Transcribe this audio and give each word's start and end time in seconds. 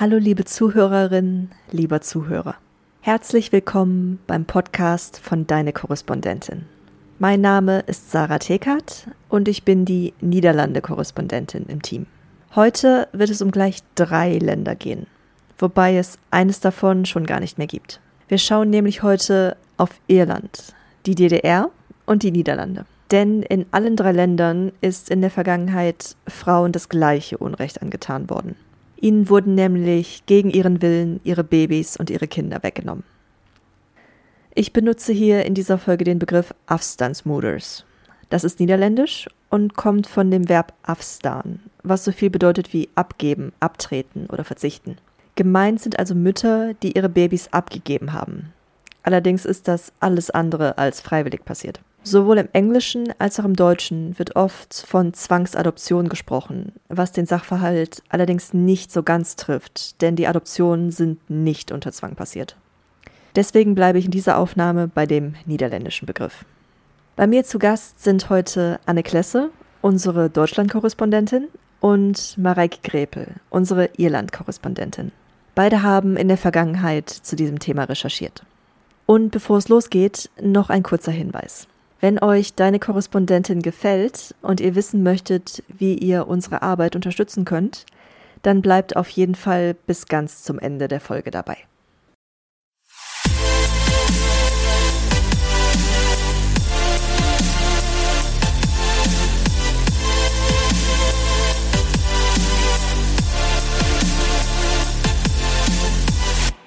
Hallo 0.00 0.16
liebe 0.16 0.44
Zuhörerinnen, 0.44 1.50
lieber 1.72 2.00
Zuhörer. 2.00 2.54
Herzlich 3.00 3.50
willkommen 3.50 4.20
beim 4.28 4.44
Podcast 4.44 5.18
von 5.18 5.48
Deine 5.48 5.72
Korrespondentin. 5.72 6.66
Mein 7.18 7.40
Name 7.40 7.80
ist 7.80 8.12
Sarah 8.12 8.38
Tekert 8.38 9.08
und 9.28 9.48
ich 9.48 9.64
bin 9.64 9.84
die 9.84 10.14
Niederlande-Korrespondentin 10.20 11.66
im 11.66 11.82
Team. 11.82 12.06
Heute 12.54 13.08
wird 13.10 13.30
es 13.30 13.42
um 13.42 13.50
gleich 13.50 13.82
drei 13.96 14.38
Länder 14.38 14.76
gehen, 14.76 15.08
wobei 15.58 15.96
es 15.96 16.16
eines 16.30 16.60
davon 16.60 17.04
schon 17.04 17.26
gar 17.26 17.40
nicht 17.40 17.58
mehr 17.58 17.66
gibt. 17.66 17.98
Wir 18.28 18.38
schauen 18.38 18.70
nämlich 18.70 19.02
heute 19.02 19.56
auf 19.78 19.90
Irland, 20.06 20.74
die 21.06 21.16
DDR 21.16 21.72
und 22.06 22.22
die 22.22 22.30
Niederlande. 22.30 22.84
Denn 23.10 23.42
in 23.42 23.66
allen 23.72 23.96
drei 23.96 24.12
Ländern 24.12 24.70
ist 24.80 25.10
in 25.10 25.22
der 25.22 25.30
Vergangenheit 25.32 26.14
Frauen 26.28 26.70
das 26.70 26.88
gleiche 26.88 27.38
Unrecht 27.38 27.82
angetan 27.82 28.30
worden. 28.30 28.54
Ihnen 29.00 29.28
wurden 29.28 29.54
nämlich 29.54 30.24
gegen 30.26 30.50
ihren 30.50 30.82
Willen 30.82 31.20
ihre 31.24 31.44
Babys 31.44 31.96
und 31.96 32.10
ihre 32.10 32.26
Kinder 32.26 32.62
weggenommen. 32.62 33.04
Ich 34.54 34.72
benutze 34.72 35.12
hier 35.12 35.44
in 35.46 35.54
dieser 35.54 35.78
Folge 35.78 36.04
den 36.04 36.18
Begriff 36.18 36.52
Afstansmoeders. 36.66 37.84
Das 38.28 38.42
ist 38.42 38.58
niederländisch 38.58 39.28
und 39.50 39.76
kommt 39.76 40.06
von 40.06 40.30
dem 40.30 40.48
Verb 40.48 40.74
afstaan, 40.82 41.60
was 41.82 42.04
so 42.04 42.12
viel 42.12 42.28
bedeutet 42.28 42.72
wie 42.72 42.88
abgeben, 42.94 43.52
abtreten 43.60 44.26
oder 44.26 44.44
verzichten. 44.44 44.96
Gemeint 45.36 45.80
sind 45.80 45.98
also 45.98 46.16
Mütter, 46.16 46.74
die 46.74 46.96
ihre 46.96 47.08
Babys 47.08 47.48
abgegeben 47.52 48.12
haben. 48.12 48.52
Allerdings 49.04 49.44
ist 49.44 49.68
das 49.68 49.92
alles 50.00 50.30
andere 50.30 50.76
als 50.76 51.00
freiwillig 51.00 51.44
passiert. 51.44 51.80
Sowohl 52.02 52.38
im 52.38 52.48
Englischen 52.52 53.12
als 53.18 53.38
auch 53.38 53.44
im 53.44 53.54
Deutschen 53.54 54.18
wird 54.18 54.36
oft 54.36 54.84
von 54.86 55.12
Zwangsadoption 55.12 56.08
gesprochen, 56.08 56.72
was 56.88 57.12
den 57.12 57.26
Sachverhalt 57.26 58.02
allerdings 58.08 58.54
nicht 58.54 58.90
so 58.90 59.02
ganz 59.02 59.36
trifft, 59.36 60.00
denn 60.00 60.16
die 60.16 60.26
Adoptionen 60.26 60.90
sind 60.90 61.28
nicht 61.28 61.70
unter 61.70 61.92
Zwang 61.92 62.14
passiert. 62.14 62.56
Deswegen 63.36 63.74
bleibe 63.74 63.98
ich 63.98 64.06
in 64.06 64.10
dieser 64.10 64.38
Aufnahme 64.38 64.88
bei 64.88 65.06
dem 65.06 65.34
niederländischen 65.44 66.06
Begriff. 66.06 66.44
Bei 67.16 67.26
mir 67.26 67.44
zu 67.44 67.58
Gast 67.58 68.02
sind 68.02 68.30
heute 68.30 68.80
Anne 68.86 69.02
Klesse, 69.02 69.50
unsere 69.82 70.30
Deutschland-Korrespondentin, 70.30 71.48
und 71.80 72.36
Mareike 72.38 72.78
Grepel, 72.82 73.34
unsere 73.50 73.90
Irland-Korrespondentin. 73.96 75.12
Beide 75.54 75.82
haben 75.82 76.16
in 76.16 76.28
der 76.28 76.36
Vergangenheit 76.36 77.08
zu 77.08 77.36
diesem 77.36 77.58
Thema 77.58 77.84
recherchiert. 77.84 78.44
Und 79.06 79.30
bevor 79.30 79.58
es 79.58 79.68
losgeht, 79.68 80.30
noch 80.40 80.70
ein 80.70 80.82
kurzer 80.82 81.12
Hinweis. 81.12 81.66
Wenn 82.00 82.22
euch 82.22 82.54
deine 82.54 82.78
Korrespondentin 82.78 83.60
gefällt 83.60 84.32
und 84.40 84.60
ihr 84.60 84.76
wissen 84.76 85.02
möchtet, 85.02 85.64
wie 85.66 85.94
ihr 85.94 86.28
unsere 86.28 86.62
Arbeit 86.62 86.94
unterstützen 86.94 87.44
könnt, 87.44 87.86
dann 88.42 88.62
bleibt 88.62 88.94
auf 88.94 89.08
jeden 89.08 89.34
Fall 89.34 89.74
bis 89.74 90.06
ganz 90.06 90.44
zum 90.44 90.60
Ende 90.60 90.86
der 90.86 91.00
Folge 91.00 91.32
dabei. 91.32 91.56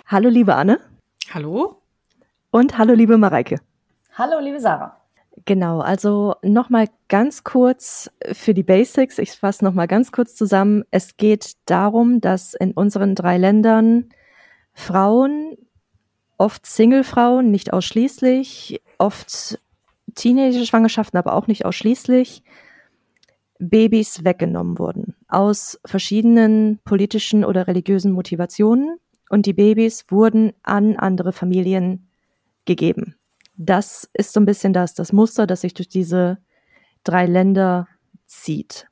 Hallo 0.07 0.27
liebe 0.27 0.55
Anne. 0.55 0.81
Hallo. 1.33 1.81
Und 2.51 2.77
hallo 2.77 2.93
liebe 2.93 3.17
Mareike. 3.17 3.61
Hallo 4.17 4.41
liebe 4.41 4.59
Sarah. 4.59 5.00
Genau, 5.45 5.79
also 5.79 6.35
nochmal 6.43 6.87
ganz 7.07 7.43
kurz 7.43 8.11
für 8.33 8.53
die 8.53 8.63
Basics. 8.63 9.17
Ich 9.17 9.31
fasse 9.31 9.63
nochmal 9.63 9.87
ganz 9.87 10.11
kurz 10.11 10.35
zusammen. 10.35 10.83
Es 10.91 11.17
geht 11.17 11.53
darum, 11.65 12.19
dass 12.19 12.53
in 12.53 12.73
unseren 12.73 13.15
drei 13.15 13.37
Ländern 13.37 14.09
Frauen, 14.73 15.57
oft 16.37 16.65
Single-Frauen, 16.65 17.49
nicht 17.49 17.71
ausschließlich, 17.71 18.81
oft 18.97 19.59
Teenager-Schwangerschaften, 20.15 21.17
aber 21.17 21.33
auch 21.33 21.47
nicht 21.47 21.65
ausschließlich, 21.65 22.43
Babys 23.57 24.25
weggenommen 24.25 24.79
wurden. 24.79 25.15
Aus 25.27 25.79
verschiedenen 25.85 26.79
politischen 26.83 27.45
oder 27.45 27.67
religiösen 27.67 28.11
Motivationen. 28.11 28.97
Und 29.29 29.45
die 29.45 29.53
Babys 29.53 30.05
wurden 30.09 30.51
an 30.63 30.97
andere 30.97 31.31
Familien 31.31 32.09
gegeben 32.65 33.15
das 33.61 34.09
ist 34.13 34.33
so 34.33 34.39
ein 34.39 34.45
bisschen 34.45 34.73
das, 34.73 34.93
das 34.93 35.13
Muster, 35.13 35.45
das 35.45 35.61
sich 35.61 35.73
durch 35.73 35.87
diese 35.87 36.39
drei 37.03 37.25
Länder 37.25 37.87
zieht. 38.25 38.87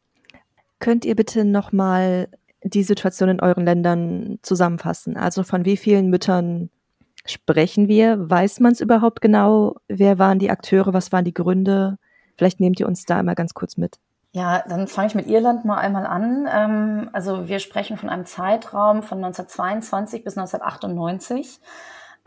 Könnt 0.79 1.05
ihr 1.05 1.15
bitte 1.15 1.43
nochmal 1.43 2.29
die 2.63 2.83
Situation 2.83 3.29
in 3.29 3.41
euren 3.41 3.65
Ländern 3.65 4.39
zusammenfassen? 4.43 5.17
Also 5.17 5.43
von 5.43 5.65
wie 5.65 5.77
vielen 5.77 6.09
Müttern 6.09 6.69
sprechen 7.25 7.87
wir? 7.87 8.29
Weiß 8.29 8.59
man 8.59 8.73
es 8.73 8.81
überhaupt 8.81 9.21
genau? 9.21 9.75
Wer 9.87 10.19
waren 10.19 10.39
die 10.39 10.51
Akteure? 10.51 10.93
Was 10.93 11.11
waren 11.11 11.25
die 11.25 11.33
Gründe? 11.33 11.97
Vielleicht 12.37 12.59
nehmt 12.59 12.79
ihr 12.79 12.87
uns 12.87 13.05
da 13.05 13.17
einmal 13.17 13.35
ganz 13.35 13.53
kurz 13.53 13.75
mit. 13.75 13.97
Ja, 14.31 14.63
dann 14.69 14.87
fange 14.87 15.07
ich 15.07 15.15
mit 15.15 15.27
Irland 15.27 15.65
mal 15.65 15.77
einmal 15.77 16.05
an. 16.05 16.47
Ähm, 16.51 17.09
also 17.13 17.47
wir 17.47 17.57
sprechen 17.59 17.97
von 17.97 18.09
einem 18.09 18.25
Zeitraum 18.25 19.01
von 19.01 19.17
1922 19.17 20.23
bis 20.23 20.37
1998. 20.37 21.59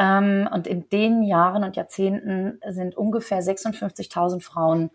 Ähm, 0.03 0.49
und 0.53 0.67
in 0.67 0.89
den 0.89 1.23
Jahren 1.23 1.63
und 1.63 1.77
Jahrzehnten 1.77 2.59
sind 2.69 2.97
ungefähr 2.97 3.41
56.000 3.41 4.43
Frauen 4.43 4.91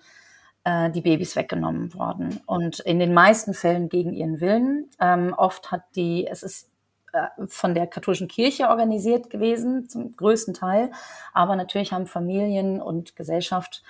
äh, 0.66 0.92
die 0.92 1.00
Babys 1.00 1.38
weggenommen 1.38 1.94
worden. 1.94 2.42
Und 2.46 2.82
in 2.82 3.00
den 3.00 3.14
meisten 3.14 3.54
Fällen 3.54 3.88
gegen 3.88 4.12
ihren 4.12 4.42
Willen. 4.42 4.90
Ähm, 5.00 5.34
oft 5.38 5.72
hat 5.72 5.84
die, 5.96 6.28
es 6.28 6.44
ist 6.44 6.70
äh, 7.14 7.28
von 7.48 7.74
der 7.74 7.88
katholischen 7.88 8.28
Kirche 8.28 8.68
organisiert 8.68 9.30
gewesen, 9.30 9.88
zum 9.88 10.14
größten 10.14 10.54
Teil. 10.54 10.92
Aber 11.34 11.56
natürlich 11.56 11.94
haben 11.94 12.06
Familien 12.06 12.82
und 12.82 13.16
Gesellschaft 13.16 13.84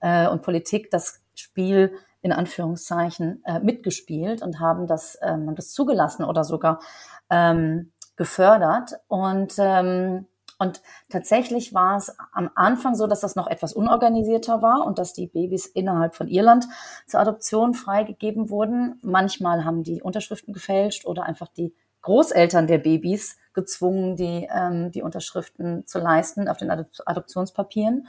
äh, 0.00 0.26
und 0.26 0.40
Politik 0.40 0.90
das 0.90 1.20
Spiel 1.34 1.92
in 2.22 2.32
Anführungszeichen 2.32 3.42
äh, 3.44 3.58
mitgespielt 3.58 4.40
und 4.40 4.58
haben 4.58 4.86
das, 4.86 5.18
ähm, 5.20 5.54
das 5.54 5.72
zugelassen 5.72 6.24
oder 6.24 6.44
sogar 6.44 6.80
ähm, 7.28 7.92
gefördert. 8.16 8.92
Und 9.08 9.54
ähm, 9.58 10.28
und 10.62 10.80
tatsächlich 11.08 11.74
war 11.74 11.96
es 11.96 12.16
am 12.32 12.48
Anfang 12.54 12.94
so, 12.94 13.08
dass 13.08 13.18
das 13.18 13.34
noch 13.34 13.48
etwas 13.48 13.72
unorganisierter 13.72 14.62
war 14.62 14.86
und 14.86 15.00
dass 15.00 15.12
die 15.12 15.26
Babys 15.26 15.66
innerhalb 15.66 16.14
von 16.14 16.28
Irland 16.28 16.66
zur 17.08 17.18
Adoption 17.18 17.74
freigegeben 17.74 18.48
wurden. 18.48 19.00
Manchmal 19.02 19.64
haben 19.64 19.82
die 19.82 20.02
Unterschriften 20.02 20.54
gefälscht 20.54 21.04
oder 21.04 21.24
einfach 21.24 21.48
die 21.48 21.74
Großeltern 22.02 22.68
der 22.68 22.78
Babys 22.78 23.38
gezwungen, 23.54 24.14
die, 24.14 24.48
ähm, 24.54 24.92
die 24.92 25.02
Unterschriften 25.02 25.84
zu 25.84 25.98
leisten 25.98 26.46
auf 26.46 26.58
den 26.58 26.70
Adoptionspapieren. 26.70 28.06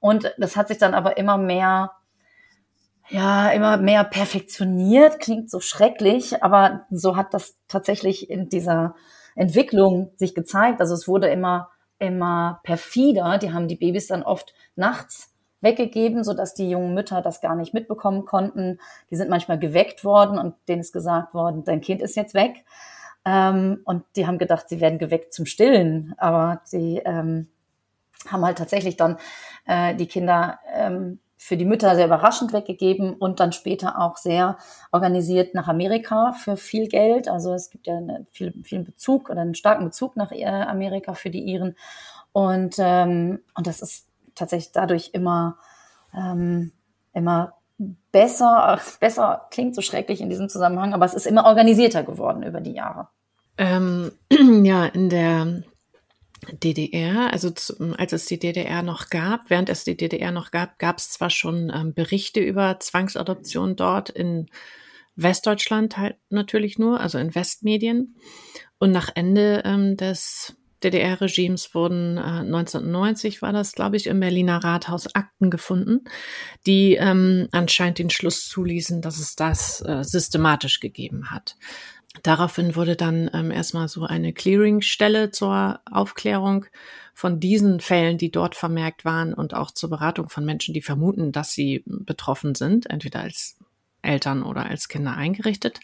Und 0.00 0.34
das 0.38 0.56
hat 0.56 0.68
sich 0.68 0.78
dann 0.78 0.94
aber 0.94 1.18
immer 1.18 1.36
mehr, 1.36 1.92
ja, 3.10 3.50
immer 3.50 3.76
mehr 3.76 4.04
perfektioniert. 4.04 5.20
Klingt 5.20 5.50
so 5.50 5.60
schrecklich, 5.60 6.42
aber 6.42 6.86
so 6.90 7.16
hat 7.16 7.34
das 7.34 7.58
tatsächlich 7.68 8.30
in 8.30 8.48
dieser 8.48 8.94
Entwicklung 9.34 10.12
sich 10.16 10.34
gezeigt. 10.34 10.80
Also 10.80 10.94
es 10.94 11.06
wurde 11.06 11.28
immer 11.28 11.68
immer 12.02 12.60
perfider. 12.64 13.38
Die 13.38 13.52
haben 13.52 13.68
die 13.68 13.76
Babys 13.76 14.08
dann 14.08 14.22
oft 14.22 14.52
nachts 14.76 15.32
weggegeben, 15.60 16.24
so 16.24 16.34
dass 16.34 16.54
die 16.54 16.68
jungen 16.68 16.94
Mütter 16.94 17.22
das 17.22 17.40
gar 17.40 17.54
nicht 17.54 17.72
mitbekommen 17.72 18.24
konnten. 18.24 18.80
Die 19.10 19.16
sind 19.16 19.30
manchmal 19.30 19.58
geweckt 19.58 20.04
worden 20.04 20.38
und 20.38 20.54
denen 20.68 20.80
ist 20.80 20.92
gesagt 20.92 21.32
worden, 21.32 21.64
dein 21.64 21.80
Kind 21.80 22.02
ist 22.02 22.16
jetzt 22.16 22.34
weg. 22.34 22.64
Ähm, 23.24 23.80
und 23.84 24.04
die 24.16 24.26
haben 24.26 24.38
gedacht, 24.38 24.68
sie 24.68 24.80
werden 24.80 24.98
geweckt 24.98 25.32
zum 25.32 25.46
Stillen, 25.46 26.14
aber 26.18 26.60
sie 26.64 27.00
ähm, 27.04 27.48
haben 28.28 28.44
halt 28.44 28.58
tatsächlich 28.58 28.96
dann 28.96 29.18
äh, 29.66 29.94
die 29.94 30.06
Kinder 30.06 30.58
ähm, 30.74 31.20
für 31.44 31.56
die 31.56 31.64
Mütter 31.64 31.96
sehr 31.96 32.06
überraschend 32.06 32.52
weggegeben 32.52 33.14
und 33.14 33.40
dann 33.40 33.52
später 33.52 33.98
auch 33.98 34.16
sehr 34.16 34.58
organisiert 34.92 35.54
nach 35.54 35.66
Amerika 35.66 36.30
für 36.30 36.56
viel 36.56 36.86
Geld. 36.86 37.26
Also 37.26 37.52
es 37.52 37.70
gibt 37.70 37.88
ja 37.88 37.96
eine, 37.96 38.26
viel, 38.30 38.54
viel 38.62 38.84
Bezug 38.84 39.28
oder 39.28 39.40
einen 39.40 39.56
starken 39.56 39.84
Bezug 39.84 40.16
nach 40.16 40.30
Amerika 40.30 41.14
für 41.14 41.30
die 41.30 41.42
Iren. 41.42 41.74
Und, 42.30 42.76
ähm, 42.78 43.40
und 43.56 43.66
das 43.66 43.82
ist 43.82 44.06
tatsächlich 44.36 44.70
dadurch 44.70 45.10
immer, 45.14 45.56
ähm, 46.16 46.70
immer 47.12 47.54
besser, 48.12 48.78
besser 49.00 49.48
klingt 49.50 49.74
so 49.74 49.82
schrecklich 49.82 50.20
in 50.20 50.30
diesem 50.30 50.48
Zusammenhang, 50.48 50.94
aber 50.94 51.06
es 51.06 51.14
ist 51.14 51.26
immer 51.26 51.46
organisierter 51.46 52.04
geworden 52.04 52.44
über 52.44 52.60
die 52.60 52.74
Jahre. 52.74 53.08
Ähm, 53.58 54.12
ja, 54.62 54.86
in 54.86 55.10
der 55.10 55.64
DDR, 56.50 57.32
also 57.32 57.50
zu, 57.50 57.94
als 57.96 58.12
es 58.12 58.26
die 58.26 58.38
DDR 58.38 58.82
noch 58.82 59.10
gab, 59.10 59.48
während 59.48 59.68
es 59.68 59.84
die 59.84 59.96
DDR 59.96 60.32
noch 60.32 60.50
gab, 60.50 60.78
gab 60.78 60.98
es 60.98 61.10
zwar 61.10 61.30
schon 61.30 61.70
ähm, 61.74 61.94
Berichte 61.94 62.40
über 62.40 62.80
Zwangsadoption 62.80 63.76
dort 63.76 64.10
in 64.10 64.48
Westdeutschland 65.14 65.98
halt 65.98 66.16
natürlich 66.30 66.78
nur, 66.78 67.00
also 67.00 67.18
in 67.18 67.34
Westmedien. 67.34 68.16
Und 68.78 68.92
nach 68.92 69.10
Ende 69.14 69.62
ähm, 69.64 69.96
des 69.96 70.56
DDR-Regimes 70.82 71.74
wurden 71.74 72.16
äh, 72.16 72.20
1990 72.20 73.42
war 73.42 73.52
das, 73.52 73.72
glaube 73.72 73.96
ich, 73.96 74.06
im 74.06 74.20
Berliner 74.20 74.64
Rathaus 74.64 75.14
Akten 75.14 75.50
gefunden, 75.50 76.00
die 76.66 76.94
ähm, 76.94 77.48
anscheinend 77.52 77.98
den 77.98 78.10
Schluss 78.10 78.48
zuließen, 78.48 79.00
dass 79.00 79.18
es 79.18 79.36
das 79.36 79.82
äh, 79.82 80.02
systematisch 80.02 80.80
gegeben 80.80 81.30
hat. 81.30 81.56
Daraufhin 82.22 82.76
wurde 82.76 82.94
dann 82.94 83.30
ähm, 83.32 83.50
erstmal 83.50 83.88
so 83.88 84.04
eine 84.04 84.32
Clearingstelle 84.32 85.30
zur 85.30 85.80
Aufklärung 85.90 86.66
von 87.14 87.40
diesen 87.40 87.80
Fällen, 87.80 88.18
die 88.18 88.30
dort 88.30 88.54
vermerkt 88.54 89.04
waren 89.04 89.32
und 89.32 89.54
auch 89.54 89.70
zur 89.70 89.88
Beratung 89.88 90.28
von 90.28 90.44
Menschen, 90.44 90.74
die 90.74 90.82
vermuten, 90.82 91.32
dass 91.32 91.52
sie 91.52 91.82
betroffen 91.86 92.54
sind, 92.54 92.88
entweder 92.90 93.20
als 93.20 93.56
Eltern 94.02 94.42
oder 94.42 94.66
als 94.66 94.88
Kinder 94.88 95.16
eingerichtet. 95.16 95.80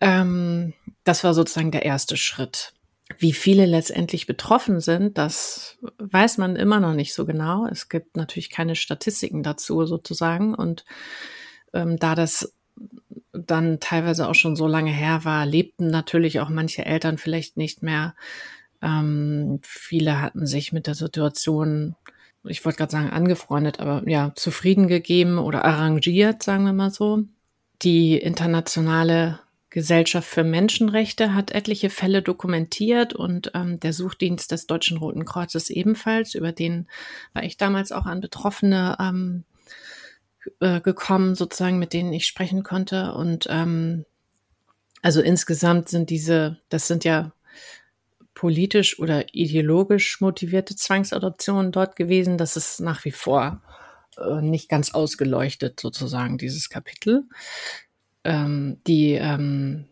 Ähm, 0.00 0.74
das 1.04 1.22
war 1.22 1.34
sozusagen 1.34 1.70
der 1.70 1.84
erste 1.84 2.16
Schritt. 2.16 2.72
Wie 3.18 3.32
viele 3.32 3.66
letztendlich 3.66 4.26
betroffen 4.26 4.80
sind, 4.80 5.18
das 5.18 5.78
weiß 5.98 6.38
man 6.38 6.56
immer 6.56 6.80
noch 6.80 6.94
nicht 6.94 7.14
so 7.14 7.26
genau. 7.26 7.66
Es 7.66 7.88
gibt 7.88 8.16
natürlich 8.16 8.50
keine 8.50 8.74
Statistiken 8.74 9.42
dazu 9.42 9.84
sozusagen. 9.86 10.54
Und 10.54 10.84
ähm, 11.74 11.98
da 11.98 12.14
das 12.14 12.54
dann 13.32 13.80
teilweise 13.80 14.28
auch 14.28 14.34
schon 14.34 14.56
so 14.56 14.66
lange 14.66 14.90
her 14.90 15.24
war, 15.24 15.46
lebten 15.46 15.88
natürlich 15.88 16.40
auch 16.40 16.48
manche 16.48 16.84
Eltern 16.84 17.18
vielleicht 17.18 17.56
nicht 17.56 17.82
mehr. 17.82 18.14
Ähm, 18.82 19.60
viele 19.62 20.20
hatten 20.20 20.46
sich 20.46 20.72
mit 20.72 20.86
der 20.86 20.94
Situation, 20.94 21.96
ich 22.44 22.64
wollte 22.64 22.78
gerade 22.78 22.92
sagen, 22.92 23.10
angefreundet, 23.10 23.80
aber 23.80 24.02
ja, 24.08 24.32
zufrieden 24.34 24.88
gegeben 24.88 25.38
oder 25.38 25.64
arrangiert, 25.64 26.42
sagen 26.42 26.64
wir 26.64 26.72
mal 26.72 26.90
so. 26.90 27.24
Die 27.82 28.18
internationale 28.18 29.40
Gesellschaft 29.70 30.28
für 30.28 30.44
Menschenrechte 30.44 31.32
hat 31.32 31.52
etliche 31.52 31.88
Fälle 31.88 32.20
dokumentiert 32.20 33.14
und 33.14 33.52
ähm, 33.54 33.80
der 33.80 33.94
Suchdienst 33.94 34.52
des 34.52 34.66
Deutschen 34.66 34.98
Roten 34.98 35.24
Kreuzes 35.24 35.70
ebenfalls, 35.70 36.34
über 36.34 36.52
den 36.52 36.86
war 37.32 37.42
ich 37.42 37.56
damals 37.56 37.90
auch 37.90 38.04
an 38.04 38.20
Betroffene 38.20 38.96
ähm, 39.00 39.44
äh, 40.60 40.80
gekommen, 40.80 41.34
sozusagen, 41.34 41.78
mit 41.78 41.92
denen 41.92 42.12
ich 42.12 42.26
sprechen 42.26 42.62
konnte. 42.62 43.12
Und 43.14 43.46
ähm, 43.50 44.04
also 45.02 45.20
insgesamt 45.20 45.88
sind 45.88 46.10
diese, 46.10 46.58
das 46.68 46.86
sind 46.86 47.04
ja 47.04 47.32
politisch 48.34 48.98
oder 48.98 49.34
ideologisch 49.34 50.20
motivierte 50.20 50.74
Zwangsadoptionen 50.74 51.72
dort 51.72 51.96
gewesen. 51.96 52.38
Das 52.38 52.56
ist 52.56 52.80
nach 52.80 53.04
wie 53.04 53.10
vor 53.10 53.62
äh, 54.16 54.40
nicht 54.40 54.68
ganz 54.68 54.94
ausgeleuchtet, 54.94 55.80
sozusagen, 55.80 56.38
dieses 56.38 56.68
Kapitel. 56.68 57.24
Ähm, 58.24 58.78
die 58.86 59.12
ähm, 59.14 59.86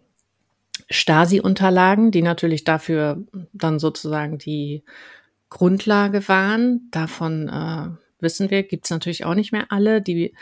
Stasi-Unterlagen, 0.90 2.10
die 2.10 2.22
natürlich 2.22 2.64
dafür 2.64 3.22
dann 3.52 3.78
sozusagen 3.78 4.38
die 4.38 4.82
Grundlage 5.48 6.26
waren, 6.28 6.88
davon 6.90 7.48
äh, 7.48 7.88
wissen 8.22 8.50
wir, 8.50 8.62
gibt 8.62 8.84
es 8.84 8.90
natürlich 8.90 9.24
auch 9.24 9.34
nicht 9.34 9.52
mehr 9.52 9.66
alle. 9.70 10.02
Die 10.02 10.34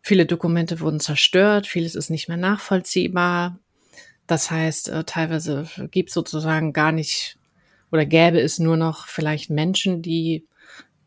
viele 0.00 0.26
Dokumente 0.26 0.80
wurden 0.80 1.00
zerstört, 1.00 1.66
vieles 1.66 1.94
ist 1.94 2.10
nicht 2.10 2.28
mehr 2.28 2.36
nachvollziehbar. 2.36 3.58
Das 4.26 4.50
heißt, 4.50 4.88
äh, 4.88 5.04
teilweise 5.04 5.68
gibt 5.90 6.10
es 6.10 6.14
sozusagen 6.14 6.72
gar 6.72 6.92
nicht 6.92 7.38
oder 7.90 8.06
gäbe 8.06 8.40
es 8.40 8.58
nur 8.58 8.76
noch 8.76 9.06
vielleicht 9.06 9.50
Menschen, 9.50 10.02
die 10.02 10.46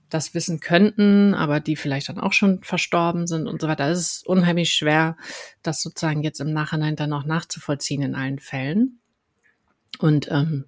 das 0.10 0.34
wissen 0.34 0.60
könnten, 0.60 1.34
aber 1.34 1.60
die 1.60 1.76
vielleicht 1.76 2.10
dann 2.10 2.20
auch 2.20 2.34
schon 2.34 2.62
verstorben 2.64 3.28
sind 3.28 3.48
und 3.48 3.62
so 3.62 3.68
weiter. 3.68 3.90
Es 3.90 4.00
ist 4.00 4.28
unheimlich 4.28 4.72
schwer, 4.72 5.18
das 5.64 5.82
sozusagen 5.82 6.24
jetzt 6.24 6.40
im 6.40 6.54
Nachhinein 6.54 6.96
dann 6.96 7.12
auch 7.14 7.26
nachzuvollziehen 7.26 8.04
in 8.04 8.16
allen 8.16 8.40
Fällen. 8.40 9.00
Und 9.98 10.30
ähm, 10.30 10.66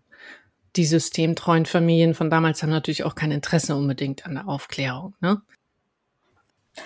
die 0.78 0.86
systemtreuen 0.86 1.66
Familien 1.66 2.14
von 2.14 2.30
damals 2.30 2.64
haben 2.64 2.70
natürlich 2.70 3.04
auch 3.04 3.16
kein 3.16 3.32
Interesse 3.32 3.76
unbedingt 3.76 4.26
an 4.26 4.36
der 4.36 4.48
Aufklärung. 4.48 5.16
Ne? 5.20 5.42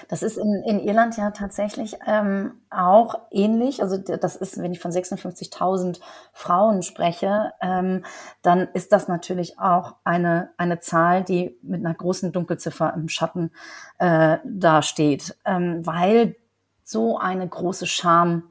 Das 0.08 0.24
ist 0.24 0.38
in, 0.38 0.64
in 0.66 0.80
Irland 0.80 1.18
ja 1.18 1.32
tatsächlich 1.32 1.98
ähm, 2.08 2.54
auch 2.70 3.16
ähnlich. 3.30 3.82
Also 3.82 3.98
das 3.98 4.36
ist, 4.36 4.58
wenn 4.58 4.72
ich 4.72 4.80
von 4.80 4.92
56.000 4.92 6.00
Frauen 6.34 6.82
spreche, 6.82 7.52
ähm, 7.62 8.04
dann 8.42 8.70
ist 8.74 8.92
das 8.94 9.08
natürlich 9.08 9.60
auch 9.60 9.96
eine, 10.04 10.52
eine 10.58 10.80
Zahl, 10.80 11.24
die 11.24 11.58
mit 11.62 11.86
einer 11.86 11.94
großen 11.94 12.32
Dunkelziffer 12.32 12.94
im 12.96 13.10
Schatten 13.10 13.52
äh, 14.00 14.38
dasteht, 14.46 15.36
ähm, 15.46 15.86
weil 15.86 16.36
so 16.84 17.18
eine 17.18 17.48
große 17.48 17.88
Scham 17.88 18.44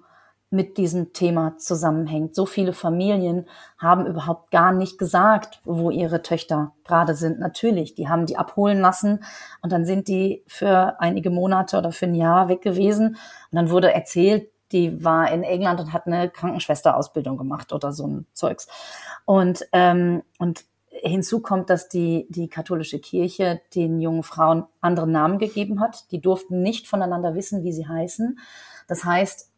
mit 0.50 0.78
diesem 0.78 1.12
Thema 1.12 1.56
zusammenhängt. 1.58 2.34
So 2.34 2.44
viele 2.44 2.72
Familien 2.72 3.46
haben 3.78 4.04
überhaupt 4.04 4.50
gar 4.50 4.72
nicht 4.72 4.98
gesagt, 4.98 5.60
wo 5.64 5.90
ihre 5.90 6.22
Töchter 6.22 6.72
gerade 6.84 7.14
sind. 7.14 7.38
Natürlich, 7.38 7.94
die 7.94 8.08
haben 8.08 8.26
die 8.26 8.36
abholen 8.36 8.80
lassen 8.80 9.22
und 9.62 9.70
dann 9.70 9.84
sind 9.84 10.08
die 10.08 10.42
für 10.48 11.00
einige 11.00 11.30
Monate 11.30 11.78
oder 11.78 11.92
für 11.92 12.06
ein 12.06 12.16
Jahr 12.16 12.48
weg 12.48 12.62
gewesen. 12.62 13.10
Und 13.10 13.16
dann 13.52 13.70
wurde 13.70 13.92
erzählt, 13.92 14.50
die 14.72 15.04
war 15.04 15.30
in 15.30 15.44
England 15.44 15.80
und 15.80 15.92
hat 15.92 16.06
eine 16.06 16.28
Krankenschwesterausbildung 16.28 17.36
gemacht 17.38 17.72
oder 17.72 17.92
so 17.92 18.06
ein 18.06 18.26
Zeugs. 18.34 18.66
Und, 19.24 19.66
ähm, 19.72 20.22
und 20.38 20.64
hinzu 20.88 21.40
kommt, 21.40 21.70
dass 21.70 21.88
die, 21.88 22.26
die 22.28 22.48
katholische 22.48 22.98
Kirche 22.98 23.60
den 23.74 24.00
jungen 24.00 24.22
Frauen 24.22 24.64
andere 24.80 25.08
Namen 25.08 25.38
gegeben 25.38 25.80
hat. 25.80 26.10
Die 26.10 26.20
durften 26.20 26.62
nicht 26.62 26.88
voneinander 26.88 27.34
wissen, 27.34 27.62
wie 27.62 27.72
sie 27.72 27.86
heißen. 27.86 28.38
Das 28.86 29.04
heißt, 29.04 29.49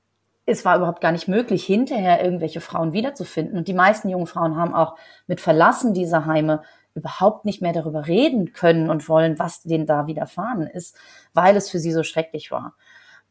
es 0.47 0.65
war 0.65 0.77
überhaupt 0.77 1.00
gar 1.00 1.12
nicht 1.12 1.29
möglich, 1.29 1.65
hinterher 1.65 2.23
irgendwelche 2.25 2.61
Frauen 2.61 2.93
wiederzufinden. 2.93 3.56
Und 3.56 3.69
die 3.69 3.75
meisten 3.75 4.09
jungen 4.09 4.27
Frauen 4.27 4.56
haben 4.56 4.75
auch 4.75 4.97
mit 5.27 5.41
Verlassen 5.41 5.94
dieser 5.94 6.27
Heime 6.27 6.62
überhaupt 6.94 7.44
nicht 7.44 7.62
mehr 7.62 7.73
darüber 7.73 8.06
reden 8.06 8.53
können 8.53 8.91
und 8.91 9.09
wollen, 9.09 9.39
was 9.39 9.62
denen 9.62 9.87
da 9.87 10.06
widerfahren 10.06 10.67
ist, 10.67 10.97
weil 11.33 11.56
es 11.56 11.71
für 11.71 11.79
sie 11.79 11.93
so 11.93 12.03
schrecklich 12.03 12.50
war. 12.50 12.75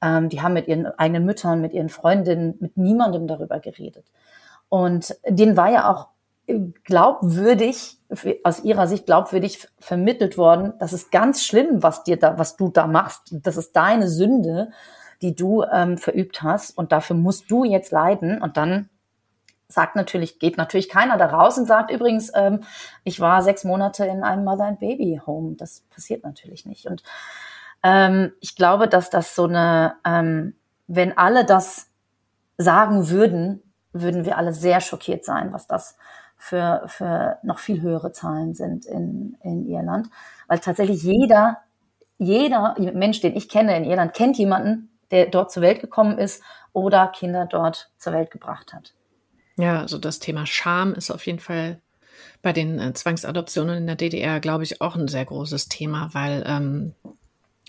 Ähm, 0.02 0.30
die 0.30 0.42
haben 0.42 0.54
mit 0.54 0.68
ihren 0.68 0.88
eigenen 0.88 1.26
Müttern, 1.26 1.62
mit 1.62 1.74
ihren 1.74 1.90
Freundinnen, 1.90 2.56
mit 2.60 2.78
niemandem 2.78 3.28
darüber 3.28 3.60
geredet. 3.60 4.06
Und 4.70 5.16
denen 5.28 5.58
war 5.58 5.70
ja 5.70 5.92
auch 5.92 6.08
glaubwürdig, 6.84 8.00
aus 8.44 8.64
ihrer 8.64 8.88
Sicht 8.88 9.06
glaubwürdig 9.06 9.68
vermittelt 9.80 10.38
worden, 10.38 10.74
das 10.80 10.92
ist 10.92 11.12
ganz 11.12 11.44
schlimm, 11.44 11.84
was 11.84 12.04
dir 12.04 12.18
da, 12.18 12.38
was 12.38 12.58
du 12.58 12.70
da 12.70 12.88
machst. 12.88 13.30
Das 13.32 13.58
ist 13.58 13.76
deine 13.76 14.08
Sünde 14.10 14.72
die 15.22 15.36
du 15.36 15.64
ähm, 15.64 15.98
verübt 15.98 16.42
hast 16.42 16.78
und 16.78 16.92
dafür 16.92 17.16
musst 17.16 17.50
du 17.52 17.64
jetzt 17.64 17.92
leiden 17.92 18.42
und 18.42 18.58
dann 18.58 18.90
sagt 19.72 19.96
natürlich, 19.96 20.40
geht 20.40 20.58
natürlich 20.58 20.90
keiner 20.90 21.18
da 21.18 21.28
raus 21.28 21.58
und 21.58 21.66
sagt 21.66 21.92
übrigens, 21.92 22.32
ähm, 22.36 22.62
ich 23.04 23.20
war 23.20 23.42
sechs 23.42 23.64
Monate 23.64 24.06
in 24.06 24.24
einem 24.24 24.44
Mother 24.44 24.66
and 24.66 24.80
Baby 24.80 25.22
Home. 25.26 25.56
Das 25.56 25.82
passiert 25.90 26.24
natürlich 26.24 26.66
nicht. 26.66 26.86
Und 26.86 27.04
ähm, 27.84 28.34
ich 28.40 28.56
glaube, 28.56 28.88
dass 28.88 29.10
das 29.10 29.36
so 29.36 29.46
eine, 29.46 29.96
ähm, 30.06 30.56
wenn 30.88 31.18
alle 31.18 31.46
das 31.46 31.88
sagen 32.58 33.10
würden, 33.10 33.64
würden 33.94 34.26
wir 34.26 34.38
alle 34.38 34.54
sehr 34.54 34.82
schockiert 34.82 35.26
sein, 35.26 35.52
was 35.52 35.68
das 35.68 35.98
für, 36.38 36.84
für 36.88 37.38
noch 37.44 37.60
viel 37.60 37.82
höhere 37.82 38.12
Zahlen 38.12 38.54
sind 38.54 38.86
in, 38.86 39.38
in 39.42 39.68
Irland. 39.68 40.10
Weil 40.48 40.60
tatsächlich 40.60 41.04
jeder, 41.04 41.58
jeder 42.18 42.76
Mensch, 42.94 43.22
den 43.22 43.36
ich 43.36 43.50
kenne 43.50 43.76
in 43.76 43.84
Irland, 43.84 44.14
kennt 44.14 44.38
jemanden, 44.38 44.91
der 45.12 45.28
dort 45.28 45.52
zur 45.52 45.62
Welt 45.62 45.82
gekommen 45.82 46.18
ist 46.18 46.44
oder 46.74 47.08
Kinder 47.08 47.46
dort 47.46 47.92
zur 47.98 48.14
Welt 48.14 48.32
gebracht 48.32 48.74
hat. 48.74 48.94
Ja, 49.58 49.82
also 49.82 49.98
das 49.98 50.20
Thema 50.20 50.46
Scham 50.46 50.94
ist 50.94 51.12
auf 51.12 51.26
jeden 51.26 51.40
Fall 51.40 51.82
bei 52.42 52.54
den 52.54 52.80
äh, 52.80 52.94
Zwangsadoptionen 52.94 53.78
in 53.78 53.88
der 53.88 53.96
DDR, 53.96 54.40
glaube 54.40 54.64
ich, 54.64 54.82
auch 54.82 54.96
ein 54.96 55.08
sehr 55.08 55.26
großes 55.26 55.68
Thema, 55.68 56.10
weil 56.14 56.44
ähm, 56.48 56.96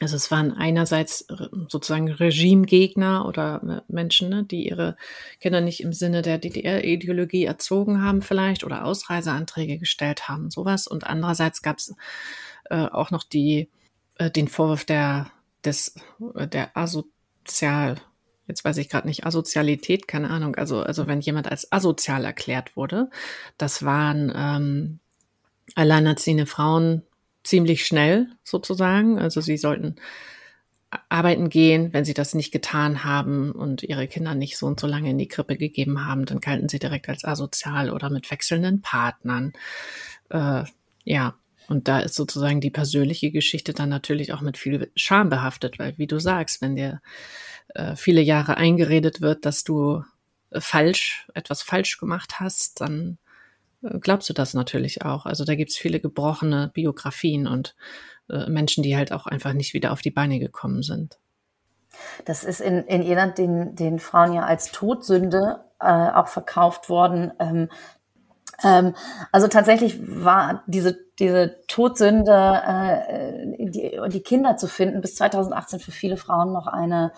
also 0.03 0.17
es 0.17 0.31
waren 0.31 0.53
einerseits 0.53 1.27
sozusagen 1.69 2.11
Regimegegner 2.11 3.27
oder 3.27 3.85
äh, 3.87 3.93
Menschen, 3.93 4.31
ne, 4.31 4.45
die 4.45 4.69
ihre 4.69 4.97
Kinder 5.41 5.61
nicht 5.61 5.81
im 5.81 5.93
Sinne 5.93 6.23
der 6.23 6.39
DDR-Ideologie 6.39 7.45
erzogen 7.45 8.03
haben 8.03 8.23
vielleicht 8.23 8.65
oder 8.65 8.85
Ausreiseanträge 8.85 9.79
gestellt 9.79 10.29
haben, 10.29 10.51
sowas. 10.51 10.87
Und 10.87 11.07
andererseits 11.07 11.63
gab 11.63 11.79
es 11.79 11.95
äh, 12.71 12.87
auch 12.87 13.11
noch 13.11 13.23
die, 13.23 13.69
äh, 14.17 14.31
den 14.31 14.49
Vorwurf 14.49 14.85
der, 14.85 15.31
des, 15.65 15.95
äh, 16.35 16.49
der 16.49 16.77
Aso 16.77 17.05
asozial, 17.45 17.97
jetzt 18.47 18.65
weiß 18.65 18.77
ich 18.79 18.89
gerade 18.89 19.09
nicht, 19.09 19.27
Asozialität, 19.27 20.09
keine 20.09 20.31
Ahnung, 20.31 20.57
also, 20.57 20.81
also 20.81 21.07
wenn 21.07 21.21
jemand 21.21 21.51
als 21.51 21.71
asozial 21.73 22.25
erklärt 22.25 22.77
wurde, 22.77 23.11
das 23.59 23.85
waren 23.85 24.33
ähm, 24.35 24.99
alleinerziehende 25.75 26.47
Frauen 26.47 27.03
ziemlich 27.45 27.85
schnell 27.85 28.29
sozusagen. 28.45 29.19
Also 29.19 29.41
sie 29.41 29.57
sollten 29.57 29.97
arbeiten 31.09 31.49
gehen, 31.49 31.93
wenn 31.93 32.05
sie 32.05 32.15
das 32.15 32.35
nicht 32.35 32.53
getan 32.53 33.03
haben 33.03 33.53
und 33.53 33.83
ihre 33.83 34.07
Kinder 34.07 34.35
nicht 34.35 34.59
so 34.59 34.67
und 34.67 34.79
so 34.79 34.87
lange 34.87 35.11
in 35.11 35.19
die 35.19 35.29
Krippe 35.29 35.57
gegeben 35.57 36.05
haben, 36.05 36.27
dann 36.27 36.41
galten 36.41 36.69
sie 36.69 36.79
direkt 36.79 37.09
als 37.09 37.25
asozial 37.25 37.91
oder 37.91 38.11
mit 38.11 38.31
wechselnden 38.31 38.83
Partnern. 38.83 39.53
Äh, 40.29 40.65
ja, 41.05 41.35
und 41.73 41.89
da 41.89 42.01
ist 42.01 42.15
sozusagen 42.15 42.61
die 42.61 42.71
persönliche 42.71 43.31
Geschichte 43.31 43.73
dann 43.73 43.89
natürlich 43.89 44.35
auch 44.35 44.43
mit 44.43 44.59
viel 44.59 44.93
Scham 44.95 45.31
behaftet, 45.31 45.79
weil 45.79 45.97
wie 45.97 46.07
du 46.07 46.19
sagst, 46.21 46.61
wenn 46.61 46.77
dir 46.77 47.01
äh, 47.75 47.97
viele 47.97 48.21
Jahre 48.21 48.59
eingeredet 48.59 49.23
wird, 49.23 49.47
dass 49.47 49.65
du 49.65 50.05
äh, 50.51 50.61
falsch, 50.61 51.27
etwas 51.33 51.63
falsch 51.63 51.97
gemacht 51.97 52.41
hast, 52.41 52.83
dann 52.83 53.17
äh, 53.83 53.99
glaubst 53.99 54.29
du 54.29 54.35
das 54.35 54.53
natürlich 54.53 55.03
auch. 55.03 55.25
Also 55.25 55.47
da 55.47 55.55
gibt's 55.55 55.79
viele 55.79 55.99
gebrochene 55.99 56.71
Biografien 56.75 57.47
und 57.47 57.75
äh, 58.29 58.51
Menschen, 58.51 58.83
die 58.83 58.95
halt 58.95 59.11
auch 59.11 59.27
einfach 59.27 59.55
nicht 59.55 59.73
wieder 59.73 59.93
auf 59.93 60.03
die 60.03 60.11
Beine 60.11 60.39
gekommen 60.39 60.83
sind. 60.83 61.19
Das 62.27 62.45
ist 62.45 62.61
in, 62.61 62.85
in 62.85 63.03
Irland 63.03 63.39
den, 63.39 63.77
den 63.77 63.99
Frauen 63.99 64.35
ja 64.35 64.45
als 64.45 64.73
Todsünde 64.73 65.65
äh, 65.81 65.87
auch 65.87 66.29
verkauft 66.29 66.91
worden. 66.91 67.33
Ähm, 67.39 67.71
ähm, 68.63 68.95
also 69.31 69.49
tatsächlich 69.49 69.99
war 70.03 70.63
diese, 70.67 70.99
diese 71.19 71.57
Todsünde, 71.67 72.33
äh, 72.33 73.69
die, 73.71 73.99
die 74.09 74.23
Kinder 74.23 74.57
zu 74.57 74.67
finden, 74.67 75.01
bis 75.01 75.17
2018 75.17 75.81
für 75.81 75.91
viele 75.91 76.17
Frauen 76.17 76.53
noch 76.53 76.67
eine, 76.67 77.13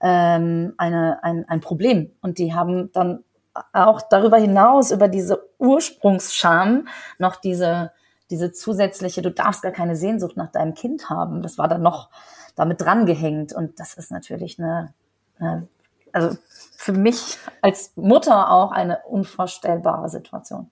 ähm, 0.00 0.74
eine, 0.78 1.22
ein, 1.22 1.48
ein 1.48 1.60
Problem. 1.60 2.12
Und 2.20 2.38
die 2.38 2.54
haben 2.54 2.90
dann 2.92 3.24
auch 3.72 4.02
darüber 4.02 4.38
hinaus, 4.38 4.90
über 4.90 5.08
diese 5.08 5.48
Ursprungsscham, 5.58 6.88
noch 7.18 7.36
diese, 7.36 7.92
diese 8.30 8.52
zusätzliche, 8.52 9.22
du 9.22 9.30
darfst 9.30 9.62
gar 9.62 9.72
keine 9.72 9.96
Sehnsucht 9.96 10.36
nach 10.36 10.50
deinem 10.50 10.74
Kind 10.74 11.10
haben. 11.10 11.42
Das 11.42 11.58
war 11.58 11.68
dann 11.68 11.82
noch 11.82 12.08
damit 12.54 12.80
drangehängt. 12.80 13.52
Und 13.52 13.80
das 13.80 13.94
ist 13.94 14.10
natürlich 14.10 14.58
eine, 14.58 14.94
eine 15.38 15.68
also 16.12 16.36
für 16.76 16.92
mich 16.92 17.38
als 17.60 17.92
Mutter 17.96 18.50
auch 18.50 18.70
eine 18.72 19.00
unvorstellbare 19.06 20.08
Situation. 20.08 20.70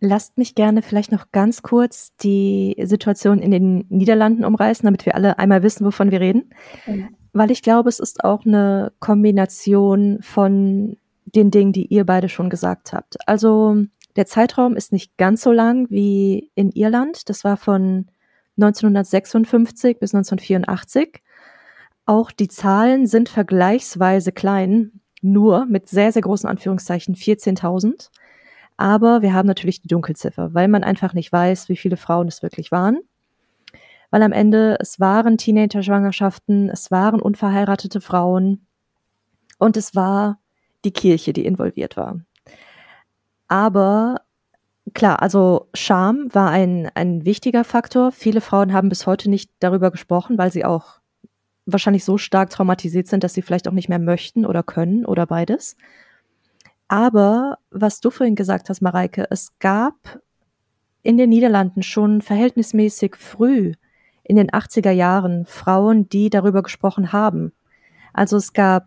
Lasst 0.00 0.38
mich 0.38 0.54
gerne 0.54 0.82
vielleicht 0.82 1.10
noch 1.10 1.32
ganz 1.32 1.62
kurz 1.62 2.14
die 2.16 2.76
Situation 2.84 3.40
in 3.40 3.50
den 3.50 3.84
Niederlanden 3.88 4.44
umreißen, 4.44 4.84
damit 4.84 5.04
wir 5.06 5.16
alle 5.16 5.38
einmal 5.38 5.62
wissen, 5.62 5.84
wovon 5.84 6.10
wir 6.10 6.20
reden. 6.20 6.50
Mhm. 6.86 7.08
Weil 7.32 7.50
ich 7.50 7.62
glaube, 7.62 7.88
es 7.88 7.98
ist 7.98 8.22
auch 8.22 8.46
eine 8.46 8.92
Kombination 9.00 10.18
von 10.22 10.96
den 11.24 11.50
Dingen, 11.50 11.72
die 11.72 11.86
ihr 11.86 12.04
beide 12.04 12.28
schon 12.28 12.48
gesagt 12.48 12.92
habt. 12.92 13.16
Also 13.26 13.76
der 14.16 14.26
Zeitraum 14.26 14.76
ist 14.76 14.92
nicht 14.92 15.16
ganz 15.16 15.42
so 15.42 15.52
lang 15.52 15.90
wie 15.90 16.50
in 16.54 16.70
Irland. 16.72 17.28
Das 17.28 17.44
war 17.44 17.56
von 17.56 18.06
1956 18.56 19.98
bis 19.98 20.14
1984. 20.14 21.22
Auch 22.06 22.30
die 22.30 22.48
Zahlen 22.48 23.06
sind 23.06 23.28
vergleichsweise 23.28 24.32
klein, 24.32 25.00
nur 25.20 25.66
mit 25.66 25.88
sehr, 25.88 26.12
sehr 26.12 26.22
großen 26.22 26.48
Anführungszeichen 26.48 27.14
14.000. 27.14 28.10
Aber 28.78 29.22
wir 29.22 29.34
haben 29.34 29.48
natürlich 29.48 29.82
die 29.82 29.88
Dunkelziffer, 29.88 30.54
weil 30.54 30.68
man 30.68 30.84
einfach 30.84 31.12
nicht 31.12 31.32
weiß, 31.32 31.68
wie 31.68 31.76
viele 31.76 31.96
Frauen 31.96 32.28
es 32.28 32.42
wirklich 32.42 32.70
waren. 32.70 33.00
Weil 34.10 34.22
am 34.22 34.32
Ende 34.32 34.78
es 34.80 35.00
waren 35.00 35.36
Teenager-Schwangerschaften, 35.36 36.70
es 36.70 36.90
waren 36.90 37.20
unverheiratete 37.20 38.00
Frauen 38.00 38.66
und 39.58 39.76
es 39.76 39.94
war 39.94 40.38
die 40.84 40.92
Kirche, 40.92 41.32
die 41.32 41.44
involviert 41.44 41.96
war. 41.96 42.20
Aber 43.48 44.22
klar, 44.94 45.20
also 45.22 45.68
Scham 45.74 46.32
war 46.32 46.50
ein, 46.50 46.88
ein 46.94 47.24
wichtiger 47.24 47.64
Faktor. 47.64 48.12
Viele 48.12 48.40
Frauen 48.40 48.72
haben 48.72 48.88
bis 48.88 49.06
heute 49.06 49.28
nicht 49.28 49.50
darüber 49.58 49.90
gesprochen, 49.90 50.38
weil 50.38 50.52
sie 50.52 50.64
auch 50.64 51.00
wahrscheinlich 51.66 52.04
so 52.04 52.16
stark 52.16 52.50
traumatisiert 52.50 53.08
sind, 53.08 53.24
dass 53.24 53.34
sie 53.34 53.42
vielleicht 53.42 53.66
auch 53.66 53.72
nicht 53.72 53.88
mehr 53.88 53.98
möchten 53.98 54.46
oder 54.46 54.62
können 54.62 55.04
oder 55.04 55.26
beides. 55.26 55.76
Aber 56.88 57.58
was 57.70 58.00
du 58.00 58.10
vorhin 58.10 58.34
gesagt 58.34 58.70
hast, 58.70 58.80
Mareike, 58.80 59.26
es 59.30 59.58
gab 59.58 60.20
in 61.02 61.18
den 61.18 61.30
Niederlanden 61.30 61.82
schon 61.82 62.22
verhältnismäßig 62.22 63.16
früh 63.16 63.72
in 64.24 64.36
den 64.36 64.50
80er 64.50 64.90
Jahren 64.90 65.46
Frauen, 65.46 66.08
die 66.08 66.30
darüber 66.30 66.62
gesprochen 66.62 67.12
haben. 67.12 67.52
Also 68.12 68.36
es 68.36 68.52
gab 68.52 68.86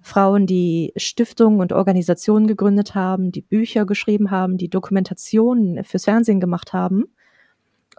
Frauen, 0.00 0.46
die 0.46 0.92
Stiftungen 0.96 1.60
und 1.60 1.72
Organisationen 1.72 2.46
gegründet 2.46 2.94
haben, 2.94 3.30
die 3.30 3.42
Bücher 3.42 3.84
geschrieben 3.84 4.30
haben, 4.30 4.56
die 4.56 4.70
Dokumentationen 4.70 5.84
fürs 5.84 6.04
Fernsehen 6.04 6.40
gemacht 6.40 6.72
haben. 6.72 7.04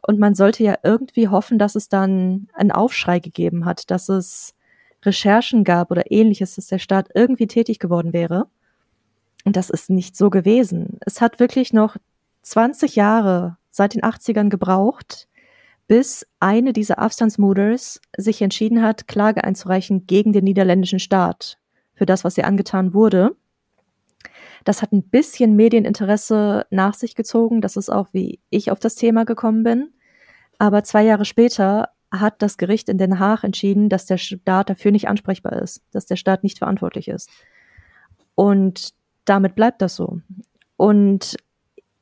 Und 0.05 0.19
man 0.19 0.33
sollte 0.33 0.63
ja 0.63 0.75
irgendwie 0.83 1.27
hoffen, 1.27 1.59
dass 1.59 1.75
es 1.75 1.88
dann 1.88 2.48
einen 2.53 2.71
Aufschrei 2.71 3.19
gegeben 3.19 3.65
hat, 3.65 3.91
dass 3.91 4.09
es 4.09 4.55
Recherchen 5.03 5.63
gab 5.63 5.91
oder 5.91 6.12
ähnliches, 6.12 6.55
dass 6.55 6.67
der 6.67 6.79
Staat 6.79 7.09
irgendwie 7.13 7.48
tätig 7.48 7.79
geworden 7.79 8.13
wäre. 8.13 8.48
Und 9.46 9.55
das 9.55 9.69
ist 9.69 9.89
nicht 9.89 10.15
so 10.15 10.29
gewesen. 10.29 11.00
Es 11.05 11.22
hat 11.22 11.39
wirklich 11.39 11.74
noch 11.74 11.98
20 12.43 12.96
Jahre 12.96 13.58
seit 13.72 13.93
den 13.93 14.01
80ern 14.01 14.50
gebraucht, 14.50 15.27
bis 15.88 16.27
eine 16.39 16.74
dieser 16.74 17.00
Afstandsmoders 17.00 18.00
sich 18.15 18.41
entschieden 18.41 18.81
hat, 18.81 19.08
Klage 19.08 19.43
einzureichen 19.43 20.05
gegen 20.05 20.34
den 20.34 20.43
niederländischen 20.43 21.00
Staat 21.00 21.58
für 21.96 22.05
das, 22.05 22.24
was 22.24 22.38
ihr 22.38 22.46
angetan 22.46 22.93
wurde. 22.93 23.36
Das 24.65 24.81
hat 24.81 24.91
ein 24.91 25.03
bisschen 25.03 25.55
Medieninteresse 25.55 26.65
nach 26.69 26.93
sich 26.93 27.15
gezogen. 27.15 27.62
Das 27.62 27.75
ist 27.75 27.89
auch, 27.89 28.10
wie 28.12 28.39
ich 28.50 28.72
auf 28.72 28.79
das 28.79 28.96
Thema 28.96 29.25
gekommen 29.25 29.63
bin. 29.63 29.89
Aber 30.58 30.84
zwei 30.84 31.03
Jahre 31.03 31.25
später 31.25 31.89
hat 32.12 32.41
das 32.41 32.58
Gericht 32.58 32.89
in 32.89 32.98
Den 32.98 33.19
Haag 33.19 33.43
entschieden, 33.43 33.89
dass 33.89 34.05
der 34.05 34.17
Staat 34.17 34.69
dafür 34.69 34.91
nicht 34.91 35.08
ansprechbar 35.08 35.53
ist, 35.53 35.84
dass 35.91 36.05
der 36.05 36.15
Staat 36.17 36.43
nicht 36.43 36.58
verantwortlich 36.58 37.08
ist. 37.08 37.29
Und 38.36 38.93
damit 39.29 39.55
bleibt 39.55 39.81
das 39.81 39.95
so. 39.95 40.21
Und 40.77 41.38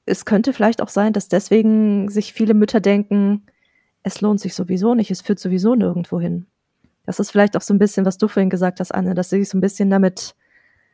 es 0.06 0.26
könnte 0.26 0.54
vielleicht 0.54 0.82
auch 0.82 0.90
sein, 0.90 1.14
dass 1.14 1.28
deswegen 1.28 2.10
sich 2.10 2.34
viele 2.34 2.54
Mütter 2.54 2.80
denken, 2.80 3.46
es 4.04 4.22
lohnt 4.22 4.40
sich 4.40 4.56
sowieso 4.56 4.96
nicht, 4.96 5.12
es 5.12 5.22
führt 5.22 5.40
sowieso 5.40 5.76
nirgendwo 5.76 6.20
hin. 6.20 6.48
Das 7.06 7.20
ist 7.20 7.32
vielleicht 7.32 7.58
auch 7.58 7.62
so 7.62 7.74
ein 7.74 7.80
bisschen, 7.80 8.06
was 8.06 8.18
du 8.18 8.28
vorhin 8.28 8.50
gesagt 8.50 8.80
hast, 8.80 8.94
Anne, 8.94 9.14
dass 9.14 9.30
sie 9.30 9.40
sich 9.40 9.50
so 9.50 9.58
ein 9.58 9.62
bisschen 9.62 9.90
damit 9.90 10.36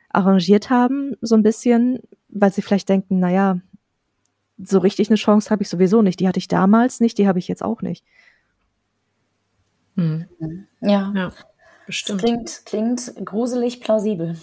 arrangiert 0.10 0.70
haben, 0.70 1.16
so 1.22 1.36
ein 1.36 1.44
bisschen, 1.44 2.00
weil 2.30 2.52
sie 2.52 2.62
vielleicht 2.62 2.90
denken, 2.90 3.20
naja, 3.20 3.60
so 4.58 4.80
richtig 4.80 5.10
eine 5.10 5.18
Chance 5.18 5.50
habe 5.50 5.64
ich 5.64 5.70
sowieso 5.70 6.02
nicht. 6.02 6.20
Die 6.20 6.28
hatte 6.28 6.40
ich 6.40 6.48
damals 6.48 7.00
nicht, 7.00 7.18
die 7.18 7.28
habe 7.28 7.40
ich 7.40 7.48
jetzt 7.48 7.64
auch 7.64 7.82
nicht. 7.82 8.04
Hm. 9.96 10.26
Ja. 10.82 11.12
ja, 11.16 11.32
bestimmt. 11.86 12.24
Das 12.24 12.64
klingt, 12.66 12.66
klingt 13.06 13.26
gruselig 13.26 13.82
plausibel. 13.82 14.38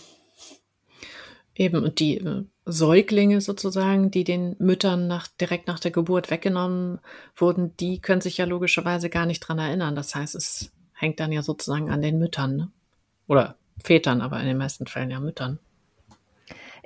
Eben, 1.61 1.85
und 1.85 2.01
die 2.01 2.17
äh, 2.17 2.45
Säuglinge 2.65 3.43
sozusagen, 3.43 4.11
die 4.11 4.25
den 4.25 4.57
Müttern 4.59 5.07
nach, 5.09 5.27
direkt 5.27 5.67
nach 5.67 5.79
der 5.79 5.91
Geburt 5.91 6.31
weggenommen 6.31 7.01
wurden, 7.37 7.77
die 7.77 8.01
können 8.01 8.23
sich 8.23 8.39
ja 8.39 8.47
logischerweise 8.47 9.11
gar 9.11 9.27
nicht 9.27 9.41
dran 9.41 9.59
erinnern. 9.59 9.95
Das 9.95 10.15
heißt, 10.15 10.35
es 10.37 10.73
hängt 10.95 11.21
dann 11.21 11.33
ja 11.33 11.43
sozusagen 11.43 11.91
an 11.91 12.01
den 12.01 12.19
Müttern, 12.19 12.57
ne? 12.57 12.71
Oder 13.29 13.57
Vätern, 13.85 14.23
aber 14.23 14.41
in 14.41 14.47
den 14.47 14.57
meisten 14.57 14.87
Fällen 14.87 15.11
ja 15.11 15.21
Müttern. 15.21 15.59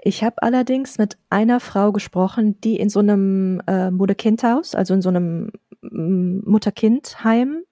Ich 0.03 0.25
habe 0.25 0.43
allerdings 0.43 0.99
mit 0.99 1.19
einer 1.31 1.61
Frau 1.61 1.93
gesprochen, 1.93 2.61
die 2.61 2.77
in 2.77 2.89
so 2.89 2.99
einem 2.99 3.63
äh, 3.69 3.93
Mutter-Kind-Haus, 3.93 4.75
also 4.75 4.93
in 4.93 5.03
so 5.03 5.11
einem 5.11 5.53
mm, 5.83 6.51
Mutter-Kind-Heim 6.51 7.63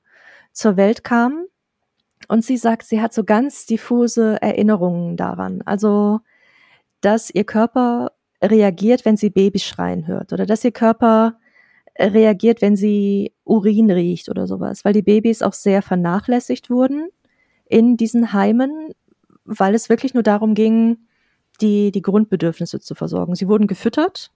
zur 0.52 0.76
Welt 0.76 1.02
kam. 1.02 1.46
Und 2.28 2.44
sie 2.44 2.58
sagt, 2.58 2.84
sie 2.84 3.00
hat 3.00 3.12
so 3.12 3.24
ganz 3.24 3.66
diffuse 3.66 4.40
Erinnerungen 4.40 5.16
daran. 5.16 5.62
Also 5.62 6.20
dass 7.02 7.30
ihr 7.30 7.44
Körper 7.44 8.12
reagiert, 8.42 9.04
wenn 9.04 9.16
sie 9.16 9.30
Babys 9.30 9.64
schreien 9.64 10.06
hört 10.06 10.32
oder 10.32 10.46
dass 10.46 10.64
ihr 10.64 10.72
Körper 10.72 11.36
reagiert, 11.98 12.62
wenn 12.62 12.76
sie 12.76 13.32
Urin 13.44 13.90
riecht 13.90 14.28
oder 14.28 14.46
sowas, 14.46 14.84
weil 14.84 14.94
die 14.94 15.02
Babys 15.02 15.42
auch 15.42 15.52
sehr 15.52 15.82
vernachlässigt 15.82 16.70
wurden 16.70 17.08
in 17.66 17.96
diesen 17.96 18.32
Heimen, 18.32 18.92
weil 19.44 19.74
es 19.74 19.88
wirklich 19.88 20.14
nur 20.14 20.22
darum 20.22 20.54
ging, 20.54 20.98
die, 21.60 21.92
die 21.92 22.02
Grundbedürfnisse 22.02 22.80
zu 22.80 22.94
versorgen. 22.94 23.34
Sie 23.34 23.48
wurden 23.48 23.66
gefüttert, 23.66 24.32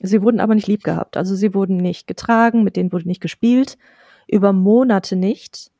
sie 0.00 0.22
wurden 0.22 0.40
aber 0.40 0.54
nicht 0.54 0.68
lieb 0.68 0.84
gehabt. 0.84 1.16
Also 1.16 1.34
sie 1.34 1.54
wurden 1.54 1.78
nicht 1.78 2.06
getragen, 2.06 2.62
mit 2.62 2.76
denen 2.76 2.92
wurde 2.92 3.08
nicht 3.08 3.22
gespielt, 3.22 3.78
über 4.26 4.52
Monate 4.52 5.16
nicht. 5.16 5.70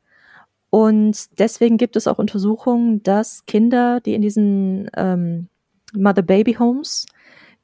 Und 0.71 1.39
deswegen 1.39 1.77
gibt 1.77 1.95
es 1.95 2.07
auch 2.07 2.19
Untersuchungen, 2.19 3.01
dass 3.03 3.45
Kinder, 3.45 4.01
die 4.01 4.13
in 4.13 4.21
diesen 4.21 4.89
ähm, 4.95 5.47
Mother-Baby-Homes 5.93 7.05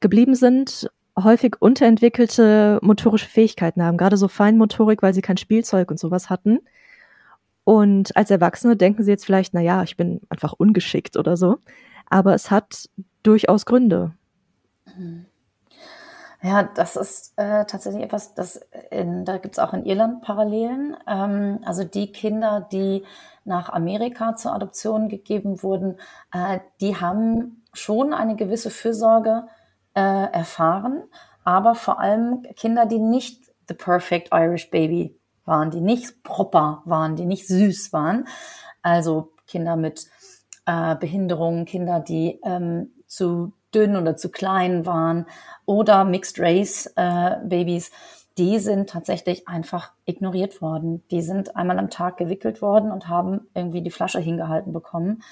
geblieben 0.00 0.34
sind, 0.34 0.90
häufig 1.18 1.56
unterentwickelte 1.60 2.78
motorische 2.82 3.28
Fähigkeiten 3.28 3.82
haben, 3.82 3.96
gerade 3.96 4.16
so 4.16 4.28
Feinmotorik, 4.28 5.02
weil 5.02 5.14
sie 5.14 5.22
kein 5.22 5.38
Spielzeug 5.38 5.90
und 5.90 5.98
sowas 5.98 6.28
hatten. 6.28 6.60
Und 7.64 8.16
als 8.16 8.30
Erwachsene 8.30 8.76
denken 8.76 9.02
sie 9.02 9.10
jetzt 9.10 9.24
vielleicht, 9.24 9.54
na 9.54 9.60
ja, 9.60 9.82
ich 9.82 9.96
bin 9.96 10.20
einfach 10.28 10.52
ungeschickt 10.52 11.16
oder 11.16 11.36
so. 11.36 11.58
Aber 12.08 12.34
es 12.34 12.50
hat 12.50 12.88
durchaus 13.24 13.66
Gründe. 13.66 14.12
Ja, 16.42 16.62
das 16.62 16.94
ist 16.94 17.32
äh, 17.36 17.64
tatsächlich 17.64 18.04
etwas, 18.04 18.34
das 18.34 18.60
in, 18.90 19.24
da 19.24 19.38
gibt 19.38 19.56
es 19.56 19.58
auch 19.58 19.72
in 19.72 19.84
Irland 19.84 20.22
Parallelen. 20.22 20.96
Ähm, 21.08 21.58
also 21.64 21.82
die 21.82 22.12
Kinder, 22.12 22.68
die 22.70 23.02
nach 23.46 23.68
Amerika 23.68 24.36
zur 24.36 24.54
Adoption 24.54 25.08
gegeben 25.08 25.62
wurden, 25.62 25.98
äh, 26.32 26.60
die 26.80 26.96
haben 26.96 27.64
schon 27.72 28.12
eine 28.12 28.36
gewisse 28.36 28.70
Fürsorge 28.70 29.46
äh, 29.94 30.00
erfahren, 30.00 31.04
aber 31.44 31.74
vor 31.74 32.00
allem 32.00 32.42
Kinder, 32.56 32.86
die 32.86 32.98
nicht 32.98 33.52
the 33.68 33.74
perfect 33.74 34.28
Irish 34.32 34.70
Baby 34.70 35.18
waren, 35.44 35.70
die 35.70 35.80
nicht 35.80 36.22
proper 36.22 36.82
waren, 36.84 37.16
die 37.16 37.24
nicht 37.24 37.46
süß 37.46 37.92
waren. 37.92 38.26
Also 38.82 39.32
Kinder 39.46 39.76
mit 39.76 40.06
äh, 40.66 40.96
Behinderungen, 40.96 41.64
Kinder, 41.64 42.00
die 42.00 42.40
ähm, 42.44 42.92
zu 43.06 43.52
dünn 43.74 43.96
oder 43.96 44.16
zu 44.16 44.30
klein 44.30 44.86
waren 44.86 45.26
oder 45.64 46.04
Mixed 46.04 46.40
Race 46.40 46.92
äh, 46.96 47.36
Babys. 47.44 47.90
Die 48.38 48.58
sind 48.58 48.90
tatsächlich 48.90 49.48
einfach 49.48 49.92
ignoriert 50.04 50.60
worden. 50.60 51.02
Die 51.10 51.22
sind 51.22 51.56
einmal 51.56 51.78
am 51.78 51.90
Tag 51.90 52.18
gewickelt 52.18 52.60
worden 52.60 52.92
und 52.92 53.08
haben 53.08 53.48
irgendwie 53.54 53.82
die 53.82 53.90
Flasche 53.90 54.20
hingehalten 54.20 54.72
bekommen 54.72 55.22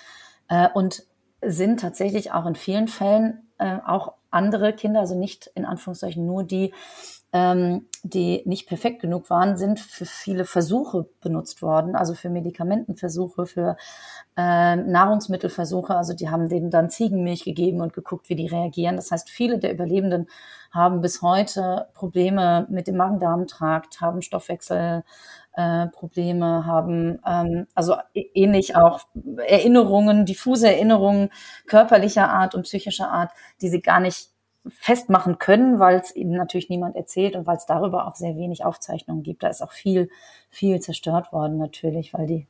äh, 0.48 0.68
und 0.72 1.04
sind 1.42 1.80
tatsächlich 1.80 2.32
auch 2.32 2.46
in 2.46 2.54
vielen 2.54 2.88
Fällen 2.88 3.50
äh, 3.58 3.78
auch 3.86 4.14
andere 4.30 4.72
Kinder, 4.72 5.00
also 5.00 5.14
nicht 5.14 5.50
in 5.54 5.64
Anführungszeichen 5.64 6.26
nur 6.26 6.42
die, 6.42 6.72
ähm, 7.32 7.86
die 8.02 8.42
nicht 8.46 8.66
perfekt 8.66 9.00
genug 9.00 9.30
waren, 9.30 9.56
sind 9.56 9.78
für 9.78 10.06
viele 10.06 10.44
Versuche 10.44 11.06
benutzt 11.20 11.62
worden, 11.62 11.94
also 11.94 12.14
für 12.14 12.30
Medikamentenversuche, 12.30 13.46
für 13.46 13.76
äh, 14.36 14.76
Nahrungsmittelversuche. 14.76 15.94
Also 15.94 16.14
die 16.14 16.30
haben 16.30 16.48
denen 16.48 16.70
dann 16.70 16.90
Ziegenmilch 16.90 17.44
gegeben 17.44 17.80
und 17.80 17.92
geguckt, 17.92 18.28
wie 18.28 18.36
die 18.36 18.46
reagieren. 18.46 18.96
Das 18.96 19.10
heißt, 19.10 19.30
viele 19.30 19.58
der 19.58 19.72
Überlebenden 19.72 20.28
haben 20.74 21.00
bis 21.00 21.22
heute 21.22 21.88
Probleme 21.94 22.66
mit 22.68 22.88
dem 22.88 22.96
Magen-Darm-Trakt, 22.96 24.00
haben 24.00 24.22
Stoffwechsel, 24.22 25.04
äh, 25.54 25.86
Probleme 25.86 26.66
haben, 26.66 27.20
ähm, 27.26 27.66
also 27.74 27.96
ähnlich 28.12 28.74
auch 28.74 29.00
Erinnerungen, 29.46 30.26
diffuse 30.26 30.68
Erinnerungen 30.68 31.30
körperlicher 31.66 32.28
Art 32.28 32.54
und 32.54 32.64
psychischer 32.64 33.10
Art, 33.10 33.30
die 33.60 33.68
sie 33.68 33.80
gar 33.80 34.00
nicht 34.00 34.30
festmachen 34.66 35.38
können, 35.38 35.78
weil 35.78 36.00
es 36.00 36.14
ihnen 36.16 36.36
natürlich 36.36 36.70
niemand 36.70 36.96
erzählt 36.96 37.36
und 37.36 37.46
weil 37.46 37.56
es 37.56 37.66
darüber 37.66 38.08
auch 38.08 38.16
sehr 38.16 38.36
wenig 38.36 38.64
Aufzeichnungen 38.64 39.22
gibt. 39.22 39.42
Da 39.42 39.48
ist 39.48 39.62
auch 39.62 39.72
viel, 39.72 40.08
viel 40.50 40.80
zerstört 40.80 41.32
worden 41.32 41.58
natürlich, 41.58 42.14
weil 42.14 42.26
die 42.26 42.48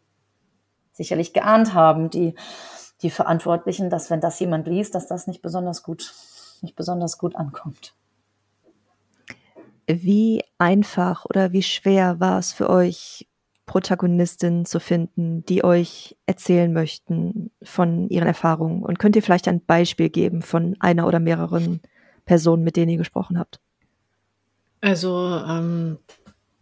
sicherlich 0.93 1.33
geahnt 1.33 1.75
haben, 1.75 2.09
die, 2.09 2.37
die 3.02 3.11
Verantwortlichen, 3.11 3.90
dass 3.90 4.11
wenn 4.11 4.21
das 4.21 4.38
jemand 4.38 4.66
liest, 4.69 4.95
dass 4.95 5.09
das 5.09 5.26
nicht 5.26 5.43
besonders 5.43 5.83
gut, 5.83 6.14
nicht 6.62 6.76
besonders 6.76 7.19
gut 7.19 7.35
ankommt. 7.35 7.95
Wie 9.87 10.43
einfach 10.59 11.25
oder 11.26 11.53
wie 11.53 11.62
schwer 11.62 12.21
war 12.21 12.38
es 12.38 12.53
für 12.53 12.71
euch, 12.71 13.26
Protagonistinnen 13.67 14.67
zu 14.67 14.79
finden, 14.79 15.45
die 15.47 15.64
euch 15.64 16.17
erzählen 16.26 16.73
möchten 16.73 17.50
von 17.62 18.09
ihren 18.11 18.26
Erfahrungen? 18.26 18.83
Und 18.83 18.99
könnt 18.99 19.17
ihr 19.17 19.23
vielleicht 19.23 19.49
ein 19.49 19.64
Beispiel 19.64 20.11
geben 20.11 20.43
von 20.43 20.76
einer 20.81 21.07
oder 21.07 21.21
mehreren 21.21 21.81
Personen, 22.25 22.64
mit 22.64 22.76
denen 22.76 22.91
ihr 22.91 22.99
gesprochen 22.99 23.38
habt? 23.38 23.61
Also 24.81 25.43
ähm, 25.49 25.99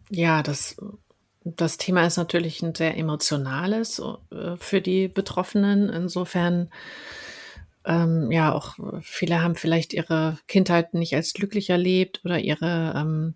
ja, 0.09 0.43
das, 0.43 0.77
das 1.43 1.77
Thema 1.77 2.05
ist 2.05 2.17
natürlich 2.17 2.61
ein 2.61 2.73
sehr 2.73 2.97
emotionales 2.97 3.99
äh, 3.99 4.55
für 4.57 4.81
die 4.81 5.09
Betroffenen. 5.09 5.89
Insofern 5.89 6.69
ähm, 7.85 8.31
ja, 8.31 8.53
auch 8.53 8.77
viele 9.01 9.41
haben 9.41 9.55
vielleicht 9.55 9.93
ihre 9.93 10.37
Kindheit 10.47 10.93
nicht 10.93 11.15
als 11.15 11.33
glücklich 11.33 11.69
erlebt 11.69 12.21
oder 12.23 12.39
ihre 12.39 12.93
ähm, 12.95 13.35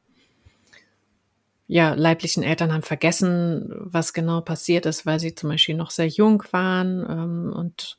ja, 1.68 1.94
leiblichen 1.94 2.44
Eltern 2.44 2.72
haben 2.72 2.84
vergessen, 2.84 3.70
was 3.70 4.14
genau 4.14 4.40
passiert 4.42 4.86
ist, 4.86 5.06
weil 5.06 5.20
sie 5.20 5.36
zum 5.36 5.50
Beispiel 5.50 5.76
noch 5.76 5.92
sehr 5.92 6.08
jung 6.08 6.44
waren 6.52 7.06
ähm, 7.10 7.54
und 7.54 7.98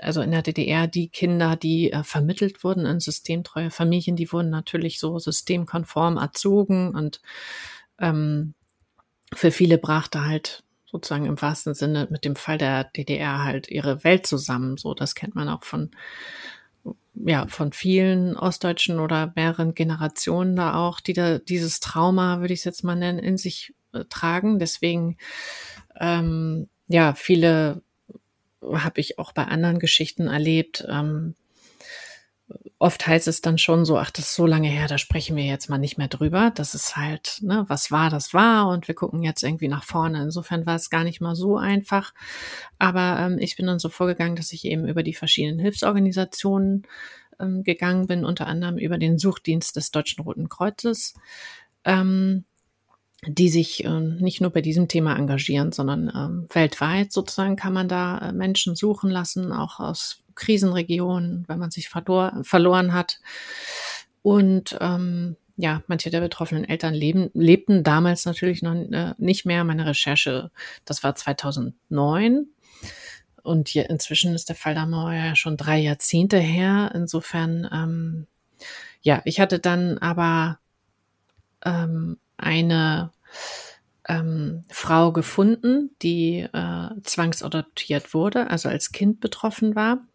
also 0.00 0.22
in 0.22 0.30
der 0.30 0.42
DDR 0.42 0.86
die 0.86 1.08
Kinder, 1.08 1.56
die 1.56 1.92
äh, 1.92 2.02
vermittelt 2.02 2.64
wurden 2.64 2.86
in 2.86 3.00
systemtreue 3.00 3.70
Familien, 3.70 4.16
die 4.16 4.32
wurden 4.32 4.50
natürlich 4.50 4.98
so 4.98 5.18
systemkonform 5.18 6.16
erzogen 6.16 6.94
und 6.94 7.20
ähm, 7.98 8.54
für 9.34 9.50
viele 9.50 9.78
brachte 9.78 10.24
halt 10.24 10.62
sozusagen 10.86 11.26
im 11.26 11.40
wahrsten 11.40 11.74
Sinne 11.74 12.06
mit 12.10 12.24
dem 12.24 12.36
Fall 12.36 12.58
der 12.58 12.84
DDR 12.84 13.44
halt 13.44 13.68
ihre 13.68 14.04
Welt 14.04 14.26
zusammen. 14.26 14.76
So, 14.76 14.94
das 14.94 15.14
kennt 15.14 15.34
man 15.34 15.48
auch 15.48 15.64
von 15.64 15.90
ja, 17.14 17.46
von 17.48 17.72
vielen 17.72 18.36
Ostdeutschen 18.36 19.00
oder 19.00 19.32
mehreren 19.34 19.74
Generationen 19.74 20.54
da 20.54 20.74
auch, 20.74 21.00
die 21.00 21.14
da 21.14 21.38
dieses 21.38 21.80
Trauma, 21.80 22.40
würde 22.40 22.52
ich 22.52 22.60
es 22.60 22.64
jetzt 22.64 22.84
mal 22.84 22.94
nennen, 22.94 23.18
in 23.18 23.38
sich 23.38 23.74
äh, 23.92 24.04
tragen. 24.08 24.58
Deswegen, 24.58 25.16
ähm, 25.98 26.68
ja, 26.88 27.14
viele 27.14 27.82
habe 28.62 29.00
ich 29.00 29.18
auch 29.18 29.32
bei 29.32 29.44
anderen 29.44 29.78
Geschichten 29.78 30.28
erlebt, 30.28 30.86
ähm, 30.88 31.34
oft 32.78 33.06
heißt 33.06 33.26
es 33.28 33.40
dann 33.40 33.58
schon 33.58 33.84
so, 33.84 33.98
ach, 33.98 34.10
das 34.10 34.26
ist 34.26 34.34
so 34.34 34.46
lange 34.46 34.68
her, 34.68 34.86
da 34.86 34.98
sprechen 34.98 35.36
wir 35.36 35.44
jetzt 35.44 35.68
mal 35.68 35.78
nicht 35.78 35.98
mehr 35.98 36.08
drüber. 36.08 36.52
Das 36.54 36.74
ist 36.74 36.96
halt, 36.96 37.38
ne, 37.42 37.64
was 37.68 37.90
war, 37.90 38.10
das 38.10 38.34
war 38.34 38.68
und 38.68 38.86
wir 38.88 38.94
gucken 38.94 39.22
jetzt 39.22 39.42
irgendwie 39.42 39.68
nach 39.68 39.84
vorne. 39.84 40.22
Insofern 40.22 40.66
war 40.66 40.76
es 40.76 40.90
gar 40.90 41.04
nicht 41.04 41.20
mal 41.20 41.34
so 41.34 41.56
einfach. 41.56 42.12
Aber 42.78 43.18
ähm, 43.18 43.38
ich 43.38 43.56
bin 43.56 43.66
dann 43.66 43.78
so 43.78 43.88
vorgegangen, 43.88 44.36
dass 44.36 44.52
ich 44.52 44.64
eben 44.64 44.86
über 44.86 45.02
die 45.02 45.14
verschiedenen 45.14 45.58
Hilfsorganisationen 45.58 46.86
ähm, 47.40 47.62
gegangen 47.62 48.06
bin, 48.06 48.24
unter 48.24 48.46
anderem 48.46 48.78
über 48.78 48.98
den 48.98 49.18
Suchdienst 49.18 49.76
des 49.76 49.90
Deutschen 49.90 50.22
Roten 50.22 50.48
Kreuzes. 50.48 51.14
Ähm, 51.84 52.44
die 53.26 53.48
sich 53.48 53.84
äh, 53.84 54.00
nicht 54.00 54.40
nur 54.40 54.50
bei 54.50 54.60
diesem 54.60 54.88
Thema 54.88 55.16
engagieren, 55.16 55.72
sondern 55.72 56.12
ähm, 56.14 56.46
weltweit 56.52 57.12
sozusagen 57.12 57.56
kann 57.56 57.72
man 57.72 57.88
da 57.88 58.18
äh, 58.18 58.32
Menschen 58.32 58.76
suchen 58.76 59.10
lassen, 59.10 59.52
auch 59.52 59.80
aus 59.80 60.22
Krisenregionen, 60.34 61.44
wenn 61.48 61.58
man 61.58 61.70
sich 61.70 61.88
verlor, 61.88 62.38
verloren 62.42 62.92
hat. 62.92 63.20
Und 64.22 64.76
ähm, 64.80 65.36
ja, 65.56 65.82
manche 65.86 66.10
der 66.10 66.20
betroffenen 66.20 66.64
Eltern 66.64 66.94
leben, 66.94 67.30
lebten 67.32 67.82
damals 67.82 68.26
natürlich 68.26 68.62
noch 68.62 68.74
äh, 68.74 69.14
nicht 69.18 69.46
mehr. 69.46 69.64
Meine 69.64 69.86
Recherche, 69.86 70.50
das 70.84 71.02
war 71.02 71.14
2009. 71.14 72.46
Und 73.42 73.68
hier, 73.68 73.88
inzwischen 73.88 74.34
ist 74.34 74.48
der 74.48 74.56
Fall 74.56 74.74
da 74.74 74.86
mal 74.86 75.16
ja 75.16 75.36
schon 75.36 75.56
drei 75.56 75.78
Jahrzehnte 75.78 76.38
her. 76.38 76.90
Insofern, 76.94 77.68
ähm, 77.72 78.26
ja, 79.00 79.22
ich 79.24 79.40
hatte 79.40 79.58
dann 79.58 79.98
aber 79.98 80.58
ähm, 81.64 82.18
eine 82.36 83.12
ähm, 84.08 84.64
Frau 84.70 85.12
gefunden, 85.12 85.90
die 86.02 86.40
äh, 86.40 86.88
zwangsadoptiert 87.02 88.14
wurde, 88.14 88.50
also 88.50 88.68
als 88.68 88.92
Kind 88.92 89.20
betroffen 89.20 89.74
war. 89.74 90.06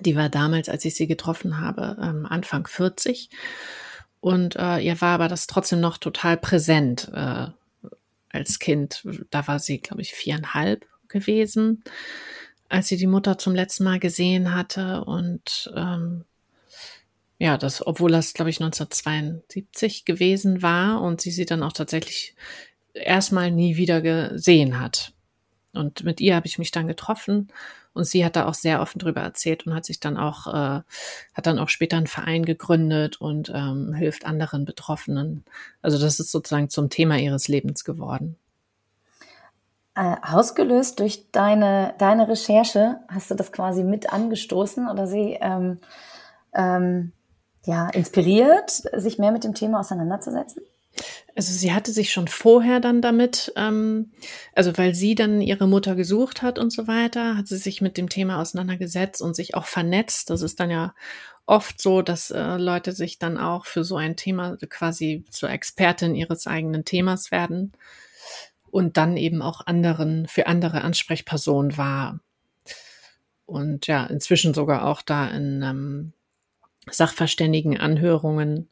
Die 0.00 0.16
war 0.16 0.28
damals, 0.28 0.68
als 0.68 0.84
ich 0.84 0.94
sie 0.94 1.06
getroffen 1.06 1.60
habe, 1.60 1.96
ähm, 2.00 2.26
Anfang 2.26 2.66
40. 2.66 3.30
Und 4.20 4.56
äh, 4.56 4.78
ihr 4.78 5.00
war 5.00 5.14
aber 5.14 5.28
das 5.28 5.46
trotzdem 5.46 5.80
noch 5.80 5.98
total 5.98 6.36
präsent 6.36 7.10
äh, 7.14 7.46
als 8.30 8.58
Kind. 8.58 9.06
Da 9.30 9.46
war 9.46 9.58
sie, 9.58 9.78
glaube 9.78 10.02
ich, 10.02 10.12
viereinhalb 10.12 10.86
gewesen, 11.08 11.84
als 12.68 12.88
sie 12.88 12.96
die 12.96 13.06
Mutter 13.06 13.38
zum 13.38 13.54
letzten 13.54 13.84
Mal 13.84 13.98
gesehen 13.98 14.54
hatte. 14.54 15.04
Und 15.04 15.72
ähm, 15.74 16.24
ja, 17.38 17.58
das, 17.58 17.86
obwohl 17.86 18.12
das, 18.12 18.32
glaube 18.32 18.50
ich, 18.50 18.60
1972 18.60 20.04
gewesen 20.04 20.62
war 20.62 21.02
und 21.02 21.20
sie 21.20 21.30
sie 21.30 21.46
dann 21.46 21.62
auch 21.62 21.72
tatsächlich 21.72 22.34
erstmal 22.94 23.50
nie 23.50 23.76
wieder 23.76 24.00
gesehen 24.00 24.80
hat. 24.80 25.12
Und 25.74 26.04
mit 26.04 26.20
ihr 26.20 26.34
habe 26.34 26.46
ich 26.46 26.58
mich 26.58 26.70
dann 26.70 26.86
getroffen 26.86 27.48
und 27.92 28.04
sie 28.04 28.24
hat 28.24 28.36
da 28.36 28.46
auch 28.46 28.54
sehr 28.54 28.80
offen 28.80 28.98
drüber 28.98 29.20
erzählt 29.20 29.66
und 29.66 29.74
hat 29.74 29.84
sich 29.84 30.00
dann 30.00 30.16
auch, 30.16 30.46
äh, 30.46 30.80
hat 31.34 31.46
dann 31.46 31.58
auch 31.58 31.68
später 31.68 31.98
einen 31.98 32.06
Verein 32.06 32.44
gegründet 32.44 33.20
und 33.20 33.52
ähm, 33.54 33.92
hilft 33.92 34.24
anderen 34.24 34.64
Betroffenen. 34.64 35.44
Also 35.82 35.98
das 35.98 36.18
ist 36.20 36.30
sozusagen 36.30 36.70
zum 36.70 36.88
Thema 36.88 37.18
ihres 37.18 37.48
Lebens 37.48 37.84
geworden. 37.84 38.36
Äh, 39.94 40.16
ausgelöst 40.22 41.00
durch 41.00 41.30
deine, 41.32 41.94
deine 41.98 42.28
Recherche, 42.28 43.00
hast 43.08 43.30
du 43.30 43.34
das 43.34 43.50
quasi 43.52 43.82
mit 43.82 44.12
angestoßen 44.12 44.88
oder 44.88 45.06
sie 45.06 45.38
ähm, 45.40 45.78
ähm, 46.54 47.12
ja, 47.66 47.88
inspiriert, 47.90 48.70
sich 48.94 49.18
mehr 49.18 49.32
mit 49.32 49.44
dem 49.44 49.54
Thema 49.54 49.80
auseinanderzusetzen? 49.80 50.62
Also 51.34 51.52
sie 51.52 51.74
hatte 51.74 51.92
sich 51.92 52.10
schon 52.10 52.28
vorher 52.28 52.80
dann 52.80 53.02
damit, 53.02 53.52
ähm, 53.56 54.12
also 54.54 54.76
weil 54.78 54.94
sie 54.94 55.14
dann 55.14 55.42
ihre 55.42 55.68
Mutter 55.68 55.94
gesucht 55.94 56.40
hat 56.40 56.58
und 56.58 56.72
so 56.72 56.86
weiter, 56.86 57.36
hat 57.36 57.46
sie 57.48 57.58
sich 57.58 57.82
mit 57.82 57.98
dem 57.98 58.08
Thema 58.08 58.40
auseinandergesetzt 58.40 59.20
und 59.20 59.36
sich 59.36 59.54
auch 59.54 59.66
vernetzt. 59.66 60.30
Das 60.30 60.40
ist 60.40 60.58
dann 60.60 60.70
ja 60.70 60.94
oft 61.44 61.80
so, 61.80 62.00
dass 62.00 62.30
äh, 62.30 62.56
Leute 62.56 62.92
sich 62.92 63.18
dann 63.18 63.36
auch 63.36 63.66
für 63.66 63.84
so 63.84 63.96
ein 63.96 64.16
Thema 64.16 64.56
quasi 64.70 65.24
zur 65.30 65.50
Expertin 65.50 66.14
ihres 66.14 66.46
eigenen 66.46 66.86
Themas 66.86 67.30
werden 67.30 67.72
und 68.70 68.96
dann 68.96 69.18
eben 69.18 69.42
auch 69.42 69.66
anderen, 69.66 70.26
für 70.28 70.46
andere 70.46 70.82
Ansprechpersonen 70.82 71.76
war. 71.76 72.20
Und 73.44 73.86
ja, 73.86 74.06
inzwischen 74.06 74.54
sogar 74.54 74.86
auch 74.86 75.02
da 75.02 75.28
in 75.28 75.62
ähm, 75.62 76.12
Sachverständigenanhörungen 76.90 78.68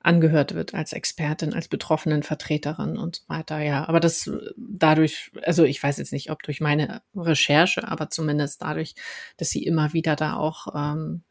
angehört 0.00 0.54
wird 0.54 0.74
als 0.74 0.92
Expertin, 0.92 1.54
als 1.54 1.68
betroffenen 1.68 2.22
Vertreterin 2.22 2.96
und 2.96 3.16
so 3.16 3.22
weiter. 3.28 3.58
Ja, 3.58 3.88
aber 3.88 4.00
das 4.00 4.30
dadurch, 4.56 5.32
also 5.42 5.64
ich 5.64 5.82
weiß 5.82 5.98
jetzt 5.98 6.12
nicht, 6.12 6.30
ob 6.30 6.42
durch 6.42 6.60
meine 6.60 7.02
Recherche, 7.16 7.86
aber 7.86 8.08
zumindest 8.08 8.62
dadurch, 8.62 8.94
dass 9.36 9.50
sie 9.50 9.64
immer 9.64 9.92
wieder 9.92 10.16
da 10.16 10.36
auch 10.36 10.68
ähm, 10.74 11.24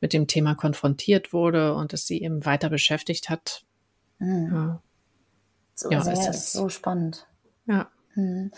mit 0.00 0.12
dem 0.12 0.26
Thema 0.26 0.54
konfrontiert 0.54 1.32
wurde 1.32 1.74
und 1.74 1.92
dass 1.92 2.06
sie 2.06 2.20
eben 2.22 2.44
weiter 2.44 2.70
beschäftigt 2.70 3.30
hat. 3.30 3.64
Mhm. 4.18 4.50
Ja. 4.52 4.82
So, 5.74 5.90
ja, 5.90 6.00
sehr, 6.02 6.14
ist 6.14 6.26
das, 6.26 6.52
so 6.52 6.68
spannend. 6.68 7.26
Ja. 7.66 7.88
Hm. 8.18 8.50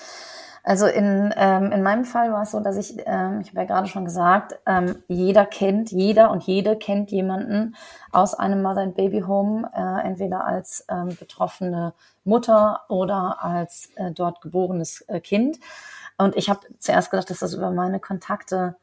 Also 0.62 0.87
in, 0.87 1.33
ähm, 1.37 1.73
in 1.73 1.83
meinem 1.83 2.05
Fall 2.05 2.33
war 2.33 2.42
es 2.42 2.51
so, 2.51 2.61
dass 2.61 2.77
ich, 2.77 2.96
ähm, 3.07 3.40
ich 3.40 3.49
habe 3.49 3.61
ja 3.61 3.64
gerade 3.64 3.88
schon 3.88 4.05
gesagt, 4.05 4.59
ähm, 4.66 5.03
jeder 5.09 5.46
kennt, 5.46 5.90
jeder 5.90 6.31
und 6.31 6.42
jede 6.42 6.77
kennt 6.77 7.11
jemanden 7.11 7.77
aus 8.12 8.35
einem 8.35 8.62
Mother 8.62 8.83
and 8.83 8.94
Baby 8.94 9.20
Home, 9.20 9.70
äh, 9.75 10.07
entweder 10.07 10.44
als 10.44 10.85
ähm, 10.90 11.16
betroffene 11.18 11.94
Mutter 12.25 12.83
oder 12.88 13.42
als 13.42 13.90
äh, 13.96 14.11
dort 14.12 14.42
geborenes 14.42 15.03
äh, 15.09 15.20
Kind. 15.20 15.59
Und 16.18 16.37
ich 16.37 16.51
habe 16.51 16.61
zuerst 16.79 17.11
gedacht, 17.11 17.31
dass 17.31 17.38
das 17.38 17.55
über 17.55 17.70
meine 17.70 18.01
Kontakte 18.01 18.77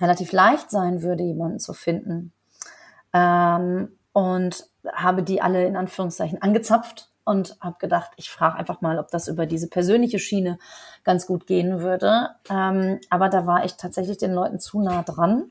relativ 0.00 0.32
leicht 0.32 0.70
sein 0.70 1.02
würde, 1.02 1.22
jemanden 1.22 1.60
zu 1.60 1.72
finden. 1.72 2.32
Ähm, 3.14 3.96
und 4.12 4.68
habe 4.92 5.22
die 5.22 5.40
alle 5.40 5.66
in 5.66 5.76
Anführungszeichen 5.76 6.42
angezapft 6.42 7.11
und 7.24 7.56
habe 7.60 7.76
gedacht, 7.78 8.10
ich 8.16 8.30
frage 8.30 8.56
einfach 8.56 8.80
mal, 8.80 8.98
ob 8.98 9.10
das 9.10 9.28
über 9.28 9.46
diese 9.46 9.68
persönliche 9.68 10.18
Schiene 10.18 10.58
ganz 11.04 11.26
gut 11.26 11.46
gehen 11.46 11.80
würde. 11.80 12.30
Ähm, 12.50 13.00
aber 13.10 13.28
da 13.28 13.46
war 13.46 13.64
ich 13.64 13.74
tatsächlich 13.74 14.18
den 14.18 14.32
Leuten 14.32 14.58
zu 14.58 14.80
nah 14.80 15.02
dran. 15.02 15.50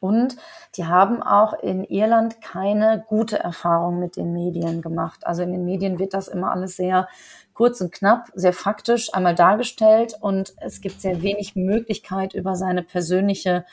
Und 0.00 0.36
die 0.76 0.86
haben 0.86 1.22
auch 1.22 1.52
in 1.52 1.84
Irland 1.84 2.40
keine 2.40 3.04
gute 3.06 3.38
Erfahrung 3.38 4.00
mit 4.00 4.16
den 4.16 4.32
Medien 4.32 4.80
gemacht. 4.80 5.26
Also 5.26 5.42
in 5.42 5.52
den 5.52 5.66
Medien 5.66 5.98
wird 5.98 6.14
das 6.14 6.28
immer 6.28 6.52
alles 6.52 6.76
sehr 6.76 7.06
kurz 7.52 7.82
und 7.82 7.92
knapp, 7.92 8.28
sehr 8.34 8.54
faktisch 8.54 9.12
einmal 9.12 9.34
dargestellt 9.34 10.14
und 10.18 10.54
es 10.56 10.80
gibt 10.80 11.02
sehr 11.02 11.20
wenig 11.20 11.54
Möglichkeit, 11.54 12.32
über 12.32 12.56
seine 12.56 12.82
persönliche 12.82 13.66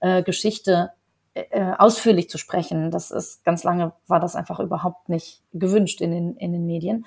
äh, 0.00 0.22
Geschichte 0.22 0.92
äh, 1.34 1.72
ausführlich 1.78 2.28
zu 2.28 2.38
sprechen. 2.38 2.90
Das 2.90 3.10
ist 3.10 3.44
ganz 3.44 3.64
lange 3.64 3.92
war 4.06 4.20
das 4.20 4.36
einfach 4.36 4.60
überhaupt 4.60 5.08
nicht 5.08 5.42
gewünscht 5.52 6.00
in 6.00 6.10
den, 6.10 6.36
in 6.36 6.52
den 6.52 6.66
Medien. 6.66 7.06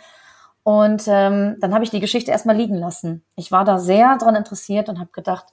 Und 0.64 1.04
ähm, 1.08 1.58
dann 1.60 1.74
habe 1.76 1.84
ich 1.84 1.92
die 1.92 2.00
Geschichte 2.00 2.32
erstmal 2.32 2.56
liegen 2.56 2.76
lassen. 2.76 3.24
Ich 3.36 3.52
war 3.52 3.66
da 3.66 3.78
sehr 3.78 4.18
dran 4.18 4.36
interessiert 4.36 4.90
und 4.90 5.00
habe 5.00 5.12
gedacht, 5.12 5.46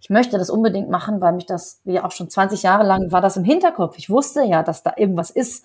ich 0.00 0.10
möchte 0.10 0.38
das 0.38 0.50
unbedingt 0.50 0.90
machen, 0.90 1.20
weil 1.20 1.32
mich 1.32 1.46
das, 1.46 1.80
wie 1.84 2.00
auch 2.00 2.10
schon 2.10 2.30
20 2.30 2.62
Jahre 2.62 2.84
lang, 2.84 3.12
war 3.12 3.20
das 3.20 3.36
im 3.36 3.44
Hinterkopf. 3.44 3.98
Ich 3.98 4.10
wusste 4.10 4.42
ja, 4.42 4.62
dass 4.62 4.82
da 4.82 4.94
irgendwas 4.96 5.30
ist. 5.30 5.64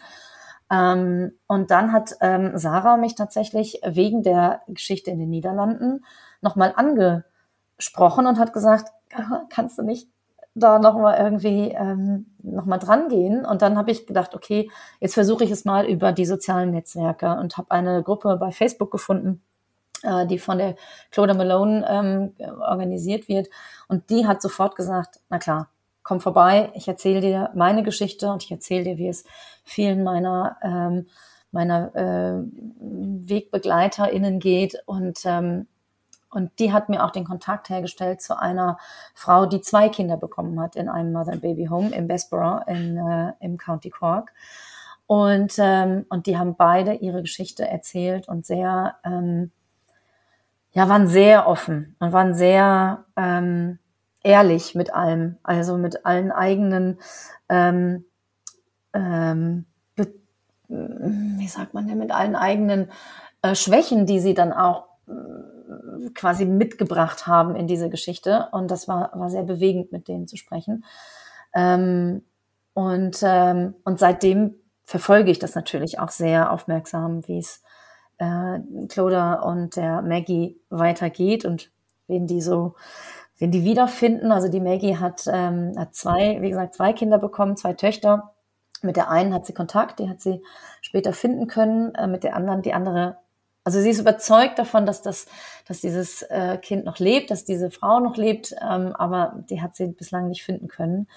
Ähm, 0.72 1.34
und 1.48 1.72
dann 1.72 1.92
hat 1.92 2.16
ähm, 2.22 2.52
Sarah 2.56 2.98
mich 2.98 3.16
tatsächlich 3.16 3.82
wegen 3.84 4.24
der 4.24 4.62
Geschichte 4.68 5.12
in 5.12 5.20
den 5.20 5.30
Niederlanden 5.30 6.06
nochmal 6.42 6.74
angesprochen 6.76 8.28
und 8.28 8.40
hat 8.40 8.54
gesagt, 8.54 8.92
kannst 9.50 9.78
du 9.78 9.84
nicht 9.84 10.08
da 10.56 10.80
nochmal 10.80 11.20
irgendwie 11.20 11.70
ähm, 11.70 12.28
nochmal 12.42 12.80
dran 12.80 13.10
gehen. 13.10 13.46
Und 13.46 13.62
dann 13.62 13.78
habe 13.78 13.92
ich 13.92 14.06
gedacht, 14.06 14.36
okay, 14.36 14.70
jetzt 15.00 15.16
versuche 15.16 15.44
ich 15.44 15.52
es 15.52 15.66
mal 15.66 15.86
über 15.86 16.12
die 16.12 16.26
sozialen 16.26 16.72
Netzwerke 16.72 17.36
und 17.36 17.58
habe 17.58 17.72
eine 17.72 18.04
Gruppe 18.04 18.38
bei 18.38 18.52
Facebook 18.52 18.92
gefunden, 18.92 19.42
äh, 20.04 20.28
die 20.28 20.40
von 20.40 20.58
der 20.58 20.76
Claudia 21.12 21.36
Malone 21.36 21.86
ähm, 21.90 22.34
organisiert 22.60 23.28
wird. 23.28 23.48
Und 23.88 24.10
die 24.10 24.28
hat 24.28 24.42
sofort 24.42 24.76
gesagt, 24.76 25.20
na 25.30 25.40
klar, 25.40 25.70
komm 26.04 26.22
vorbei, 26.22 26.72
ich 26.76 26.88
erzähle 26.88 27.22
dir 27.22 27.50
meine 27.56 27.82
Geschichte 27.84 28.32
und 28.32 28.44
ich 28.44 28.52
erzähle 28.52 28.84
dir, 28.84 28.98
wie 28.98 29.08
es 29.08 29.24
vielen 29.64 30.04
meiner 30.04 30.58
ähm, 30.62 31.08
meiner 31.54 31.96
äh, 31.96 32.44
WegbegleiterInnen 32.80 34.40
geht 34.40 34.76
und 34.88 35.20
ähm, 35.26 35.68
und 36.34 36.52
die 36.60 36.74
hat 36.74 36.90
mir 36.90 37.04
auch 37.04 37.12
den 37.12 37.26
Kontakt 37.26 37.70
hergestellt 37.70 38.22
zu 38.22 38.40
einer 38.40 38.78
Frau, 39.14 39.46
die 39.46 39.62
zwei 39.62 39.90
Kinder 39.90 40.18
bekommen 40.18 40.60
hat 40.60 40.76
in 40.76 40.90
einem 40.90 41.14
Mother 41.14 41.34
and 41.34 41.42
Baby 41.42 41.66
Home 41.66 41.90
in 41.96 42.08
Bessborough 42.08 42.68
in, 42.68 42.98
äh, 42.98 43.34
im 43.40 43.58
County 43.58 43.90
Cork. 43.90 44.32
Und, 45.06 45.54
ähm, 45.58 46.06
und 46.10 46.26
die 46.28 46.38
haben 46.38 46.56
beide 46.56 46.94
ihre 46.94 47.22
Geschichte 47.22 47.68
erzählt 47.68 48.28
und 48.28 48.46
sehr, 48.46 48.96
ähm, 49.04 49.52
ja, 50.72 50.90
waren 50.90 51.08
sehr 51.08 51.48
offen 51.48 51.96
und 52.00 52.14
waren 52.14 52.34
sehr 52.34 53.06
ähm, 53.16 53.80
ehrlich 54.24 54.74
mit 54.76 54.94
allem, 54.94 55.38
also 55.44 55.78
mit 55.78 56.06
allen 56.06 56.32
eigenen, 56.32 57.00
ähm, 57.50 58.06
ähm, 58.94 59.66
wie 60.68 61.48
sagt 61.48 61.74
man 61.74 61.88
denn, 61.88 62.00
mit 62.00 62.12
allen 62.12 62.36
eigenen 62.36 62.90
äh, 63.42 63.54
Schwächen, 63.54 64.06
die 64.06 64.20
sie 64.20 64.34
dann 64.34 64.54
auch 64.54 64.86
quasi 66.14 66.46
mitgebracht 66.46 67.28
haben 67.28 67.56
in 67.56 67.68
diese 67.68 67.90
Geschichte. 67.90 68.48
Und 68.52 68.72
das 68.72 68.88
war, 68.88 69.12
war 69.14 69.30
sehr 69.30 69.44
bewegend, 69.44 69.92
mit 69.92 70.08
denen 70.08 70.28
zu 70.28 70.38
sprechen. 70.38 70.84
Ähm, 71.54 72.24
und, 72.74 73.20
ähm, 73.24 73.76
und 73.84 74.00
seitdem 74.00 74.56
verfolge 74.86 75.32
ich 75.32 75.40
das 75.40 75.56
natürlich 75.56 76.00
auch 76.00 76.10
sehr 76.10 76.52
aufmerksam, 76.52 77.28
wie 77.28 77.40
es 77.40 77.62
äh, 78.18 78.60
Cloda 78.88 79.36
und 79.36 79.76
der 79.76 80.02
Maggie 80.02 80.60
weitergeht 80.70 81.46
und 81.46 81.72
wen 82.08 82.28
die 82.28 82.42
so, 82.42 82.76
wen 83.38 83.52
die 83.52 83.64
wiederfinden. 83.64 84.32
Also 84.32 84.50
die 84.50 84.60
Maggie 84.60 84.98
hat, 84.98 85.24
ähm, 85.28 85.74
hat 85.78 85.96
zwei, 85.96 86.42
wie 86.42 86.50
gesagt, 86.50 86.76
zwei 86.76 86.94
Kinder 86.94 87.18
bekommen, 87.18 87.58
zwei 87.58 87.74
Töchter. 87.74 88.34
Mit 88.82 88.98
der 88.98 89.10
einen 89.10 89.34
hat 89.34 89.46
sie 89.46 89.54
Kontakt, 89.54 90.00
die 90.00 90.10
hat 90.10 90.20
sie 90.20 90.44
später 90.82 91.14
finden 91.14 91.48
können. 91.48 91.96
Äh, 91.96 92.08
mit 92.08 92.24
der 92.24 92.36
anderen, 92.36 92.62
die 92.62 92.74
andere 92.74 93.18
also 93.64 93.80
sie 93.80 93.90
ist 93.90 94.00
überzeugt 94.00 94.60
davon, 94.60 94.86
dass 94.86 95.02
das, 95.02 95.28
dass 95.68 95.82
dieses 95.82 96.22
äh, 96.24 96.58
Kind 96.58 96.86
noch 96.86 97.00
lebt, 97.00 97.32
dass 97.32 97.46
diese 97.46 97.72
Frau 97.72 98.00
noch 98.00 98.18
lebt, 98.18 98.54
ähm, 98.62 98.94
aber 98.96 99.44
die 99.50 99.62
hat 99.62 99.76
sie 99.76 99.88
bislang 99.88 100.28
nicht 100.28 100.44
finden 100.44 100.68
können. 100.68 101.08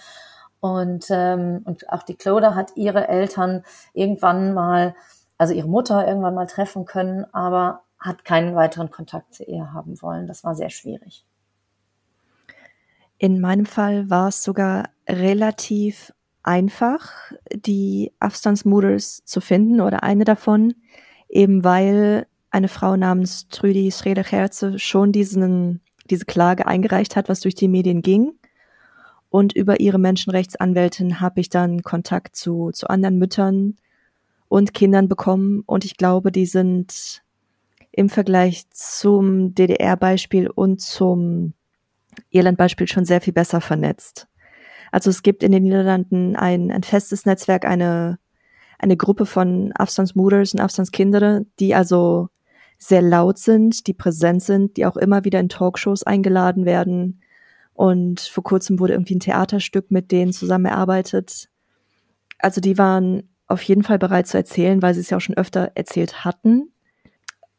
Und, 0.61 1.06
ähm, 1.11 1.62
und 1.64 1.90
auch 1.90 2.02
die 2.02 2.14
Cloda 2.14 2.54
hat 2.54 2.76
ihre 2.76 3.09
Eltern 3.09 3.64
irgendwann 3.94 4.54
mal, 4.54 4.94
also 5.38 5.54
ihre 5.54 5.68
Mutter 5.68 6.06
irgendwann 6.06 6.35
mal 6.35 6.46
treffen 6.46 6.85
können, 6.85 7.26
aber 7.32 7.82
hat 7.98 8.24
keinen 8.24 8.54
weiteren 8.54 8.90
Kontakt 8.90 9.35
zu 9.35 9.44
ihr 9.44 9.72
haben 9.72 10.00
wollen. 10.00 10.26
Das 10.26 10.44
war 10.44 10.54
sehr 10.54 10.70
schwierig. 10.70 11.24
In 13.18 13.40
meinem 13.40 13.66
Fall 13.66 14.11
war 14.11 14.28
es 14.28 14.42
sogar 14.42 14.90
relativ 15.09 16.12
einfach, 16.42 17.32
die 17.52 18.12
Afstandsmoders 18.20 19.24
zu 19.24 19.40
finden 19.40 19.80
oder 19.80 20.02
eine 20.02 20.24
davon, 20.24 20.74
eben 21.28 21.64
weil 21.64 22.26
eine 22.50 22.68
Frau 22.68 22.96
namens 22.96 23.48
Trüdi 23.48 23.90
Schreder-Herze 23.92 24.78
schon 24.78 25.12
diesen, 25.12 25.80
diese 26.11 26.24
Klage 26.24 26.66
eingereicht 26.66 27.16
hat, 27.16 27.28
was 27.28 27.40
durch 27.40 27.54
die 27.54 27.68
Medien 27.68 28.02
ging. 28.02 28.32
Und 29.28 29.52
über 29.54 29.80
ihre 29.80 29.98
Menschenrechtsanwältin 29.98 31.20
habe 31.20 31.40
ich 31.40 31.48
dann 31.48 31.82
Kontakt 31.82 32.37
zu, 32.37 32.70
zu 32.72 32.88
anderen 32.88 33.18
Müttern 33.18 33.76
und 34.48 34.74
Kindern 34.74 35.09
bekommen. 35.09 35.62
Und 35.66 35.85
ich 35.85 35.96
glaube, 35.96 36.32
die 36.32 36.46
sind 36.46 37.22
im 37.92 38.09
Vergleich 38.09 38.68
zum 38.70 39.54
DDR-Beispiel 39.54 40.48
und 40.48 40.80
zum 40.80 41.54
Irland-Beispiel 42.30 42.88
schon 42.88 43.04
sehr 43.04 43.20
viel 43.20 43.32
besser 43.32 43.61
vernetzt. 43.61 44.28
Also 44.92 45.11
es 45.11 45.22
gibt 45.22 45.42
in 45.42 45.52
den 45.52 45.64
Niederlanden 45.64 46.37
ein, 46.37 46.70
ein 46.70 46.82
festes 46.82 47.26
Netzwerk, 47.26 47.64
eine, 47.64 48.18
eine 48.78 48.96
Gruppe 48.96 49.26
von 49.26 49.72
Afstandsmoeders 49.74 50.54
und 50.54 50.61
Afstandskinderen, 50.61 51.50
die 51.59 51.74
also 51.74 52.28
sehr 52.87 53.03
laut 53.03 53.38
sind, 53.38 53.87
die 53.87 53.94
präsent 53.94 54.42
sind, 54.42 54.77
die 54.77 54.87
auch 54.87 54.96
immer 54.96 55.25
wieder 55.25 55.40
in 55.40 55.49
Talkshows 55.49 56.05
eingeladen 56.05 56.64
werden. 56.64 57.20
Und 57.75 58.20
vor 58.20 58.44
kurzem 58.44 58.79
wurde 58.79 58.94
irgendwie 58.94 59.16
ein 59.16 59.20
Theaterstück 59.20 59.90
mit 59.90 60.12
denen 60.12 60.33
zusammen 60.33 60.66
erarbeitet. 60.66 61.49
Also 62.38 62.61
die 62.61 62.79
waren 62.79 63.29
auf 63.49 63.62
jeden 63.62 63.83
Fall 63.83 63.99
bereit 63.99 64.29
zu 64.29 64.37
erzählen, 64.37 64.83
weil 64.83 64.94
sie 64.94 65.01
es 65.01 65.11
ja 65.11 65.16
auch 65.16 65.22
schon 65.22 65.37
öfter 65.37 65.72
erzählt 65.75 66.25
hatten. 66.25 66.70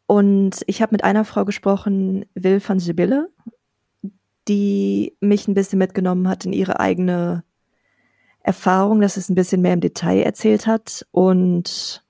Und 0.05 0.63
ich 0.67 0.81
habe 0.81 0.93
mit 0.93 1.03
einer 1.03 1.25
Frau 1.25 1.43
gesprochen, 1.43 2.25
Will 2.33 2.61
van 2.65 2.79
Sibylle, 2.79 3.29
die 4.47 5.17
mich 5.19 5.47
ein 5.47 5.53
bisschen 5.53 5.79
mitgenommen 5.79 6.29
hat 6.29 6.45
in 6.45 6.53
ihre 6.53 6.79
eigene 6.79 7.43
Erfahrung, 8.43 9.01
dass 9.01 9.17
es 9.17 9.29
ein 9.29 9.35
bisschen 9.35 9.61
mehr 9.61 9.73
im 9.73 9.81
Detail 9.81 10.21
erzählt 10.21 10.67
hat. 10.67 11.05
Und 11.11 12.01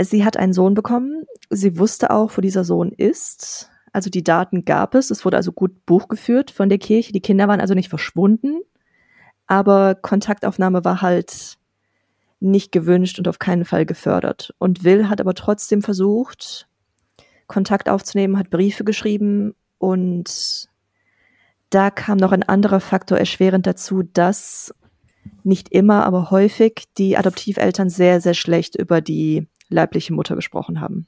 Sie 0.00 0.24
hat 0.24 0.36
einen 0.36 0.52
Sohn 0.52 0.74
bekommen. 0.74 1.24
Sie 1.50 1.78
wusste 1.78 2.10
auch, 2.10 2.36
wo 2.36 2.40
dieser 2.40 2.64
Sohn 2.64 2.92
ist. 2.92 3.70
Also 3.92 4.10
die 4.10 4.24
Daten 4.24 4.64
gab 4.64 4.94
es. 4.94 5.10
Es 5.10 5.24
wurde 5.24 5.36
also 5.36 5.52
gut 5.52 5.86
Buch 5.86 6.08
geführt 6.08 6.50
von 6.50 6.68
der 6.68 6.78
Kirche. 6.78 7.12
Die 7.12 7.20
Kinder 7.20 7.48
waren 7.48 7.60
also 7.60 7.74
nicht 7.74 7.88
verschwunden. 7.88 8.60
Aber 9.46 9.94
Kontaktaufnahme 9.94 10.84
war 10.84 11.00
halt 11.00 11.58
nicht 12.40 12.70
gewünscht 12.70 13.18
und 13.18 13.28
auf 13.28 13.38
keinen 13.38 13.64
Fall 13.64 13.86
gefördert. 13.86 14.54
Und 14.58 14.84
Will 14.84 15.08
hat 15.08 15.20
aber 15.20 15.34
trotzdem 15.34 15.82
versucht, 15.82 16.68
Kontakt 17.46 17.88
aufzunehmen, 17.88 18.38
hat 18.38 18.50
Briefe 18.50 18.84
geschrieben 18.84 19.54
und 19.78 20.68
da 21.70 21.90
kam 21.90 22.18
noch 22.18 22.32
ein 22.32 22.42
anderer 22.42 22.80
Faktor 22.80 23.18
erschwerend 23.18 23.66
dazu, 23.66 24.02
dass 24.02 24.74
nicht 25.42 25.70
immer, 25.70 26.04
aber 26.04 26.30
häufig 26.30 26.84
die 26.96 27.16
Adoptiveltern 27.16 27.90
sehr, 27.90 28.20
sehr 28.20 28.34
schlecht 28.34 28.76
über 28.76 29.00
die 29.00 29.48
leibliche 29.68 30.12
Mutter 30.12 30.34
gesprochen 30.34 30.80
haben. 30.80 31.06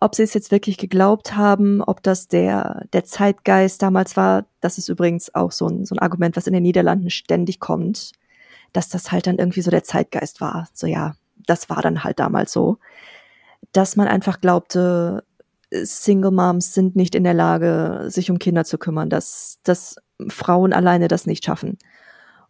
Ob 0.00 0.14
sie 0.14 0.22
es 0.22 0.34
jetzt 0.34 0.50
wirklich 0.50 0.76
geglaubt 0.76 1.36
haben, 1.36 1.82
ob 1.82 2.02
das 2.02 2.28
der, 2.28 2.86
der 2.92 3.04
Zeitgeist 3.04 3.82
damals 3.82 4.16
war, 4.16 4.46
das 4.60 4.76
ist 4.78 4.88
übrigens 4.88 5.34
auch 5.34 5.52
so 5.52 5.66
ein, 5.68 5.86
so 5.86 5.94
ein 5.94 6.00
Argument, 6.00 6.36
was 6.36 6.46
in 6.46 6.52
den 6.52 6.62
Niederlanden 6.62 7.08
ständig 7.10 7.60
kommt, 7.60 8.12
dass 8.72 8.88
das 8.90 9.10
halt 9.10 9.26
dann 9.26 9.38
irgendwie 9.38 9.62
so 9.62 9.70
der 9.70 9.84
Zeitgeist 9.84 10.40
war. 10.40 10.68
So 10.74 10.86
ja, 10.86 11.14
das 11.46 11.70
war 11.70 11.80
dann 11.80 12.04
halt 12.04 12.18
damals 12.18 12.52
so, 12.52 12.78
dass 13.72 13.96
man 13.96 14.06
einfach 14.06 14.40
glaubte, 14.40 15.24
Single 15.72 16.30
Moms 16.30 16.74
sind 16.74 16.94
nicht 16.94 17.14
in 17.14 17.24
der 17.24 17.34
Lage, 17.34 18.04
sich 18.08 18.30
um 18.30 18.38
Kinder 18.38 18.64
zu 18.64 18.78
kümmern, 18.78 19.10
dass, 19.10 19.58
dass 19.64 19.96
Frauen 20.28 20.72
alleine 20.72 21.08
das 21.08 21.26
nicht 21.26 21.44
schaffen. 21.44 21.78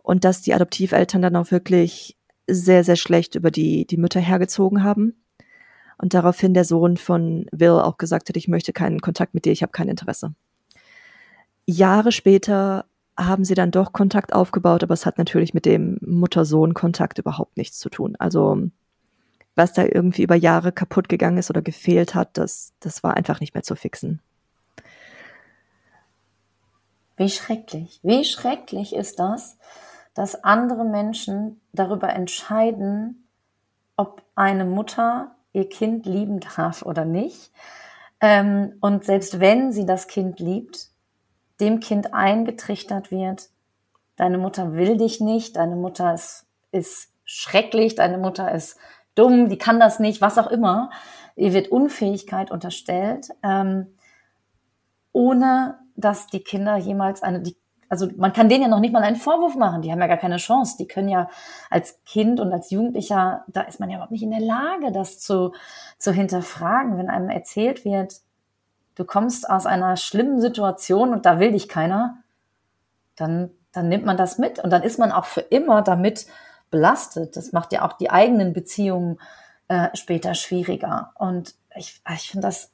Und 0.03 0.25
dass 0.25 0.43
die 0.43 0.55
Adoptiveltern 0.55 1.23
dann 1.23 1.37
auch 1.37 1.51
wirklich 1.51 2.17
sehr, 2.47 2.85
sehr 2.85 2.97
schlecht 2.97 3.35
über 3.35 3.51
die, 3.51 3.87
die 3.87 3.97
Mütter 3.97 4.21
hergezogen 4.21 4.85
haben. 4.85 5.15
Und 5.99 6.15
daraufhin 6.15 6.55
der 6.55 6.65
Sohn 6.65 6.97
von 6.97 7.47
Will 7.53 7.71
auch 7.71 7.97
gesagt 7.97 8.29
hat, 8.29 8.37
ich 8.37 8.49
möchte 8.49 8.73
keinen 8.73 9.01
Kontakt 9.01 9.35
mit 9.35 9.45
dir, 9.45 9.53
ich 9.53 9.63
habe 9.63 9.73
kein 9.73 9.89
Interesse. 9.89 10.35
Jahre 11.67 12.13
später 12.13 12.85
haben 13.19 13.45
sie 13.45 13.55
dann 13.55 13.71
doch 13.71 13.93
Kontakt 13.93 14.35
aufgebaut, 14.35 14.83
aber 14.83 14.95
es 14.95 15.07
hat 15.07 15.17
natürlich 15.19 15.55
mit 15.55 15.65
dem 15.65 15.99
Mutter-Sohn-Kontakt 16.03 17.19
überhaupt 17.19 17.57
nichts 17.57 17.79
zu 17.79 17.89
tun. 17.89 18.15
Also 18.19 18.69
was 19.55 19.73
da 19.73 19.85
irgendwie 19.85 20.23
über 20.23 20.35
Jahre 20.35 20.71
kaputt 20.71 21.09
gegangen 21.09 21.39
ist 21.39 21.49
oder 21.49 21.63
gefehlt 21.63 22.15
hat, 22.15 22.37
das, 22.37 22.75
das 22.81 23.03
war 23.03 23.17
einfach 23.17 23.41
nicht 23.41 23.55
mehr 23.55 23.63
zu 23.63 23.75
fixen. 23.75 24.21
Wie 27.17 27.31
schrecklich, 27.31 27.99
wie 28.03 28.25
schrecklich 28.25 28.95
ist 28.95 29.19
das, 29.19 29.57
dass 30.13 30.45
andere 30.45 30.85
Menschen 30.85 31.63
darüber 31.73 32.11
entscheiden, 32.11 33.27
ob 33.97 34.23
eine 34.35 34.67
Mutter 34.67 35.36
ihr 35.57 35.69
Kind 35.69 36.05
lieben 36.05 36.41
darf 36.41 36.83
oder 36.83 37.07
nicht. 37.07 37.51
Ähm, 38.21 38.75
und 38.81 39.05
selbst 39.05 39.41
wenn 39.41 39.73
sie 39.73 39.87
das 39.87 40.07
Kind 40.07 40.39
liebt, 40.39 40.91
dem 41.61 41.81
Kind 41.81 42.13
eingetrichtert 42.13 43.11
wird, 43.11 43.49
deine 44.17 44.37
Mutter 44.37 44.75
will 44.75 44.99
dich 44.99 45.21
nicht, 45.21 45.57
deine 45.57 45.77
Mutter 45.77 46.13
ist, 46.13 46.47
ist 46.73 47.11
schrecklich, 47.25 47.95
deine 47.95 48.19
Mutter 48.19 48.53
ist 48.53 48.77
dumm, 49.15 49.49
die 49.49 49.57
kann 49.57 49.81
das 49.81 49.99
nicht, 49.99 50.21
was 50.21 50.37
auch 50.37 50.49
immer. 50.49 50.91
Ihr 51.37 51.55
wird 51.55 51.69
Unfähigkeit 51.69 52.51
unterstellt, 52.51 53.29
ähm, 53.43 53.95
ohne 55.13 55.79
dass 55.97 56.27
die 56.27 56.41
Kinder 56.41 56.77
jemals 56.77 57.23
eine, 57.23 57.41
die, 57.41 57.57
also 57.89 58.09
man 58.17 58.33
kann 58.33 58.49
denen 58.49 58.63
ja 58.63 58.69
noch 58.69 58.81
nicht 58.81 58.93
mal 58.93 59.03
einen 59.03 59.17
Vorwurf 59.17 59.55
machen, 59.55 59.83
die 59.83 59.93
haben 59.93 60.01
ja 60.01 60.07
gar 60.07 60.17
keine 60.17 60.39
Chance. 60.39 60.77
Die 60.79 60.89
können 60.89 61.09
ja 61.09 61.29
als 61.71 62.03
Kind 62.05 62.41
und 62.41 62.53
als 62.53 62.71
Jugendlicher, 62.71 63.45
da 63.49 63.63
ist 63.63 63.81
man 63.81 63.91
ja 63.91 63.97
überhaupt 63.97 64.13
nicht 64.13 64.23
in 64.23 64.31
der 64.31 64.41
Lage, 64.41 64.93
das 64.93 65.21
zu, 65.21 65.53
zu 65.99 66.13
hinterfragen, 66.13 66.99
wenn 66.99 67.11
einem 67.11 67.31
erzählt 67.31 67.85
wird, 67.85 68.21
du 68.97 69.05
kommst 69.05 69.49
aus 69.49 69.67
einer 69.67 69.97
schlimmen 69.97 70.41
Situation 70.41 71.13
und 71.13 71.27
da 71.27 71.39
will 71.39 71.53
dich 71.53 71.69
keiner, 71.69 72.19
dann, 73.15 73.51
dann 73.73 73.89
nimmt 73.89 74.05
man 74.05 74.17
das 74.17 74.39
mit 74.39 74.59
und 74.59 74.71
dann 74.71 74.83
ist 74.83 74.99
man 74.99 75.13
auch 75.13 75.27
für 75.27 75.41
immer 75.41 75.83
damit 75.83 76.27
belastet. 76.71 77.37
Das 77.37 77.53
macht 77.53 77.73
ja 77.73 77.87
auch 77.87 77.93
die 77.93 78.11
eigenen 78.11 78.53
Beziehungen 78.53 79.19
äh, 79.69 79.89
später 79.95 80.35
schwieriger. 80.35 81.13
Und 81.17 81.55
ich, 81.77 82.01
ich 82.15 82.31
finde 82.31 82.49
das, 82.49 82.73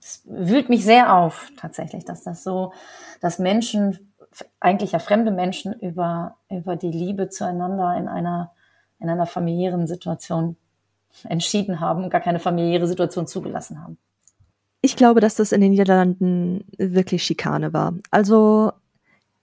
das 0.00 0.22
wühlt 0.24 0.68
mich 0.68 0.84
sehr 0.84 1.14
auf, 1.14 1.50
tatsächlich, 1.56 2.04
dass 2.04 2.22
das 2.22 2.42
so, 2.42 2.72
dass 3.20 3.38
Menschen, 3.38 4.11
eigentlich 4.60 4.92
ja 4.92 4.98
fremde 4.98 5.30
Menschen 5.30 5.72
über, 5.80 6.36
über 6.50 6.76
die 6.76 6.90
Liebe 6.90 7.28
zueinander 7.28 7.96
in 7.96 8.08
einer, 8.08 8.52
in 8.98 9.08
einer 9.08 9.26
familiären 9.26 9.86
Situation 9.86 10.56
entschieden 11.24 11.80
haben 11.80 12.04
und 12.04 12.10
gar 12.10 12.20
keine 12.20 12.38
familiäre 12.38 12.86
Situation 12.86 13.26
zugelassen 13.26 13.82
haben. 13.82 13.98
Ich 14.80 14.96
glaube, 14.96 15.20
dass 15.20 15.36
das 15.36 15.52
in 15.52 15.60
den 15.60 15.70
Niederlanden 15.70 16.64
wirklich 16.76 17.22
Schikane 17.22 17.72
war. 17.72 17.94
Also 18.10 18.72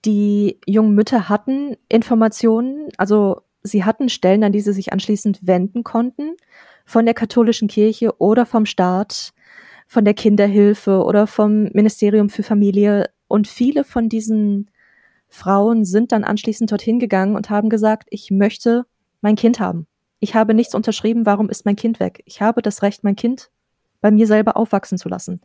die 0.06 0.60
jungen 0.65 0.95
Mütter 0.95 1.30
hatten 1.30 1.78
Informationen, 1.88 2.89
also 2.97 3.41
sie 3.63 3.84
hatten 3.84 4.10
Stellen, 4.10 4.43
an 4.43 4.52
die 4.52 4.62
sie 4.62 4.73
sich 4.73 4.91
anschließend 4.91 5.45
wenden 5.45 5.84
konnten, 5.84 6.36
von 6.86 7.06
der 7.06 7.13
katholischen 7.13 7.67
Kirche 7.67 8.17
oder 8.17 8.45
vom 8.45 8.65
Staat, 8.65 9.34
von 9.88 10.06
der 10.06 10.13
Kinderhilfe 10.13 11.04
oder 11.04 11.28
vom 11.28 11.63
Ministerium 11.73 12.30
für 12.30 12.43
Familie. 12.43 13.10
Und 13.28 13.47
viele 13.47 13.84
von 13.84 14.10
diesen 14.10 14.71
Frauen 15.30 15.86
sind 15.86 16.12
dann 16.12 16.24
anschließend 16.24 16.72
dorthin 16.72 17.00
gegangen 17.00 17.36
und 17.36 17.50
haben 17.50 17.70
gesagt, 17.70 18.08
ich 18.10 18.32
möchte 18.32 18.86
mein 19.22 19.36
Kind 19.36 19.60
haben. 19.60 19.88
Ich 20.20 20.36
habe 20.36 20.54
nichts 20.54 20.76
unterschrieben, 20.76 21.26
warum 21.26 21.50
ist 21.50 21.65
mein 21.65 21.76
Kind 21.76 22.00
weg? 22.00 22.24
Ich 22.26 22.42
habe 22.42 22.62
das 22.62 22.82
Recht, 22.82 23.04
mein 23.04 23.15
Kind 23.15 23.50
bei 24.02 24.12
mir 24.12 24.28
selber 24.28 24.58
aufwachsen 24.58 24.98
zu 24.98 25.08
lassen. 25.08 25.42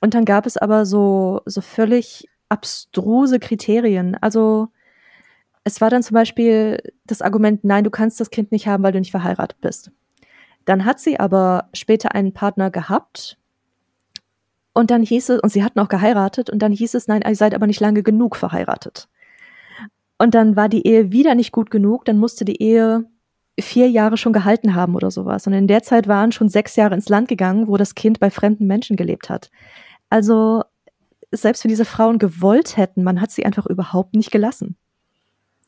Und 0.00 0.14
dann 0.14 0.24
gab 0.24 0.46
es 0.46 0.56
aber 0.56 0.84
so, 0.84 1.40
so 1.46 1.60
völlig 1.60 2.28
abstruse 2.48 3.40
Kriterien. 3.40 4.16
Also 4.20 4.68
es 5.64 5.80
war 5.80 5.90
dann 5.90 6.02
zum 6.02 6.14
Beispiel 6.14 6.78
das 7.06 7.22
Argument, 7.22 7.64
nein, 7.64 7.84
du 7.84 7.90
kannst 7.90 8.20
das 8.20 8.30
Kind 8.30 8.52
nicht 8.52 8.66
haben, 8.66 8.82
weil 8.82 8.92
du 8.92 8.98
nicht 8.98 9.10
verheiratet 9.10 9.60
bist. 9.60 9.90
Dann 10.64 10.84
hat 10.84 11.00
sie 11.00 11.18
aber 11.18 11.68
später 11.72 12.14
einen 12.14 12.32
Partner 12.32 12.70
gehabt 12.70 13.38
und 14.74 14.90
dann 14.90 15.02
hieß 15.02 15.30
es, 15.30 15.40
und 15.40 15.50
sie 15.50 15.62
hatten 15.62 15.80
auch 15.80 15.88
geheiratet 15.88 16.50
und 16.50 16.60
dann 16.60 16.72
hieß 16.72 16.94
es, 16.94 17.08
nein, 17.08 17.22
ihr 17.26 17.36
seid 17.36 17.54
aber 17.54 17.66
nicht 17.66 17.80
lange 17.80 18.02
genug 18.02 18.36
verheiratet. 18.36 19.08
Und 20.18 20.34
dann 20.34 20.56
war 20.56 20.68
die 20.68 20.86
Ehe 20.86 21.12
wieder 21.12 21.34
nicht 21.34 21.52
gut 21.52 21.70
genug, 21.70 22.04
dann 22.04 22.18
musste 22.18 22.44
die 22.44 22.62
Ehe 22.62 23.04
vier 23.60 23.90
Jahre 23.90 24.16
schon 24.16 24.32
gehalten 24.32 24.74
haben 24.74 24.94
oder 24.94 25.10
sowas. 25.10 25.46
Und 25.46 25.52
in 25.52 25.66
der 25.66 25.82
Zeit 25.82 26.08
waren 26.08 26.32
schon 26.32 26.48
sechs 26.48 26.76
Jahre 26.76 26.94
ins 26.94 27.08
Land 27.08 27.28
gegangen, 27.28 27.68
wo 27.68 27.76
das 27.76 27.94
Kind 27.94 28.20
bei 28.20 28.30
fremden 28.30 28.66
Menschen 28.66 28.96
gelebt 28.96 29.28
hat. 29.28 29.50
Also 30.08 30.62
selbst 31.32 31.64
wenn 31.64 31.70
diese 31.70 31.84
Frauen 31.84 32.18
gewollt 32.18 32.76
hätten, 32.76 33.02
man 33.02 33.20
hat 33.20 33.30
sie 33.30 33.44
einfach 33.44 33.66
überhaupt 33.66 34.14
nicht 34.14 34.30
gelassen. 34.30 34.76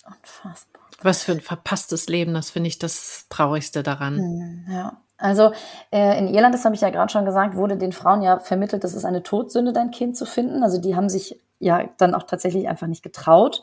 Unfassbar. 0.06 0.82
Was 1.02 1.24
für 1.24 1.32
ein 1.32 1.40
verpasstes 1.40 2.08
Leben, 2.08 2.32
das 2.32 2.50
finde 2.50 2.68
ich 2.68 2.78
das 2.78 3.26
Traurigste 3.28 3.82
daran. 3.82 4.18
Hm, 4.18 4.66
ja. 4.70 5.03
Also 5.16 5.52
äh, 5.92 6.18
in 6.18 6.28
Irland, 6.28 6.54
das 6.54 6.64
habe 6.64 6.74
ich 6.74 6.80
ja 6.80 6.90
gerade 6.90 7.12
schon 7.12 7.24
gesagt, 7.24 7.56
wurde 7.56 7.76
den 7.76 7.92
Frauen 7.92 8.22
ja 8.22 8.38
vermittelt, 8.38 8.82
das 8.84 8.94
ist 8.94 9.04
eine 9.04 9.22
Todsünde, 9.22 9.72
dein 9.72 9.90
Kind 9.90 10.16
zu 10.16 10.26
finden. 10.26 10.62
Also 10.62 10.80
die 10.80 10.96
haben 10.96 11.08
sich 11.08 11.40
ja 11.60 11.84
dann 11.98 12.14
auch 12.14 12.24
tatsächlich 12.24 12.68
einfach 12.68 12.88
nicht 12.88 13.02
getraut, 13.02 13.62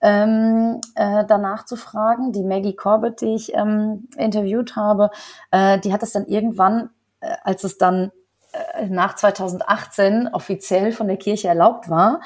ähm, 0.00 0.80
äh, 0.94 1.24
danach 1.26 1.64
zu 1.64 1.76
fragen. 1.76 2.32
Die 2.32 2.44
Maggie 2.44 2.76
Corbett, 2.76 3.20
die 3.20 3.34
ich 3.34 3.54
ähm, 3.54 4.08
interviewt 4.16 4.76
habe, 4.76 5.10
äh, 5.50 5.78
die 5.80 5.92
hat 5.92 6.02
das 6.02 6.12
dann 6.12 6.26
irgendwann, 6.26 6.90
äh, 7.20 7.34
als 7.42 7.64
es 7.64 7.76
dann 7.78 8.12
äh, 8.52 8.86
nach 8.86 9.16
2018 9.16 10.28
offiziell 10.32 10.92
von 10.92 11.08
der 11.08 11.16
Kirche 11.16 11.48
erlaubt 11.48 11.88
war, 11.90 12.20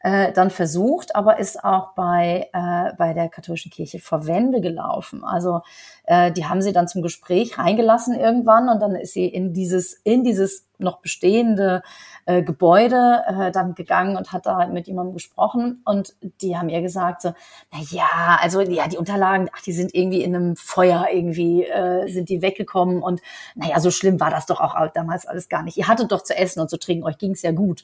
äh, 0.00 0.32
dann 0.32 0.50
versucht, 0.50 1.14
aber 1.14 1.38
ist 1.38 1.62
auch 1.62 1.92
bei, 1.94 2.48
äh, 2.52 2.94
bei 2.96 3.12
der 3.12 3.28
katholischen 3.28 3.70
Kirche 3.70 3.98
vor 3.98 4.26
Wände 4.26 4.60
gelaufen. 4.60 5.24
Also 5.24 5.62
äh, 6.04 6.32
die 6.32 6.46
haben 6.46 6.62
sie 6.62 6.72
dann 6.72 6.88
zum 6.88 7.02
Gespräch 7.02 7.58
reingelassen 7.58 8.14
irgendwann 8.14 8.68
und 8.68 8.80
dann 8.80 8.94
ist 8.94 9.14
sie 9.14 9.26
in 9.26 9.52
dieses, 9.52 9.94
in 10.04 10.22
dieses 10.22 10.66
noch 10.78 11.00
bestehende 11.00 11.82
äh, 12.26 12.42
Gebäude 12.42 13.22
äh, 13.26 13.50
dann 13.50 13.74
gegangen 13.74 14.16
und 14.16 14.32
hat 14.32 14.46
da 14.46 14.66
mit 14.66 14.86
jemandem 14.86 15.14
gesprochen 15.14 15.80
und 15.84 16.14
die 16.42 16.56
haben 16.56 16.68
ihr 16.68 16.82
gesagt 16.82 17.22
so, 17.22 17.32
na 17.72 17.78
ja, 17.90 18.38
also 18.40 18.60
ja, 18.60 18.86
die 18.88 18.98
Unterlagen, 18.98 19.48
ach, 19.54 19.62
die 19.62 19.72
sind 19.72 19.94
irgendwie 19.94 20.22
in 20.22 20.34
einem 20.34 20.56
Feuer 20.56 21.06
irgendwie 21.12 21.64
äh, 21.64 22.06
sind 22.08 22.28
die 22.28 22.42
weggekommen 22.42 23.02
und 23.02 23.20
naja, 23.54 23.80
so 23.80 23.90
schlimm 23.90 24.20
war 24.20 24.30
das 24.30 24.46
doch 24.46 24.60
auch 24.60 24.74
damals 24.92 25.26
alles 25.26 25.48
gar 25.48 25.62
nicht. 25.62 25.78
Ihr 25.78 25.88
hattet 25.88 26.12
doch 26.12 26.22
zu 26.22 26.36
essen 26.36 26.60
und 26.60 26.68
zu 26.68 26.78
trinken, 26.78 27.04
euch 27.04 27.18
ging's 27.18 27.42
ja 27.42 27.52
gut. 27.52 27.82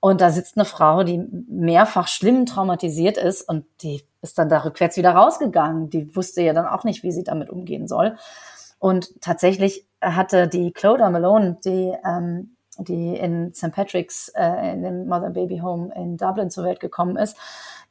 Und 0.00 0.20
da 0.20 0.30
sitzt 0.30 0.56
eine 0.56 0.64
Frau, 0.64 1.02
die 1.02 1.18
mehrfach 1.48 2.06
schlimm 2.06 2.46
traumatisiert 2.46 3.16
ist 3.16 3.48
und 3.48 3.64
die 3.82 4.04
ist 4.22 4.38
dann 4.38 4.48
da 4.48 4.58
rückwärts 4.58 4.96
wieder 4.96 5.12
rausgegangen. 5.12 5.90
Die 5.90 6.14
wusste 6.14 6.42
ja 6.42 6.52
dann 6.52 6.66
auch 6.66 6.84
nicht, 6.84 7.02
wie 7.02 7.12
sie 7.12 7.24
damit 7.24 7.50
umgehen 7.50 7.86
soll. 7.88 8.16
Und 8.78 9.20
tatsächlich 9.20 9.86
hatte 10.00 10.48
die 10.48 10.72
Clodagh 10.72 11.10
Malone, 11.10 11.58
die, 11.64 11.94
ähm, 12.04 12.56
die 12.78 13.16
in 13.16 13.52
St. 13.52 13.72
Patrick's, 13.72 14.28
äh, 14.36 14.72
in 14.72 14.82
dem 14.82 15.08
Mother 15.08 15.30
Baby 15.30 15.58
Home 15.58 15.92
in 15.94 16.16
Dublin 16.16 16.50
zur 16.50 16.64
Welt 16.64 16.80
gekommen 16.80 17.16
ist, 17.16 17.36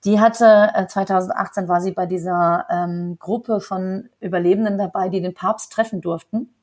die 0.05 0.19
hatte 0.19 0.71
äh, 0.73 0.87
2018 0.87 1.67
war 1.67 1.81
sie 1.81 1.91
bei 1.91 2.05
dieser 2.05 2.65
ähm, 2.69 3.17
Gruppe 3.19 3.59
von 3.59 4.09
Überlebenden 4.19 4.77
dabei, 4.77 5.09
die 5.09 5.21
den 5.21 5.33
Papst 5.33 5.73
treffen 5.73 6.01
durften 6.01 6.53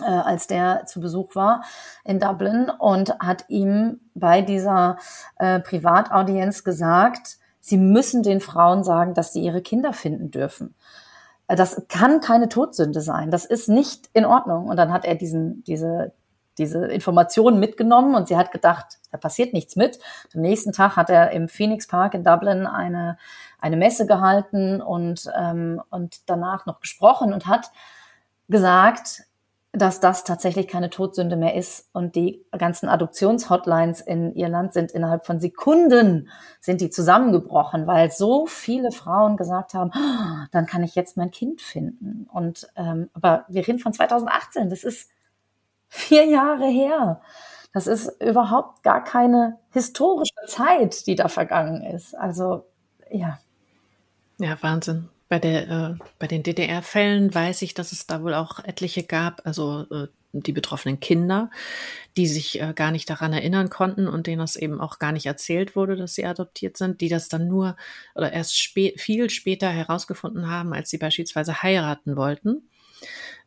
äh, 0.00 0.04
als 0.04 0.46
der 0.46 0.86
zu 0.86 1.00
Besuch 1.00 1.34
war 1.34 1.62
in 2.04 2.20
Dublin 2.20 2.70
und 2.78 3.18
hat 3.18 3.44
ihm 3.48 4.00
bei 4.14 4.42
dieser 4.42 4.98
äh, 5.38 5.60
Privataudienz 5.60 6.64
gesagt, 6.64 7.38
sie 7.60 7.76
müssen 7.76 8.22
den 8.22 8.40
Frauen 8.40 8.84
sagen, 8.84 9.14
dass 9.14 9.32
sie 9.32 9.42
ihre 9.42 9.62
Kinder 9.62 9.92
finden 9.92 10.30
dürfen. 10.30 10.74
Äh, 11.46 11.56
das 11.56 11.82
kann 11.88 12.20
keine 12.20 12.48
Todsünde 12.48 13.00
sein. 13.00 13.30
Das 13.30 13.44
ist 13.44 13.68
nicht 13.68 14.08
in 14.12 14.24
Ordnung. 14.24 14.68
Und 14.68 14.76
dann 14.76 14.92
hat 14.92 15.04
er 15.04 15.14
diesen, 15.14 15.62
diese, 15.64 16.12
diese 16.58 16.86
Informationen 16.86 17.58
mitgenommen 17.60 18.14
und 18.14 18.28
sie 18.28 18.36
hat 18.36 18.52
gedacht, 18.52 18.98
da 19.10 19.18
passiert 19.18 19.52
nichts 19.52 19.76
mit. 19.76 19.98
Am 20.34 20.40
nächsten 20.40 20.72
Tag 20.72 20.96
hat 20.96 21.10
er 21.10 21.30
im 21.30 21.48
Phoenix 21.48 21.86
Park 21.86 22.14
in 22.14 22.24
Dublin 22.24 22.66
eine, 22.66 23.18
eine 23.58 23.76
Messe 23.76 24.06
gehalten 24.06 24.80
und, 24.80 25.30
ähm, 25.36 25.82
und 25.90 26.28
danach 26.28 26.66
noch 26.66 26.80
gesprochen 26.80 27.32
und 27.32 27.46
hat 27.46 27.70
gesagt, 28.48 29.24
dass 29.72 30.00
das 30.00 30.24
tatsächlich 30.24 30.66
keine 30.66 30.90
Todsünde 30.90 31.36
mehr 31.36 31.54
ist 31.54 31.88
und 31.92 32.16
die 32.16 32.44
ganzen 32.58 32.88
Adoptionshotlines 32.88 34.00
in 34.00 34.34
Irland 34.34 34.72
sind 34.72 34.90
innerhalb 34.90 35.26
von 35.26 35.38
Sekunden 35.38 36.28
sind 36.60 36.80
die 36.80 36.90
zusammengebrochen, 36.90 37.86
weil 37.86 38.10
so 38.10 38.46
viele 38.46 38.90
Frauen 38.90 39.36
gesagt 39.36 39.74
haben, 39.74 39.92
oh, 39.94 40.46
dann 40.50 40.66
kann 40.66 40.82
ich 40.82 40.96
jetzt 40.96 41.16
mein 41.16 41.30
Kind 41.30 41.60
finden. 41.60 42.28
Und 42.32 42.68
ähm, 42.74 43.10
aber 43.12 43.44
wir 43.48 43.66
reden 43.66 43.78
von 43.78 43.92
2018, 43.92 44.70
das 44.70 44.82
ist 44.82 45.08
vier 45.88 46.24
Jahre 46.26 46.66
her. 46.66 47.20
Das 47.72 47.86
ist 47.86 48.20
überhaupt 48.20 48.82
gar 48.82 49.04
keine 49.04 49.58
historische 49.70 50.34
Zeit, 50.48 51.06
die 51.06 51.14
da 51.14 51.28
vergangen 51.28 51.82
ist. 51.82 52.16
Also, 52.16 52.64
ja. 53.08 53.38
Ja, 54.38 54.60
Wahnsinn. 54.60 55.08
Bei, 55.30 55.38
der, 55.38 55.70
äh, 55.70 56.04
bei 56.18 56.26
den 56.26 56.42
DDR-Fällen 56.42 57.32
weiß 57.32 57.62
ich, 57.62 57.72
dass 57.72 57.92
es 57.92 58.06
da 58.06 58.22
wohl 58.22 58.34
auch 58.34 58.58
etliche 58.64 59.04
gab, 59.04 59.46
also 59.46 59.86
äh, 59.90 60.08
die 60.32 60.52
betroffenen 60.52 60.98
Kinder, 60.98 61.50
die 62.16 62.26
sich 62.26 62.60
äh, 62.60 62.72
gar 62.74 62.90
nicht 62.90 63.08
daran 63.08 63.32
erinnern 63.32 63.70
konnten 63.70 64.08
und 64.08 64.26
denen 64.26 64.40
das 64.40 64.56
eben 64.56 64.80
auch 64.80 64.98
gar 64.98 65.12
nicht 65.12 65.26
erzählt 65.26 65.76
wurde, 65.76 65.94
dass 65.94 66.14
sie 66.14 66.26
adoptiert 66.26 66.76
sind, 66.76 67.00
die 67.00 67.08
das 67.08 67.28
dann 67.28 67.46
nur 67.46 67.76
oder 68.16 68.32
erst 68.32 68.60
spä 68.60 68.92
viel 68.96 69.30
später 69.30 69.70
herausgefunden 69.70 70.50
haben, 70.50 70.72
als 70.72 70.90
sie 70.90 70.98
beispielsweise 70.98 71.62
heiraten 71.62 72.16
wollten 72.16 72.68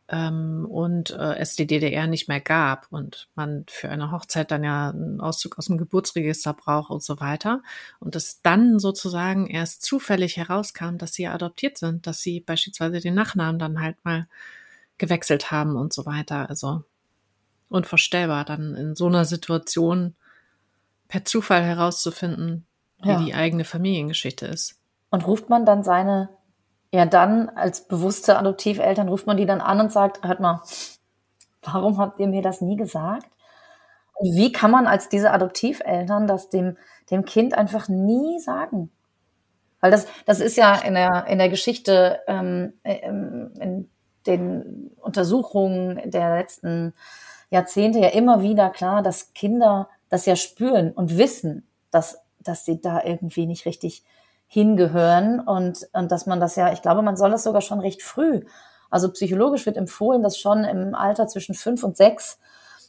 ähm, 0.08 0.66
und 0.68 1.10
äh, 1.10 1.36
es 1.36 1.56
die 1.56 1.66
DDR 1.66 2.06
nicht 2.06 2.28
mehr 2.28 2.40
gab 2.40 2.88
und 2.90 3.28
man 3.34 3.64
für 3.68 3.88
eine 3.88 4.10
Hochzeit 4.10 4.50
dann 4.50 4.62
ja 4.62 4.90
einen 4.90 5.20
Auszug 5.20 5.58
aus 5.58 5.66
dem 5.66 5.78
Geburtsregister 5.78 6.52
braucht 6.52 6.90
und 6.90 7.02
so 7.02 7.20
weiter. 7.20 7.62
Und 8.00 8.14
es 8.14 8.42
dann 8.42 8.78
sozusagen 8.78 9.46
erst 9.46 9.82
zufällig 9.82 10.36
herauskam, 10.36 10.98
dass 10.98 11.14
sie 11.14 11.26
adoptiert 11.26 11.78
sind, 11.78 12.06
dass 12.06 12.20
sie 12.20 12.40
beispielsweise 12.40 13.00
den 13.00 13.14
Nachnamen 13.14 13.58
dann 13.58 13.80
halt 13.80 13.96
mal 14.04 14.26
gewechselt 14.98 15.50
haben 15.50 15.76
und 15.76 15.92
so 15.92 16.04
weiter. 16.04 16.50
Also 16.50 16.84
unvorstellbar, 17.70 18.44
dann 18.44 18.74
in 18.74 18.94
so 18.94 19.06
einer 19.06 19.24
Situation 19.24 20.14
per 21.08 21.24
Zufall 21.24 21.62
herauszufinden, 21.62 22.66
wie 23.02 23.08
ja. 23.08 23.22
die 23.22 23.34
eigene 23.34 23.64
Familiengeschichte 23.64 24.46
ist. 24.46 24.78
Und 25.10 25.26
ruft 25.26 25.48
man 25.48 25.64
dann 25.64 25.82
seine 25.82 26.28
ja 26.94 27.06
dann 27.06 27.48
als 27.48 27.88
bewusste 27.88 28.38
Adoptiveltern 28.38 29.08
ruft 29.08 29.26
man 29.26 29.36
die 29.36 29.46
dann 29.46 29.60
an 29.60 29.80
und 29.80 29.90
sagt, 29.90 30.24
hört 30.24 30.38
mal, 30.38 30.62
warum 31.62 31.98
habt 31.98 32.20
ihr 32.20 32.28
mir 32.28 32.40
das 32.40 32.60
nie 32.60 32.76
gesagt? 32.76 33.26
Und 34.14 34.36
wie 34.36 34.52
kann 34.52 34.70
man 34.70 34.86
als 34.86 35.08
diese 35.08 35.32
Adoptiveltern 35.32 36.28
das 36.28 36.50
dem, 36.50 36.76
dem 37.10 37.24
Kind 37.24 37.54
einfach 37.54 37.88
nie 37.88 38.38
sagen? 38.38 38.92
Weil 39.80 39.90
das, 39.90 40.06
das 40.24 40.38
ist 40.38 40.56
ja 40.56 40.76
in 40.76 40.94
der, 40.94 41.26
in 41.26 41.38
der 41.38 41.48
Geschichte, 41.48 42.20
ähm, 42.28 42.74
ähm 42.84 43.52
in 43.58 43.90
den 44.26 44.92
Untersuchungen 45.00 46.00
der 46.10 46.36
letzten 46.36 46.94
Jahrzehnte 47.50 47.98
ja 47.98 48.08
immer 48.08 48.40
wieder 48.40 48.70
klar, 48.70 49.02
dass 49.02 49.34
Kinder 49.34 49.88
das 50.08 50.26
ja 50.26 50.36
spüren 50.36 50.92
und 50.92 51.18
wissen, 51.18 51.66
dass, 51.90 52.18
dass 52.38 52.64
sie 52.64 52.80
da 52.80 53.02
irgendwie 53.02 53.46
nicht 53.46 53.66
richtig 53.66 54.04
hingehören 54.54 55.40
und, 55.40 55.88
und 55.92 56.12
dass 56.12 56.26
man 56.26 56.38
das 56.38 56.54
ja, 56.54 56.72
ich 56.72 56.80
glaube, 56.80 57.02
man 57.02 57.16
soll 57.16 57.32
das 57.32 57.42
sogar 57.42 57.60
schon 57.60 57.80
recht 57.80 58.02
früh. 58.02 58.42
Also 58.88 59.10
psychologisch 59.10 59.66
wird 59.66 59.76
empfohlen, 59.76 60.22
dass 60.22 60.38
schon 60.38 60.62
im 60.62 60.94
Alter 60.94 61.26
zwischen 61.26 61.56
fünf 61.56 61.82
und 61.82 61.96
sechs 61.96 62.38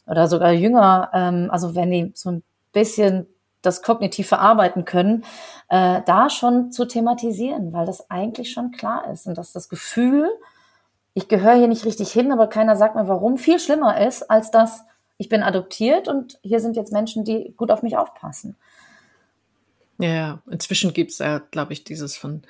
oder 0.06 0.28
sogar 0.28 0.52
jünger, 0.52 1.10
ähm, 1.12 1.48
also 1.50 1.74
wenn 1.74 1.90
die 1.90 2.12
so 2.14 2.30
ein 2.30 2.44
bisschen 2.72 3.26
das 3.62 3.82
kognitiv 3.82 4.28
verarbeiten 4.28 4.84
können, 4.84 5.24
äh, 5.68 6.02
da 6.06 6.30
schon 6.30 6.70
zu 6.70 6.84
thematisieren, 6.84 7.72
weil 7.72 7.84
das 7.84 8.10
eigentlich 8.10 8.52
schon 8.52 8.70
klar 8.70 9.10
ist 9.10 9.26
und 9.26 9.36
dass 9.36 9.52
das 9.52 9.68
Gefühl, 9.68 10.30
ich 11.14 11.26
gehöre 11.26 11.54
hier 11.56 11.66
nicht 11.66 11.84
richtig 11.84 12.12
hin, 12.12 12.30
aber 12.30 12.46
keiner 12.46 12.76
sagt 12.76 12.94
mir 12.94 13.08
warum, 13.08 13.38
viel 13.38 13.58
schlimmer 13.58 14.00
ist, 14.06 14.30
als 14.30 14.52
dass 14.52 14.84
ich 15.18 15.28
bin 15.28 15.42
adoptiert 15.42 16.06
und 16.06 16.38
hier 16.42 16.60
sind 16.60 16.76
jetzt 16.76 16.92
Menschen, 16.92 17.24
die 17.24 17.54
gut 17.56 17.72
auf 17.72 17.82
mich 17.82 17.96
aufpassen. 17.96 18.54
Ja, 19.98 20.42
inzwischen 20.50 20.92
gibt 20.92 21.12
es 21.12 21.18
ja, 21.18 21.38
glaube 21.38 21.72
ich, 21.72 21.84
dieses 21.84 22.16
von 22.16 22.42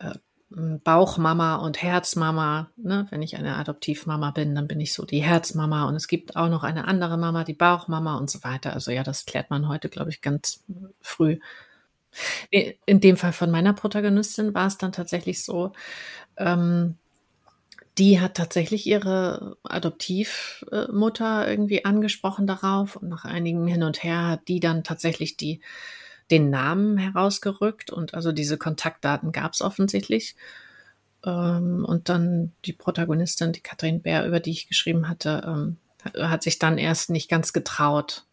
äh, 0.00 0.14
Bauchmama 0.50 1.56
und 1.56 1.82
Herzmama. 1.82 2.70
Ne? 2.76 3.06
Wenn 3.10 3.22
ich 3.22 3.36
eine 3.36 3.56
Adoptivmama 3.56 4.30
bin, 4.32 4.54
dann 4.54 4.68
bin 4.68 4.80
ich 4.80 4.92
so 4.92 5.04
die 5.06 5.22
Herzmama. 5.22 5.88
Und 5.88 5.96
es 5.96 6.08
gibt 6.08 6.36
auch 6.36 6.48
noch 6.50 6.64
eine 6.64 6.86
andere 6.86 7.16
Mama, 7.18 7.44
die 7.44 7.54
Bauchmama 7.54 8.16
und 8.18 8.30
so 8.30 8.44
weiter. 8.44 8.74
Also 8.74 8.90
ja, 8.90 9.02
das 9.02 9.24
klärt 9.26 9.50
man 9.50 9.68
heute, 9.68 9.88
glaube 9.88 10.10
ich, 10.10 10.20
ganz 10.20 10.64
früh. 11.00 11.38
In 12.50 13.00
dem 13.00 13.16
Fall 13.16 13.32
von 13.32 13.50
meiner 13.50 13.72
Protagonistin 13.72 14.52
war 14.54 14.66
es 14.66 14.76
dann 14.78 14.92
tatsächlich 14.92 15.42
so, 15.44 15.72
ähm, 16.36 16.98
die 17.98 18.20
hat 18.20 18.34
tatsächlich 18.34 18.86
ihre 18.86 19.56
Adoptivmutter 19.64 21.48
irgendwie 21.48 21.84
angesprochen 21.84 22.46
darauf 22.46 22.96
und 22.96 23.08
nach 23.08 23.24
einigen 23.24 23.66
Hin 23.66 23.82
und 23.82 24.02
Her 24.02 24.28
hat 24.28 24.48
die 24.48 24.60
dann 24.60 24.82
tatsächlich 24.84 25.36
die 25.36 25.60
den 26.32 26.50
Namen 26.50 26.96
herausgerückt 26.96 27.90
und 27.92 28.14
also 28.14 28.32
diese 28.32 28.56
Kontaktdaten 28.56 29.30
gab 29.30 29.52
es 29.52 29.60
offensichtlich. 29.60 30.34
Ähm, 31.24 31.84
und 31.86 32.08
dann 32.08 32.52
die 32.64 32.72
Protagonistin, 32.72 33.52
die 33.52 33.60
Katrin 33.60 34.02
Bär, 34.02 34.26
über 34.26 34.40
die 34.40 34.50
ich 34.50 34.66
geschrieben 34.66 35.08
hatte, 35.08 35.42
ähm, 35.46 35.76
hat 36.18 36.42
sich 36.42 36.58
dann 36.58 36.78
erst 36.78 37.10
nicht 37.10 37.28
ganz 37.30 37.52
getraut, 37.52 38.24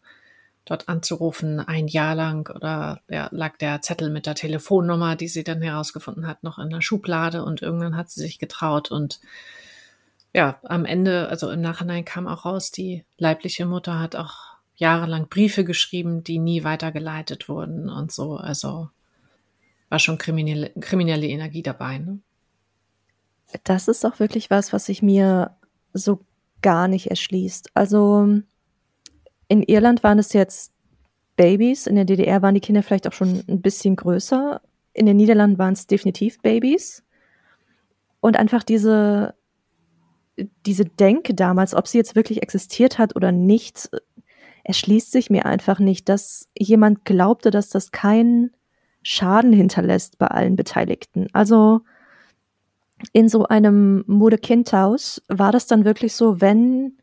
dort 0.64 0.88
anzurufen, 0.88 1.60
ein 1.60 1.88
Jahr 1.88 2.14
lang 2.14 2.50
oder 2.54 3.00
ja, 3.08 3.28
lag 3.32 3.56
der 3.58 3.82
Zettel 3.82 4.10
mit 4.10 4.26
der 4.26 4.34
Telefonnummer, 4.34 5.14
die 5.14 5.28
sie 5.28 5.44
dann 5.44 5.62
herausgefunden 5.62 6.26
hat, 6.26 6.42
noch 6.42 6.58
in 6.58 6.70
der 6.70 6.80
Schublade 6.80 7.44
und 7.44 7.62
irgendwann 7.62 7.96
hat 7.96 8.10
sie 8.10 8.20
sich 8.20 8.38
getraut 8.38 8.90
und 8.90 9.20
ja, 10.32 10.60
am 10.62 10.84
Ende, 10.84 11.28
also 11.28 11.50
im 11.50 11.60
Nachhinein 11.60 12.04
kam 12.04 12.28
auch 12.28 12.44
raus, 12.44 12.70
die 12.70 13.04
leibliche 13.18 13.66
Mutter 13.66 13.98
hat 13.98 14.14
auch 14.14 14.49
jahrelang 14.80 15.28
Briefe 15.28 15.64
geschrieben, 15.64 16.24
die 16.24 16.38
nie 16.38 16.64
weitergeleitet 16.64 17.48
wurden 17.48 17.88
und 17.88 18.10
so. 18.10 18.36
Also 18.36 18.88
war 19.90 19.98
schon 19.98 20.18
kriminelle, 20.18 20.70
kriminelle 20.80 21.26
Energie 21.26 21.62
dabei. 21.62 21.98
Ne? 21.98 22.20
Das 23.64 23.88
ist 23.88 24.04
auch 24.06 24.18
wirklich 24.18 24.50
was, 24.50 24.72
was 24.72 24.86
sich 24.86 25.02
mir 25.02 25.56
so 25.92 26.20
gar 26.62 26.88
nicht 26.88 27.08
erschließt. 27.10 27.70
Also 27.74 28.40
in 29.48 29.62
Irland 29.62 30.02
waren 30.02 30.18
es 30.18 30.32
jetzt 30.32 30.72
Babys, 31.36 31.86
in 31.86 31.96
der 31.96 32.04
DDR 32.04 32.42
waren 32.42 32.54
die 32.54 32.60
Kinder 32.60 32.82
vielleicht 32.82 33.06
auch 33.06 33.12
schon 33.12 33.42
ein 33.48 33.60
bisschen 33.60 33.96
größer. 33.96 34.60
In 34.92 35.06
den 35.06 35.16
Niederlanden 35.16 35.58
waren 35.58 35.74
es 35.74 35.86
definitiv 35.86 36.40
Babys. 36.40 37.02
Und 38.20 38.36
einfach 38.36 38.62
diese, 38.62 39.34
diese 40.66 40.84
Denke 40.84 41.34
damals, 41.34 41.74
ob 41.74 41.88
sie 41.88 41.98
jetzt 41.98 42.14
wirklich 42.14 42.42
existiert 42.42 42.98
hat 42.98 43.16
oder 43.16 43.32
nicht, 43.32 43.90
erschließt 44.64 45.12
sich 45.12 45.30
mir 45.30 45.46
einfach 45.46 45.78
nicht, 45.78 46.08
dass 46.08 46.48
jemand 46.56 47.04
glaubte, 47.04 47.50
dass 47.50 47.68
das 47.68 47.90
keinen 47.90 48.50
Schaden 49.02 49.52
hinterlässt 49.52 50.18
bei 50.18 50.26
allen 50.26 50.56
Beteiligten. 50.56 51.28
Also 51.32 51.80
in 53.12 53.28
so 53.28 53.46
einem 53.46 54.04
Mode-Kindhaus 54.06 55.22
war 55.28 55.52
das 55.52 55.66
dann 55.66 55.84
wirklich 55.84 56.14
so, 56.14 56.40
wenn 56.40 56.98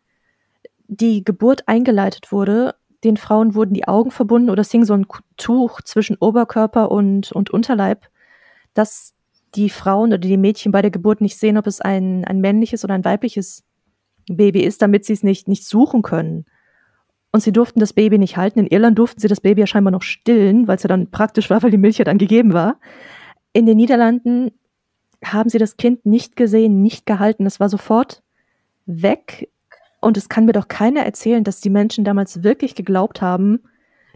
die 0.87 1.23
Geburt 1.23 1.67
eingeleitet 1.67 2.31
wurde, 2.31 2.75
den 3.03 3.17
Frauen 3.17 3.55
wurden 3.55 3.73
die 3.73 3.87
Augen 3.87 4.11
verbunden 4.11 4.49
oder 4.49 4.61
es 4.61 4.71
hing 4.71 4.85
so 4.85 4.93
ein 4.93 5.07
Tuch 5.37 5.81
zwischen 5.81 6.17
Oberkörper 6.19 6.91
und, 6.91 7.31
und 7.31 7.49
Unterleib, 7.49 8.07
dass 8.73 9.13
die 9.55 9.69
Frauen 9.69 10.09
oder 10.09 10.17
die 10.19 10.37
Mädchen 10.37 10.71
bei 10.71 10.81
der 10.81 10.91
Geburt 10.91 11.21
nicht 11.21 11.37
sehen, 11.37 11.57
ob 11.57 11.67
es 11.67 11.81
ein, 11.81 12.25
ein 12.25 12.39
männliches 12.39 12.83
oder 12.83 12.93
ein 12.93 13.05
weibliches 13.05 13.63
Baby 14.27 14.61
ist, 14.61 14.81
damit 14.81 15.05
sie 15.05 15.13
es 15.13 15.23
nicht, 15.23 15.47
nicht 15.47 15.65
suchen 15.65 16.01
können 16.01 16.45
und 17.31 17.41
sie 17.41 17.51
durften 17.51 17.79
das 17.79 17.93
Baby 17.93 18.17
nicht 18.17 18.37
halten. 18.37 18.59
In 18.59 18.67
Irland 18.67 18.97
durften 18.97 19.19
sie 19.19 19.27
das 19.27 19.41
Baby 19.41 19.61
ja 19.61 19.67
scheinbar 19.67 19.91
noch 19.91 20.01
stillen, 20.01 20.67
weil 20.67 20.77
es 20.77 20.83
ja 20.83 20.87
dann 20.87 21.11
praktisch 21.11 21.49
war, 21.49 21.61
weil 21.61 21.71
die 21.71 21.77
Milch 21.77 21.97
ja 21.97 22.05
dann 22.05 22.17
gegeben 22.17 22.53
war. 22.53 22.79
In 23.53 23.65
den 23.65 23.77
Niederlanden 23.77 24.51
haben 25.23 25.49
sie 25.49 25.57
das 25.57 25.77
Kind 25.77 26.05
nicht 26.05 26.35
gesehen, 26.35 26.81
nicht 26.81 27.05
gehalten. 27.05 27.45
Es 27.45 27.59
war 27.59 27.69
sofort 27.69 28.23
weg. 28.85 29.49
Und 29.99 30.15
es 30.15 30.29
kann 30.29 30.45
mir 30.45 30.53
doch 30.53 30.67
keiner 30.67 31.01
erzählen, 31.01 31.43
dass 31.43 31.59
die 31.59 31.69
Menschen 31.69 32.05
damals 32.05 32.43
wirklich 32.43 32.75
geglaubt 32.75 33.21
haben, 33.21 33.59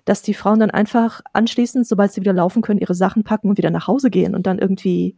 dass 0.05 0.21
die 0.21 0.33
Frauen 0.33 0.59
dann 0.59 0.71
einfach 0.71 1.21
anschließend, 1.33 1.85
sobald 1.87 2.11
sie 2.11 2.21
wieder 2.21 2.33
laufen 2.33 2.61
können, 2.61 2.79
ihre 2.79 2.95
Sachen 2.95 3.23
packen 3.23 3.49
und 3.49 3.57
wieder 3.57 3.71
nach 3.71 3.87
Hause 3.87 4.09
gehen 4.09 4.35
und 4.35 4.47
dann 4.47 4.59
irgendwie 4.59 5.17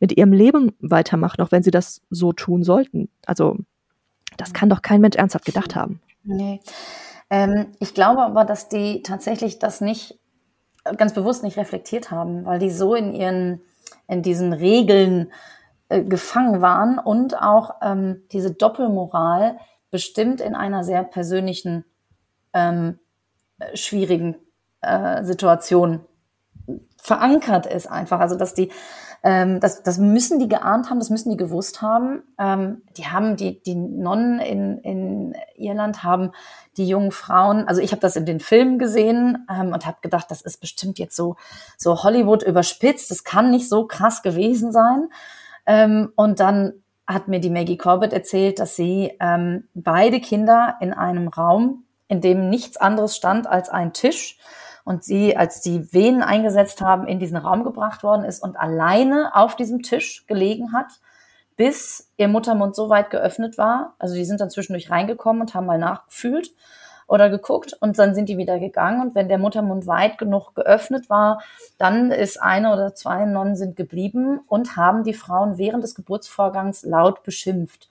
mit 0.00 0.16
ihrem 0.16 0.32
Leben 0.32 0.72
weitermachen, 0.80 1.40
auch 1.40 1.52
wenn 1.52 1.62
sie 1.62 1.70
das 1.70 2.02
so 2.10 2.32
tun 2.32 2.62
sollten. 2.62 3.08
Also, 3.26 3.58
das 4.36 4.52
kann 4.52 4.68
doch 4.68 4.82
kein 4.82 5.00
Mensch 5.00 5.16
ernsthaft 5.16 5.44
gedacht 5.44 5.76
haben. 5.76 6.00
Nee. 6.24 6.60
Ähm, 7.34 7.72
ich 7.80 7.94
glaube 7.94 8.22
aber, 8.22 8.44
dass 8.44 8.68
die 8.68 9.02
tatsächlich 9.02 9.58
das 9.58 9.80
nicht 9.80 10.20
ganz 10.96 11.14
bewusst 11.14 11.42
nicht 11.42 11.56
reflektiert 11.56 12.12
haben, 12.12 12.46
weil 12.46 12.60
die 12.60 12.70
so 12.70 12.94
in 12.94 13.12
ihren, 13.12 13.60
in 14.06 14.22
diesen 14.22 14.52
Regeln 14.52 15.32
äh, 15.88 16.04
gefangen 16.04 16.60
waren 16.60 17.00
und 17.00 17.36
auch 17.36 17.74
ähm, 17.82 18.22
diese 18.30 18.52
Doppelmoral 18.52 19.58
bestimmt 19.90 20.40
in 20.40 20.54
einer 20.54 20.84
sehr 20.84 21.02
persönlichen, 21.02 21.84
ähm, 22.52 23.00
schwierigen 23.74 24.36
äh, 24.80 25.24
Situation 25.24 26.04
verankert 27.02 27.66
ist 27.66 27.88
einfach. 27.88 28.20
Also 28.20 28.36
dass 28.36 28.54
die 28.54 28.70
ähm, 29.24 29.58
das, 29.58 29.82
das 29.82 29.96
müssen 29.96 30.38
die 30.38 30.48
geahnt 30.48 30.90
haben, 30.90 30.98
das 30.98 31.08
müssen 31.08 31.30
die 31.30 31.38
gewusst 31.38 31.80
haben. 31.80 32.22
Ähm, 32.38 32.82
die 32.98 33.06
haben, 33.06 33.36
die, 33.36 33.62
die 33.62 33.74
Nonnen 33.74 34.38
in, 34.38 34.78
in 34.80 35.34
Irland 35.56 36.04
haben 36.04 36.32
die 36.76 36.86
jungen 36.86 37.10
Frauen, 37.10 37.66
also 37.66 37.80
ich 37.80 37.92
habe 37.92 38.02
das 38.02 38.16
in 38.16 38.26
den 38.26 38.38
Filmen 38.38 38.78
gesehen 38.78 39.46
ähm, 39.50 39.72
und 39.72 39.86
habe 39.86 39.96
gedacht, 40.02 40.30
das 40.30 40.42
ist 40.42 40.60
bestimmt 40.60 40.98
jetzt 40.98 41.16
so, 41.16 41.36
so 41.78 42.02
Hollywood 42.02 42.42
überspitzt, 42.42 43.10
das 43.10 43.24
kann 43.24 43.50
nicht 43.50 43.68
so 43.68 43.86
krass 43.86 44.22
gewesen 44.22 44.72
sein. 44.72 45.08
Ähm, 45.64 46.12
und 46.16 46.38
dann 46.38 46.74
hat 47.06 47.26
mir 47.26 47.40
die 47.40 47.50
Maggie 47.50 47.78
Corbett 47.78 48.12
erzählt, 48.12 48.58
dass 48.58 48.76
sie 48.76 49.12
ähm, 49.20 49.64
beide 49.72 50.20
Kinder 50.20 50.76
in 50.82 50.92
einem 50.92 51.28
Raum 51.28 51.84
in 52.08 52.20
dem 52.20 52.50
nichts 52.50 52.76
anderes 52.76 53.16
stand 53.16 53.46
als 53.46 53.70
ein 53.70 53.94
Tisch 53.94 54.38
und 54.84 55.02
sie, 55.02 55.36
als 55.36 55.60
die 55.60 55.92
Venen 55.92 56.22
eingesetzt 56.22 56.80
haben, 56.80 57.06
in 57.06 57.18
diesen 57.18 57.36
Raum 57.36 57.64
gebracht 57.64 58.02
worden 58.02 58.24
ist 58.24 58.42
und 58.42 58.56
alleine 58.56 59.34
auf 59.34 59.56
diesem 59.56 59.82
Tisch 59.82 60.26
gelegen 60.26 60.72
hat, 60.72 61.00
bis 61.56 62.10
ihr 62.16 62.28
Muttermund 62.28 62.74
so 62.76 62.90
weit 62.90 63.10
geöffnet 63.10 63.58
war. 63.58 63.94
Also 63.98 64.14
die 64.14 64.24
sind 64.24 64.40
dann 64.40 64.50
zwischendurch 64.50 64.90
reingekommen 64.90 65.42
und 65.42 65.54
haben 65.54 65.66
mal 65.66 65.78
nachgefühlt 65.78 66.52
oder 67.06 67.30
geguckt 67.30 67.74
und 67.80 67.98
dann 67.98 68.14
sind 68.14 68.28
die 68.28 68.38
wieder 68.38 68.58
gegangen. 68.58 69.00
Und 69.00 69.14
wenn 69.14 69.28
der 69.28 69.38
Muttermund 69.38 69.86
weit 69.86 70.18
genug 70.18 70.54
geöffnet 70.54 71.08
war, 71.08 71.42
dann 71.78 72.10
ist 72.10 72.40
eine 72.40 72.72
oder 72.72 72.94
zwei 72.94 73.24
Nonnen 73.24 73.56
sind 73.56 73.76
geblieben 73.76 74.40
und 74.48 74.76
haben 74.76 75.04
die 75.04 75.14
Frauen 75.14 75.58
während 75.58 75.84
des 75.84 75.94
Geburtsvorgangs 75.94 76.82
laut 76.84 77.22
beschimpft 77.22 77.90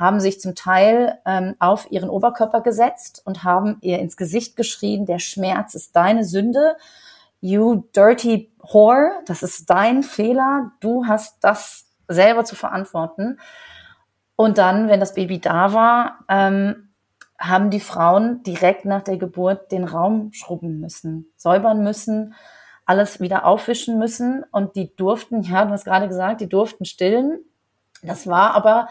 haben 0.00 0.18
sich 0.18 0.40
zum 0.40 0.54
Teil 0.54 1.18
ähm, 1.26 1.54
auf 1.58 1.92
ihren 1.92 2.08
Oberkörper 2.08 2.62
gesetzt 2.62 3.20
und 3.26 3.44
haben 3.44 3.76
ihr 3.82 3.98
ins 3.98 4.16
Gesicht 4.16 4.56
geschrien, 4.56 5.04
der 5.04 5.18
Schmerz 5.18 5.74
ist 5.74 5.94
deine 5.94 6.24
Sünde, 6.24 6.76
you 7.42 7.84
dirty 7.94 8.50
whore, 8.58 9.10
das 9.26 9.42
ist 9.42 9.68
dein 9.68 10.02
Fehler, 10.02 10.72
du 10.80 11.06
hast 11.06 11.44
das 11.44 11.84
selber 12.08 12.44
zu 12.46 12.56
verantworten. 12.56 13.38
Und 14.36 14.56
dann, 14.56 14.88
wenn 14.88 15.00
das 15.00 15.12
Baby 15.12 15.38
da 15.38 15.74
war, 15.74 16.20
ähm, 16.28 16.88
haben 17.38 17.68
die 17.68 17.80
Frauen 17.80 18.42
direkt 18.42 18.86
nach 18.86 19.02
der 19.02 19.18
Geburt 19.18 19.70
den 19.70 19.84
Raum 19.84 20.32
schrubben 20.32 20.80
müssen, 20.80 21.30
säubern 21.36 21.84
müssen, 21.84 22.34
alles 22.86 23.20
wieder 23.20 23.44
aufwischen 23.44 23.98
müssen 23.98 24.44
und 24.50 24.76
die 24.76 24.96
durften, 24.96 25.42
ja, 25.42 25.66
du 25.66 25.72
hast 25.72 25.84
gerade 25.84 26.08
gesagt, 26.08 26.40
die 26.40 26.48
durften 26.48 26.86
stillen. 26.86 27.40
Das 28.02 28.26
war 28.26 28.54
aber 28.54 28.88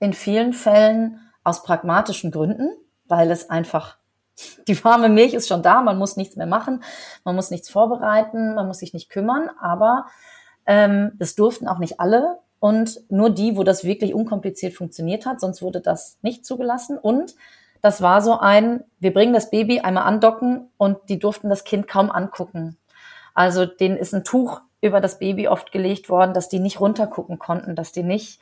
in 0.00 0.12
vielen 0.12 0.52
Fällen 0.52 1.20
aus 1.44 1.62
pragmatischen 1.62 2.30
Gründen, 2.30 2.70
weil 3.04 3.30
es 3.30 3.48
einfach, 3.50 3.98
die 4.68 4.82
warme 4.84 5.08
Milch 5.08 5.34
ist 5.34 5.48
schon 5.48 5.62
da, 5.62 5.82
man 5.82 5.98
muss 5.98 6.16
nichts 6.16 6.36
mehr 6.36 6.46
machen, 6.46 6.82
man 7.24 7.36
muss 7.36 7.50
nichts 7.50 7.70
vorbereiten, 7.70 8.54
man 8.54 8.66
muss 8.66 8.78
sich 8.78 8.92
nicht 8.92 9.10
kümmern, 9.10 9.50
aber 9.60 10.06
ähm, 10.66 11.12
das 11.18 11.34
durften 11.34 11.68
auch 11.68 11.78
nicht 11.78 12.00
alle 12.00 12.38
und 12.58 13.00
nur 13.10 13.30
die, 13.30 13.56
wo 13.56 13.62
das 13.62 13.84
wirklich 13.84 14.14
unkompliziert 14.14 14.74
funktioniert 14.74 15.26
hat, 15.26 15.40
sonst 15.40 15.62
wurde 15.62 15.80
das 15.80 16.18
nicht 16.22 16.44
zugelassen 16.44 16.98
und 16.98 17.34
das 17.82 18.02
war 18.02 18.20
so 18.20 18.38
ein, 18.38 18.84
wir 18.98 19.12
bringen 19.12 19.32
das 19.32 19.50
Baby 19.50 19.80
einmal 19.80 20.04
andocken 20.04 20.68
und 20.76 20.98
die 21.08 21.18
durften 21.18 21.48
das 21.48 21.64
Kind 21.64 21.88
kaum 21.88 22.10
angucken. 22.10 22.76
Also 23.34 23.64
denen 23.64 23.96
ist 23.96 24.14
ein 24.14 24.24
Tuch 24.24 24.60
über 24.82 25.00
das 25.00 25.18
Baby 25.18 25.48
oft 25.48 25.72
gelegt 25.72 26.10
worden, 26.10 26.34
dass 26.34 26.48
die 26.48 26.58
nicht 26.58 26.80
runtergucken 26.80 27.38
konnten, 27.38 27.74
dass 27.76 27.92
die 27.92 28.02
nicht 28.02 28.40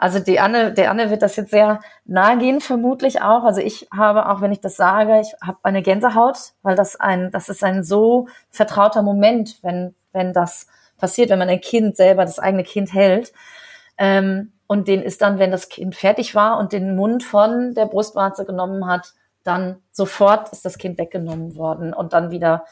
also 0.00 0.18
die 0.18 0.40
Anne, 0.40 0.72
der 0.72 0.90
Anne 0.90 1.10
wird 1.10 1.20
das 1.20 1.36
jetzt 1.36 1.50
sehr 1.50 1.80
nahe 2.06 2.38
gehen, 2.38 2.62
vermutlich 2.62 3.20
auch. 3.20 3.44
Also 3.44 3.60
ich 3.60 3.86
habe, 3.94 4.30
auch 4.30 4.40
wenn 4.40 4.50
ich 4.50 4.60
das 4.60 4.76
sage, 4.76 5.20
ich 5.20 5.34
habe 5.46 5.58
eine 5.62 5.82
Gänsehaut, 5.82 6.54
weil 6.62 6.74
das 6.74 6.96
ein, 6.96 7.30
das 7.32 7.50
ist 7.50 7.62
ein 7.62 7.84
so 7.84 8.26
vertrauter 8.48 9.02
Moment, 9.02 9.58
wenn, 9.60 9.94
wenn 10.12 10.32
das 10.32 10.68
passiert, 10.96 11.28
wenn 11.28 11.38
man 11.38 11.50
ein 11.50 11.60
Kind 11.60 11.98
selber, 11.98 12.24
das 12.24 12.38
eigene 12.38 12.64
Kind 12.64 12.94
hält. 12.94 13.34
Ähm, 13.98 14.52
und 14.66 14.88
den 14.88 15.02
ist 15.02 15.20
dann, 15.20 15.38
wenn 15.38 15.50
das 15.50 15.68
Kind 15.68 15.94
fertig 15.94 16.34
war 16.34 16.58
und 16.58 16.72
den 16.72 16.96
Mund 16.96 17.22
von 17.22 17.74
der 17.74 17.84
Brustwarze 17.84 18.46
genommen 18.46 18.86
hat, 18.86 19.12
dann 19.44 19.82
sofort 19.92 20.50
ist 20.50 20.64
das 20.64 20.78
Kind 20.78 20.96
weggenommen 20.96 21.56
worden 21.56 21.92
und 21.92 22.14
dann 22.14 22.30
wieder 22.30 22.64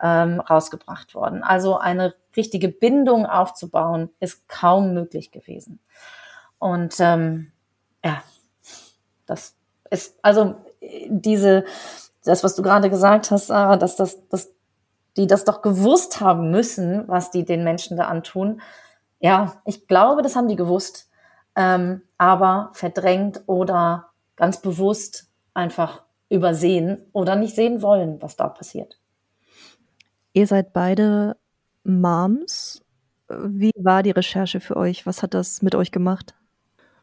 ähm, 0.00 0.38
rausgebracht 0.38 1.16
worden. 1.16 1.42
Also 1.42 1.78
eine 1.78 2.14
richtige 2.36 2.68
Bindung 2.68 3.26
aufzubauen, 3.26 4.10
ist 4.20 4.48
kaum 4.48 4.94
möglich 4.94 5.32
gewesen. 5.32 5.80
Und 6.58 6.94
ähm, 7.00 7.52
ja, 8.04 8.22
das 9.26 9.54
ist 9.90 10.18
also 10.22 10.56
diese, 11.08 11.64
das, 12.24 12.44
was 12.44 12.54
du 12.54 12.62
gerade 12.62 12.90
gesagt 12.90 13.30
hast, 13.30 13.48
Sarah, 13.48 13.76
dass 13.76 13.96
das, 13.96 14.26
dass 14.28 14.52
die 15.16 15.26
das 15.26 15.44
doch 15.44 15.62
gewusst 15.62 16.20
haben 16.20 16.50
müssen, 16.50 17.08
was 17.08 17.30
die 17.30 17.44
den 17.44 17.64
Menschen 17.64 17.96
da 17.96 18.06
antun. 18.06 18.60
Ja, 19.20 19.62
ich 19.64 19.86
glaube, 19.86 20.22
das 20.22 20.36
haben 20.36 20.48
die 20.48 20.56
gewusst, 20.56 21.08
ähm, 21.54 22.02
aber 22.18 22.70
verdrängt 22.72 23.42
oder 23.46 24.10
ganz 24.36 24.60
bewusst 24.60 25.30
einfach 25.54 26.02
übersehen 26.28 27.06
oder 27.12 27.36
nicht 27.36 27.54
sehen 27.54 27.80
wollen, 27.82 28.20
was 28.20 28.36
da 28.36 28.48
passiert. 28.48 28.98
Ihr 30.32 30.46
seid 30.46 30.72
beide 30.74 31.36
Moms. 31.82 32.82
Wie 33.28 33.72
war 33.76 34.02
die 34.02 34.10
Recherche 34.10 34.60
für 34.60 34.76
euch? 34.76 35.06
Was 35.06 35.22
hat 35.22 35.32
das 35.32 35.62
mit 35.62 35.74
euch 35.74 35.92
gemacht? 35.92 36.34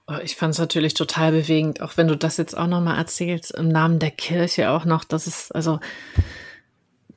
Oh, 0.07 0.17
ich 0.21 0.35
fand 0.35 0.53
es 0.53 0.59
natürlich 0.59 0.95
total 0.95 1.31
bewegend, 1.31 1.81
auch 1.81 1.95
wenn 1.95 2.09
du 2.09 2.17
das 2.17 2.35
jetzt 2.35 2.57
auch 2.57 2.67
nochmal 2.67 2.97
erzählst, 2.97 3.51
im 3.51 3.69
Namen 3.69 3.99
der 3.99 4.11
Kirche 4.11 4.71
auch 4.71 4.83
noch, 4.83 5.05
dass 5.05 5.27
es, 5.27 5.49
also, 5.51 5.79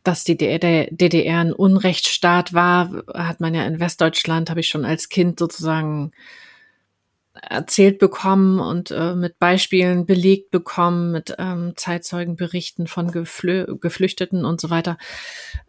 dass 0.04 0.22
die 0.22 0.36
DDR 0.36 1.40
ein 1.40 1.52
Unrechtsstaat 1.52 2.54
war, 2.54 3.02
hat 3.12 3.40
man 3.40 3.54
ja 3.54 3.66
in 3.66 3.80
Westdeutschland, 3.80 4.50
habe 4.50 4.60
ich 4.60 4.68
schon 4.68 4.84
als 4.84 5.08
Kind 5.08 5.40
sozusagen 5.40 6.12
erzählt 7.42 7.98
bekommen 7.98 8.60
und 8.60 8.92
äh, 8.92 9.14
mit 9.14 9.38
Beispielen 9.38 10.06
belegt 10.06 10.50
bekommen, 10.52 11.12
mit 11.12 11.34
ähm, 11.38 11.72
Zeitzeugenberichten 11.76 12.86
von 12.86 13.10
Geflü 13.10 13.78
Geflüchteten 13.78 14.44
und 14.44 14.60
so 14.60 14.70
weiter. 14.70 14.96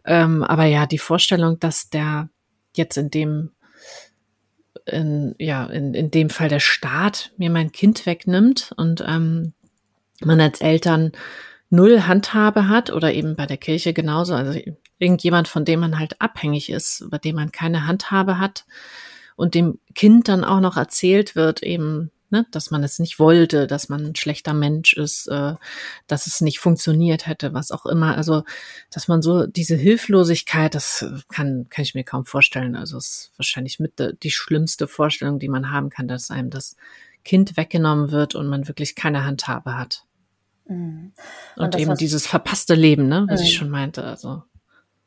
Ähm, 0.04 0.42
aber 0.42 0.64
ja, 0.64 0.86
die 0.86 0.98
Vorstellung, 0.98 1.58
dass 1.58 1.90
der 1.90 2.30
jetzt 2.74 2.96
in 2.96 3.10
dem 3.10 3.50
in, 4.88 5.34
ja, 5.38 5.66
in, 5.66 5.94
in 5.94 6.10
dem 6.10 6.30
Fall 6.30 6.48
der 6.48 6.60
Staat 6.60 7.32
mir 7.36 7.50
mein 7.50 7.72
Kind 7.72 8.06
wegnimmt 8.06 8.72
und 8.76 9.04
ähm, 9.06 9.52
man 10.20 10.40
als 10.40 10.60
Eltern 10.60 11.12
null 11.70 12.02
Handhabe 12.02 12.68
hat 12.68 12.90
oder 12.90 13.12
eben 13.12 13.36
bei 13.36 13.46
der 13.46 13.56
Kirche 13.56 13.92
genauso, 13.92 14.34
also 14.34 14.58
irgendjemand, 14.98 15.48
von 15.48 15.64
dem 15.64 15.80
man 15.80 15.98
halt 15.98 16.20
abhängig 16.20 16.70
ist, 16.70 17.06
bei 17.10 17.18
dem 17.18 17.36
man 17.36 17.52
keine 17.52 17.86
Handhabe 17.86 18.38
hat 18.38 18.64
und 19.36 19.54
dem 19.54 19.78
Kind 19.94 20.28
dann 20.28 20.44
auch 20.44 20.60
noch 20.60 20.76
erzählt 20.76 21.36
wird, 21.36 21.62
eben, 21.62 22.10
ne, 22.30 22.46
dass 22.50 22.70
man 22.70 22.82
es 22.84 22.98
nicht 22.98 23.18
wollte, 23.18 23.66
dass 23.66 23.88
man 23.88 24.04
ein 24.04 24.14
schlechter 24.16 24.54
Mensch 24.54 24.92
ist, 24.94 25.28
äh, 25.28 25.54
dass 26.06 26.26
es 26.26 26.40
nicht 26.40 26.58
funktioniert 26.58 27.26
hätte, 27.26 27.54
was 27.54 27.70
auch 27.70 27.86
immer. 27.86 28.16
Also, 28.16 28.44
dass 28.90 29.08
man 29.08 29.22
so 29.22 29.46
diese 29.46 29.76
Hilflosigkeit, 29.76 30.74
das 30.74 31.06
kann, 31.28 31.66
kann 31.68 31.82
ich 31.82 31.94
mir 31.94 32.04
kaum 32.04 32.24
vorstellen. 32.24 32.76
Also, 32.76 32.98
es 32.98 33.06
ist 33.06 33.32
wahrscheinlich 33.36 33.80
mit 33.80 33.94
die 34.22 34.30
schlimmste 34.30 34.88
Vorstellung, 34.88 35.38
die 35.38 35.48
man 35.48 35.70
haben 35.70 35.90
kann, 35.90 36.08
dass 36.08 36.30
einem 36.30 36.50
das 36.50 36.76
Kind 37.24 37.56
weggenommen 37.56 38.10
wird 38.10 38.34
und 38.34 38.46
man 38.46 38.68
wirklich 38.68 38.94
keine 38.94 39.24
Handhabe 39.24 39.76
hat. 39.76 40.04
Mhm. 40.66 41.12
Und, 41.56 41.74
und 41.74 41.78
eben 41.78 41.96
dieses 41.96 42.26
verpasste 42.26 42.74
Leben, 42.74 43.08
ne, 43.08 43.26
was 43.28 43.40
mhm. 43.40 43.46
ich 43.46 43.54
schon 43.54 43.70
meinte. 43.70 44.04
Also. 44.04 44.42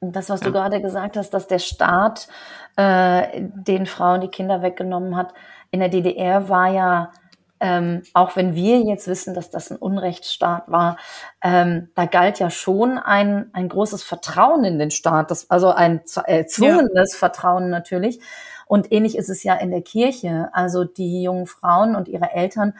Das, 0.02 0.32
was 0.32 0.42
ja. 0.42 0.48
du 0.48 0.52
gerade 0.52 0.82
gesagt 0.82 1.16
hast, 1.16 1.30
dass 1.30 1.46
der 1.48 1.60
Staat 1.60 2.28
äh, 2.76 3.42
den 3.42 3.86
Frauen 3.86 4.22
die 4.22 4.30
Kinder 4.30 4.64
weggenommen 4.64 5.16
hat, 5.16 5.34
in 5.70 5.80
der 5.80 5.90
DDR 5.90 6.50
war 6.50 6.68
ja, 6.72 7.12
ähm, 7.60 8.02
auch 8.16 8.36
wenn 8.36 8.56
wir 8.56 8.80
jetzt 8.80 9.08
wissen, 9.08 9.36
dass 9.36 9.52
das 9.52 9.70
ein 9.70 9.78
Unrechtsstaat 9.78 10.64
war, 10.72 10.98
ähm, 11.44 11.90
da 11.94 12.06
galt 12.06 12.40
ja 12.40 12.50
schon 12.50 12.98
ein, 12.98 13.52
ein 13.54 13.70
großes 13.70 14.02
Vertrauen 14.02 14.64
in 14.64 14.80
den 14.80 14.90
Staat, 14.90 15.30
das, 15.30 15.48
also 15.52 15.70
ein 15.70 16.02
erzwungenes 16.26 17.14
ja. 17.14 17.20
Vertrauen 17.20 17.70
natürlich. 17.70 18.20
Und 18.66 18.92
ähnlich 18.92 19.16
ist 19.16 19.30
es 19.30 19.44
ja 19.44 19.54
in 19.54 19.70
der 19.70 19.84
Kirche. 19.84 20.50
Also 20.54 20.84
die 20.84 21.22
jungen 21.22 21.46
Frauen 21.46 21.96
und 21.96 22.08
ihre 22.08 22.32
Eltern, 22.32 22.74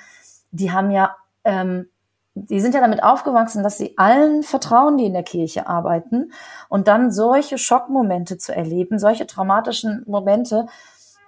die 0.50 0.72
haben 0.72 0.90
ja, 0.90 1.16
ähm, 1.44 1.91
die 2.34 2.62
sind 2.62 2.74
ja 2.74 2.82
damit 2.82 3.04
aufgewachsen, 3.04 3.64
dass 3.64 3.78
sie 3.78 3.98
allen 3.98 4.44
vertrauen, 4.44 4.98
die 4.98 5.06
in 5.06 5.14
der 5.14 5.24
Kirche 5.24 5.68
arbeiten. 5.68 6.32
Und 6.70 6.88
dann 6.88 7.12
solche 7.12 7.58
Schockmomente 7.58 8.38
zu 8.38 8.56
erleben, 8.56 9.00
solche 9.00 9.28
traumatischen 9.28 10.04
Momente, 10.08 10.68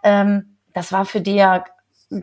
ähm, 0.01 0.57
das 0.73 0.91
war 0.91 1.05
für 1.05 1.21
die 1.21 1.35
ja 1.35 1.63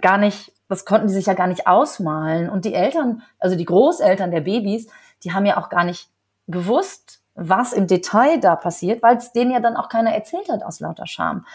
gar 0.01 0.19
nicht, 0.19 0.53
das 0.69 0.85
konnten 0.85 1.09
die 1.09 1.15
sich 1.15 1.27
ja 1.27 1.35
gar 1.35 1.47
nicht 1.47 1.67
ausmalen. 1.67 2.49
Und 2.49 2.65
die 2.65 2.75
Eltern, 2.75 3.23
also 3.39 3.55
die 3.55 3.65
Großeltern 3.65 4.31
der 4.31 4.41
Babys, 4.41 4.89
die 5.25 5.33
haben 5.33 5.47
ja 5.47 5.59
auch 5.59 5.69
gar 5.69 5.85
nicht 5.85 6.09
gewusst, 6.49 7.21
was 7.35 7.73
im 7.73 7.87
Detail 7.87 8.39
da 8.41 8.57
passiert, 8.57 9.03
weil 9.03 9.17
es 9.17 9.33
denen 9.33 9.51
ja 9.51 9.61
dann 9.61 9.77
auch 9.77 9.89
keiner 9.89 10.13
erzählt 10.13 10.49
hat 10.49 10.63
aus 10.63 10.81
lauter 10.81 11.07
Scham. 11.07 11.47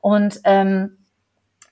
Und, 0.00 0.40
ähm, 0.44 0.98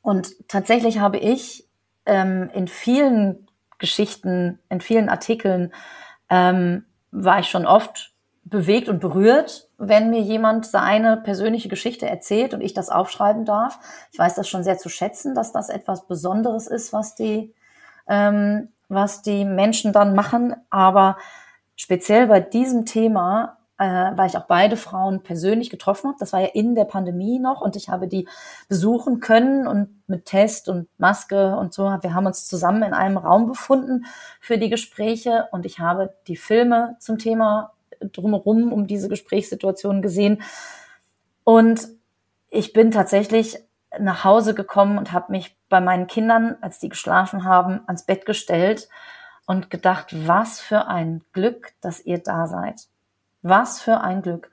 und 0.00 0.48
tatsächlich 0.48 1.00
habe 1.00 1.18
ich 1.18 1.68
ähm, 2.06 2.50
in 2.54 2.66
vielen 2.66 3.46
Geschichten, 3.82 4.60
in 4.70 4.80
vielen 4.80 5.08
Artikeln, 5.08 5.74
ähm, 6.30 6.84
war 7.10 7.40
ich 7.40 7.48
schon 7.48 7.66
oft 7.66 8.12
bewegt 8.44 8.88
und 8.88 9.00
berührt, 9.00 9.68
wenn 9.76 10.10
mir 10.10 10.20
jemand 10.20 10.66
seine 10.66 11.16
persönliche 11.16 11.68
Geschichte 11.68 12.08
erzählt 12.08 12.54
und 12.54 12.60
ich 12.60 12.74
das 12.74 12.90
aufschreiben 12.90 13.44
darf. 13.44 13.78
Ich 14.12 14.18
weiß 14.18 14.36
das 14.36 14.48
schon 14.48 14.62
sehr 14.62 14.78
zu 14.78 14.88
schätzen, 14.88 15.34
dass 15.34 15.52
das 15.52 15.68
etwas 15.68 16.06
Besonderes 16.06 16.68
ist, 16.68 16.92
was 16.92 17.16
die, 17.16 17.52
ähm, 18.08 18.68
was 18.88 19.22
die 19.22 19.44
Menschen 19.44 19.92
dann 19.92 20.14
machen. 20.14 20.54
Aber 20.70 21.18
speziell 21.74 22.28
bei 22.28 22.38
diesem 22.38 22.86
Thema 22.86 23.58
äh, 23.78 23.84
weil 23.84 24.28
ich 24.28 24.36
auch 24.36 24.46
beide 24.46 24.76
Frauen 24.76 25.22
persönlich 25.22 25.70
getroffen 25.70 26.08
habe. 26.08 26.18
Das 26.18 26.32
war 26.32 26.40
ja 26.40 26.48
in 26.48 26.74
der 26.74 26.84
Pandemie 26.84 27.38
noch 27.38 27.60
und 27.60 27.76
ich 27.76 27.88
habe 27.88 28.08
die 28.08 28.28
besuchen 28.68 29.20
können 29.20 29.66
und 29.66 30.02
mit 30.06 30.26
Test 30.26 30.68
und 30.68 30.88
Maske 30.98 31.56
und 31.56 31.72
so. 31.72 31.84
Wir 31.84 32.14
haben 32.14 32.26
uns 32.26 32.46
zusammen 32.46 32.82
in 32.82 32.94
einem 32.94 33.16
Raum 33.16 33.46
befunden 33.46 34.04
für 34.40 34.58
die 34.58 34.70
Gespräche 34.70 35.48
und 35.52 35.66
ich 35.66 35.78
habe 35.78 36.14
die 36.28 36.36
Filme 36.36 36.96
zum 37.00 37.18
Thema 37.18 37.72
drumherum 38.00 38.72
um 38.72 38.86
diese 38.86 39.08
Gesprächssituation 39.08 40.02
gesehen. 40.02 40.42
Und 41.44 41.88
ich 42.50 42.72
bin 42.72 42.90
tatsächlich 42.90 43.58
nach 43.98 44.24
Hause 44.24 44.54
gekommen 44.54 44.98
und 44.98 45.12
habe 45.12 45.32
mich 45.32 45.56
bei 45.68 45.80
meinen 45.80 46.06
Kindern, 46.06 46.56
als 46.60 46.78
die 46.78 46.88
geschlafen 46.88 47.44
haben, 47.44 47.80
ans 47.86 48.04
Bett 48.04 48.26
gestellt 48.26 48.88
und 49.46 49.70
gedacht, 49.70 50.14
was 50.26 50.60
für 50.60 50.86
ein 50.86 51.22
Glück, 51.32 51.72
dass 51.80 52.04
ihr 52.04 52.18
da 52.18 52.46
seid. 52.46 52.86
Was 53.42 53.80
für 53.80 54.00
ein 54.00 54.22
Glück. 54.22 54.50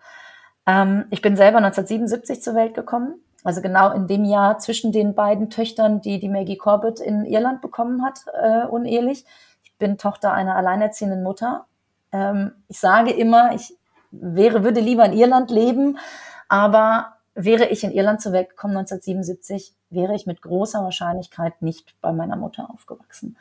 Ähm, 0.66 1.06
ich 1.10 1.22
bin 1.22 1.36
selber 1.36 1.58
1977 1.58 2.42
zur 2.42 2.56
Welt 2.56 2.74
gekommen, 2.74 3.16
also 3.44 3.62
genau 3.62 3.92
in 3.92 4.08
dem 4.08 4.26
Jahr 4.26 4.60
zwischen 4.60 4.92
den 4.92 5.16
beiden 5.16 5.50
Töchtern, 5.50 6.02
die 6.02 6.20
die 6.20 6.30
Maggie 6.30 6.58
Corbett 6.58 7.00
in 7.00 7.26
Irland 7.26 7.62
bekommen 7.62 8.04
hat, 8.04 8.26
äh, 8.34 8.66
unehelich. 8.68 9.26
Ich 9.64 9.76
bin 9.78 9.98
Tochter 9.98 10.34
einer 10.34 10.56
alleinerziehenden 10.56 11.24
Mutter. 11.24 11.66
Ähm, 12.12 12.52
ich 12.68 12.80
sage 12.80 13.12
immer, 13.12 13.54
ich 13.54 13.78
wäre, 14.12 14.64
würde 14.64 14.80
lieber 14.80 15.06
in 15.06 15.14
Irland 15.14 15.52
leben, 15.52 15.98
aber 16.48 17.14
wäre 17.36 17.68
ich 17.68 17.84
in 17.84 17.92
Irland 17.92 18.22
zur 18.22 18.34
Welt 18.34 18.50
gekommen 18.50 18.76
1977, 18.76 19.74
wäre 19.90 20.16
ich 20.16 20.26
mit 20.26 20.42
großer 20.42 20.84
Wahrscheinlichkeit 20.84 21.62
nicht 21.62 21.96
bei 22.02 22.12
meiner 22.12 22.36
Mutter 22.36 22.70
aufgewachsen 22.70 23.38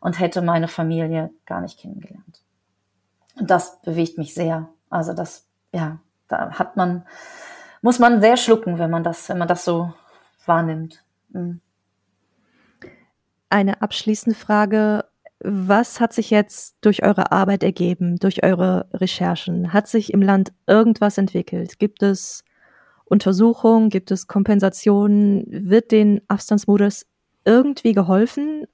und 0.00 0.18
hätte 0.18 0.42
meine 0.42 0.68
Familie 0.68 1.30
gar 1.46 1.60
nicht 1.60 1.78
kennengelernt. 1.78 2.42
Und 3.36 3.50
das 3.50 3.80
bewegt 3.82 4.18
mich 4.18 4.34
sehr. 4.34 4.68
Also 4.94 5.12
das, 5.12 5.48
ja, 5.72 5.98
da 6.28 6.52
hat 6.52 6.76
man, 6.76 7.04
muss 7.82 7.98
man 7.98 8.20
sehr 8.20 8.36
schlucken, 8.36 8.78
wenn 8.78 8.90
man 8.90 9.02
das, 9.02 9.28
wenn 9.28 9.38
man 9.38 9.48
das 9.48 9.64
so 9.64 9.92
wahrnimmt. 10.46 11.02
Mhm. 11.30 11.60
Eine 13.50 13.82
abschließende 13.82 14.38
Frage. 14.38 15.04
Was 15.40 15.98
hat 15.98 16.12
sich 16.12 16.30
jetzt 16.30 16.76
durch 16.80 17.02
eure 17.02 17.32
Arbeit 17.32 17.64
ergeben, 17.64 18.18
durch 18.20 18.44
eure 18.44 18.88
Recherchen? 18.94 19.72
Hat 19.72 19.88
sich 19.88 20.12
im 20.12 20.22
Land 20.22 20.52
irgendwas 20.68 21.18
entwickelt? 21.18 21.80
Gibt 21.80 22.04
es 22.04 22.44
Untersuchungen? 23.04 23.90
Gibt 23.90 24.12
es 24.12 24.28
Kompensationen? 24.28 25.44
Wird 25.48 25.90
den 25.90 26.20
Abstandsmodus 26.28 27.04
irgendwie 27.44 27.94
geholfen? 27.94 28.68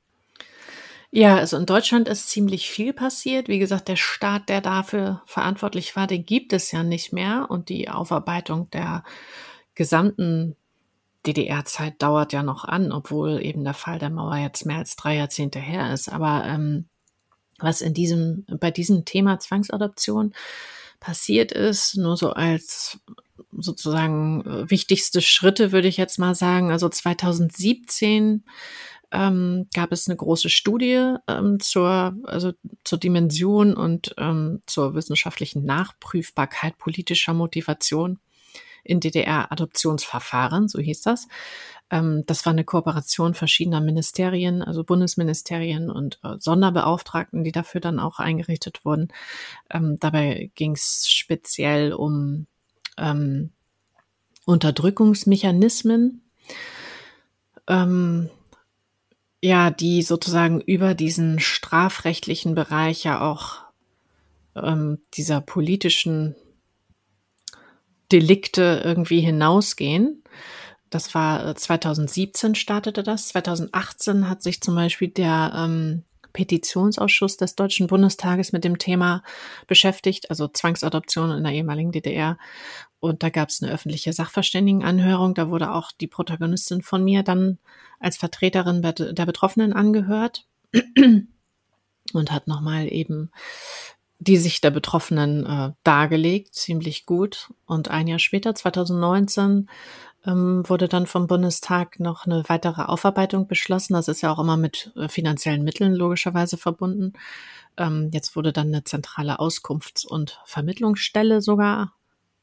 Ja, 1.13 1.37
also 1.37 1.57
in 1.57 1.67
Deutschland 1.67 2.09
ist 2.09 2.29
ziemlich 2.29 2.71
viel 2.71 2.93
passiert. 2.93 3.49
Wie 3.49 3.59
gesagt, 3.59 3.89
der 3.89 3.97
Staat, 3.97 4.49
der 4.49 4.61
dafür 4.61 5.23
verantwortlich 5.27 5.97
war, 5.97 6.07
den 6.07 6.25
gibt 6.25 6.53
es 6.53 6.71
ja 6.71 6.85
nicht 6.85 7.13
mehr. 7.13 7.47
Und 7.49 7.69
die 7.69 7.89
Aufarbeitung 7.89 8.71
der 8.71 9.03
gesamten 9.75 10.57
DDR-Zeit 11.27 12.01
dauert 12.01 12.33
ja 12.33 12.43
noch 12.45 12.65
an, 12.65 12.93
obwohl 12.93 13.45
eben 13.45 13.65
der 13.65 13.75
Fall 13.75 13.99
der 13.99 14.11
Mauer 14.11 14.37
jetzt 14.37 14.65
mehr 14.67 14.79
als 14.79 14.95
drei 14.95 15.17
Jahrzehnte 15.17 15.59
her 15.59 15.93
ist. 15.93 16.09
Aber 16.09 16.45
ähm, 16.47 16.87
was 17.59 17.81
in 17.81 17.93
diesem, 17.93 18.47
bei 18.61 18.71
diesem 18.71 19.05
Thema 19.05 19.41
Zwangsadoption 19.41 20.33
passiert 21.01 21.51
ist, 21.51 21.97
nur 21.97 22.17
so 22.17 22.31
als 22.31 23.01
sozusagen 23.53 24.43
äh, 24.47 24.71
wichtigste 24.71 25.21
Schritte 25.23 25.73
würde 25.73 25.89
ich 25.89 25.97
jetzt 25.97 26.19
mal 26.19 26.37
sagen. 26.37 26.71
Also 26.71 26.89
2017 26.89 28.45
ähm, 29.13 29.67
gab 29.75 29.93
es 29.93 30.09
eine 30.09 30.17
große 30.17 30.49
Studie 30.49 31.17
ähm, 31.29 31.61
zur, 31.61 32.17
also 32.25 32.53
zur 32.85 32.99
Dimension 32.99 33.75
und 33.75 34.15
ähm, 34.19 34.63
zur 34.67 34.95
wissenschaftlichen 34.95 35.65
Nachprüfbarkeit 35.65 36.79
politischer 36.79 37.35
Motivation 37.35 38.19
in 38.85 39.01
DDR-Adoptionsverfahren, 39.01 40.69
so 40.69 40.79
hieß 40.79 41.03
das. 41.03 41.29
Ähm, 41.91 42.23
das 42.27 42.47
war 42.47 42.53
eine 42.53 42.65
Kooperation 42.65 43.35
verschiedener 43.35 43.81
Ministerien, 43.81 44.63
also 44.63 44.85
Bundesministerien 44.85 45.91
und 45.91 46.21
äh, 46.23 46.37
Sonderbeauftragten, 46.39 47.45
die 47.45 47.53
dafür 47.53 47.81
dann 47.81 47.99
auch 47.99 48.19
eingerichtet 48.19 48.85
wurden. 48.85 49.09
Ähm, 49.71 49.99
dabei 49.99 50.51
ging 50.55 50.73
es 50.73 51.09
speziell 51.09 51.93
um 51.93 52.47
ähm, 52.97 53.51
Unterdrückungsmechanismen. 54.47 56.23
Ja, 59.43 59.71
die 59.71 60.03
sozusagen 60.03 60.61
über 60.61 60.95
diesen 60.95 61.41
strafrechtlichen 61.41 62.55
Bereich 62.55 63.05
ja 63.05 63.21
auch 63.21 63.61
ähm, 64.55 64.99
dieser 65.15 65.41
politischen 65.41 66.35
Delikte 68.13 68.83
irgendwie 68.85 69.21
hinausgehen. 69.21 70.23
Das 70.91 71.15
war 71.15 71.55
2017 71.55 72.53
äh, 72.53 72.55
startete 72.55 73.03
das. 73.03 73.29
2018 73.29 74.29
hat 74.29 74.43
sich 74.43 74.61
zum 74.61 74.75
Beispiel 74.75 75.09
der 75.09 75.53
ähm, 75.55 76.05
Petitionsausschuss 76.33 77.37
des 77.37 77.55
Deutschen 77.55 77.87
Bundestages 77.87 78.53
mit 78.53 78.65
dem 78.65 78.79
Thema 78.79 79.23
beschäftigt, 79.67 80.31
also 80.31 80.49
Zwangsadoption 80.49 81.31
in 81.31 81.45
der 81.45 81.53
ehemaligen 81.53 81.93
DDR. 81.93 82.39
Und 83.01 83.23
da 83.23 83.31
gab 83.31 83.49
es 83.49 83.63
eine 83.63 83.73
öffentliche 83.73 84.13
Sachverständigenanhörung. 84.13 85.35
Da 85.35 85.49
wurde 85.51 85.73
auch 85.73 85.91
die 85.91 86.07
Protagonistin 86.07 86.83
von 86.83 87.03
mir 87.03 87.23
dann 87.23 87.59
als 87.99 88.17
Vertreterin 88.19 88.83
der 88.83 89.27
Betroffenen 89.27 89.73
angehört 89.73 90.47
und 92.13 92.33
hat 92.33 92.47
nochmal 92.47 92.93
eben 92.93 93.31
die 94.19 94.37
Sicht 94.37 94.63
der 94.65 94.71
Betroffenen 94.71 95.47
äh, 95.47 95.73
dargelegt, 95.83 96.55
ziemlich 96.55 97.07
gut. 97.07 97.53
Und 97.65 97.89
ein 97.89 98.07
Jahr 98.07 98.19
später, 98.19 98.55
2019, 98.55 99.69
ähm, 100.27 100.63
wurde 100.69 100.89
dann 100.89 101.07
vom 101.07 101.27
Bundestag 101.27 101.99
noch 101.99 102.27
eine 102.27 102.45
weitere 102.49 102.83
Aufarbeitung 102.83 103.49
beschlossen. 103.49 103.95
Das 103.95 104.09
ist 104.09 104.21
ja 104.21 104.31
auch 104.31 104.39
immer 104.39 104.59
mit 104.59 104.93
äh, 104.97 105.09
finanziellen 105.09 105.65
Mitteln 105.65 105.95
logischerweise 105.95 106.59
verbunden. 106.59 107.15
Ähm, 107.79 108.11
jetzt 108.13 108.37
wurde 108.37 108.53
dann 108.53 108.69
eine 108.69 108.85
zentrale 108.85 109.41
Auskunfts- 109.41 110.07
und 110.07 110.41
Vermittlungsstelle 110.45 111.41
sogar, 111.41 111.95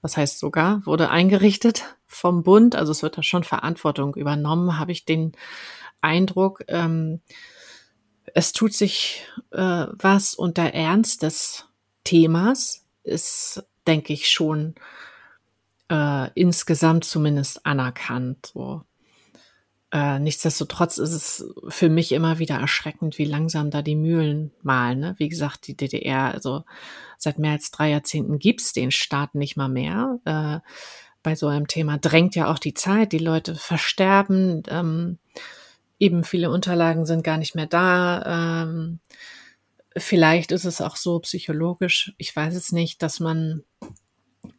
was 0.01 0.17
heißt 0.17 0.39
sogar, 0.39 0.85
wurde 0.85 1.09
eingerichtet 1.09 1.95
vom 2.05 2.43
Bund. 2.43 2.75
Also 2.75 2.91
es 2.91 3.03
wird 3.03 3.17
da 3.17 3.23
schon 3.23 3.43
Verantwortung 3.43 4.15
übernommen, 4.15 4.79
habe 4.79 4.91
ich 4.91 5.05
den 5.05 5.33
Eindruck. 6.01 6.63
Ähm, 6.67 7.21
es 8.33 8.53
tut 8.53 8.73
sich 8.73 9.25
äh, 9.51 9.87
was 9.91 10.35
und 10.35 10.57
der 10.57 10.73
Ernst 10.73 11.23
des 11.23 11.65
Themas 12.03 12.85
ist, 13.03 13.63
denke 13.85 14.13
ich, 14.13 14.29
schon 14.29 14.75
äh, 15.89 16.29
insgesamt 16.35 17.05
zumindest 17.05 17.65
anerkannt. 17.65 18.51
So. 18.53 18.83
Äh, 19.91 20.19
nichtsdestotrotz 20.19 20.97
ist 20.97 21.13
es 21.13 21.53
für 21.69 21.87
mich 21.87 22.11
immer 22.11 22.39
wieder 22.39 22.55
erschreckend, 22.55 23.17
wie 23.17 23.25
langsam 23.25 23.71
da 23.71 23.81
die 23.81 23.95
Mühlen 23.95 24.51
malen. 24.61 24.99
Ne? 24.99 25.15
Wie 25.17 25.29
gesagt, 25.29 25.67
die 25.67 25.77
DDR, 25.77 26.33
also 26.33 26.63
seit 27.17 27.39
mehr 27.39 27.53
als 27.53 27.71
drei 27.71 27.91
Jahrzehnten 27.91 28.37
gibt's 28.37 28.73
den 28.73 28.91
Staat 28.91 29.33
nicht 29.33 29.55
mal 29.55 29.69
mehr. 29.69 30.19
Äh, 30.25 30.59
bei 31.23 31.35
so 31.35 31.47
einem 31.47 31.67
Thema 31.67 31.97
drängt 31.97 32.35
ja 32.35 32.51
auch 32.51 32.59
die 32.59 32.73
Zeit, 32.73 33.11
die 33.13 33.17
Leute 33.17 33.55
versterben, 33.55 34.63
ähm, 34.69 35.19
eben 35.99 36.23
viele 36.23 36.51
Unterlagen 36.51 37.05
sind 37.05 37.23
gar 37.23 37.37
nicht 37.37 37.55
mehr 37.55 37.65
da. 37.65 38.63
Ähm, 38.63 38.99
vielleicht 39.95 40.51
ist 40.51 40.65
es 40.65 40.81
auch 40.81 40.95
so 40.95 41.19
psychologisch, 41.19 42.13
ich 42.17 42.35
weiß 42.35 42.55
es 42.55 42.71
nicht, 42.71 43.01
dass 43.01 43.19
man 43.19 43.63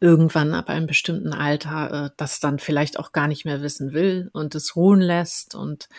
irgendwann 0.01 0.53
ab 0.53 0.69
einem 0.69 0.87
bestimmten 0.87 1.33
Alter 1.33 2.05
äh, 2.05 2.09
das 2.17 2.39
dann 2.39 2.59
vielleicht 2.59 2.99
auch 2.99 3.11
gar 3.11 3.27
nicht 3.27 3.45
mehr 3.45 3.61
wissen 3.61 3.93
will 3.93 4.29
und 4.33 4.55
es 4.55 4.75
ruhen 4.75 5.01
lässt. 5.01 5.55
Und 5.55 5.89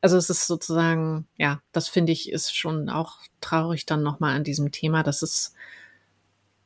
also 0.00 0.16
es 0.16 0.30
ist 0.30 0.46
sozusagen, 0.46 1.26
ja, 1.36 1.60
das 1.72 1.88
finde 1.88 2.12
ich 2.12 2.32
ist 2.32 2.56
schon 2.56 2.88
auch 2.88 3.18
traurig 3.40 3.86
dann 3.86 4.02
nochmal 4.02 4.34
an 4.34 4.44
diesem 4.44 4.72
Thema, 4.72 5.02
dass 5.02 5.22
es 5.22 5.54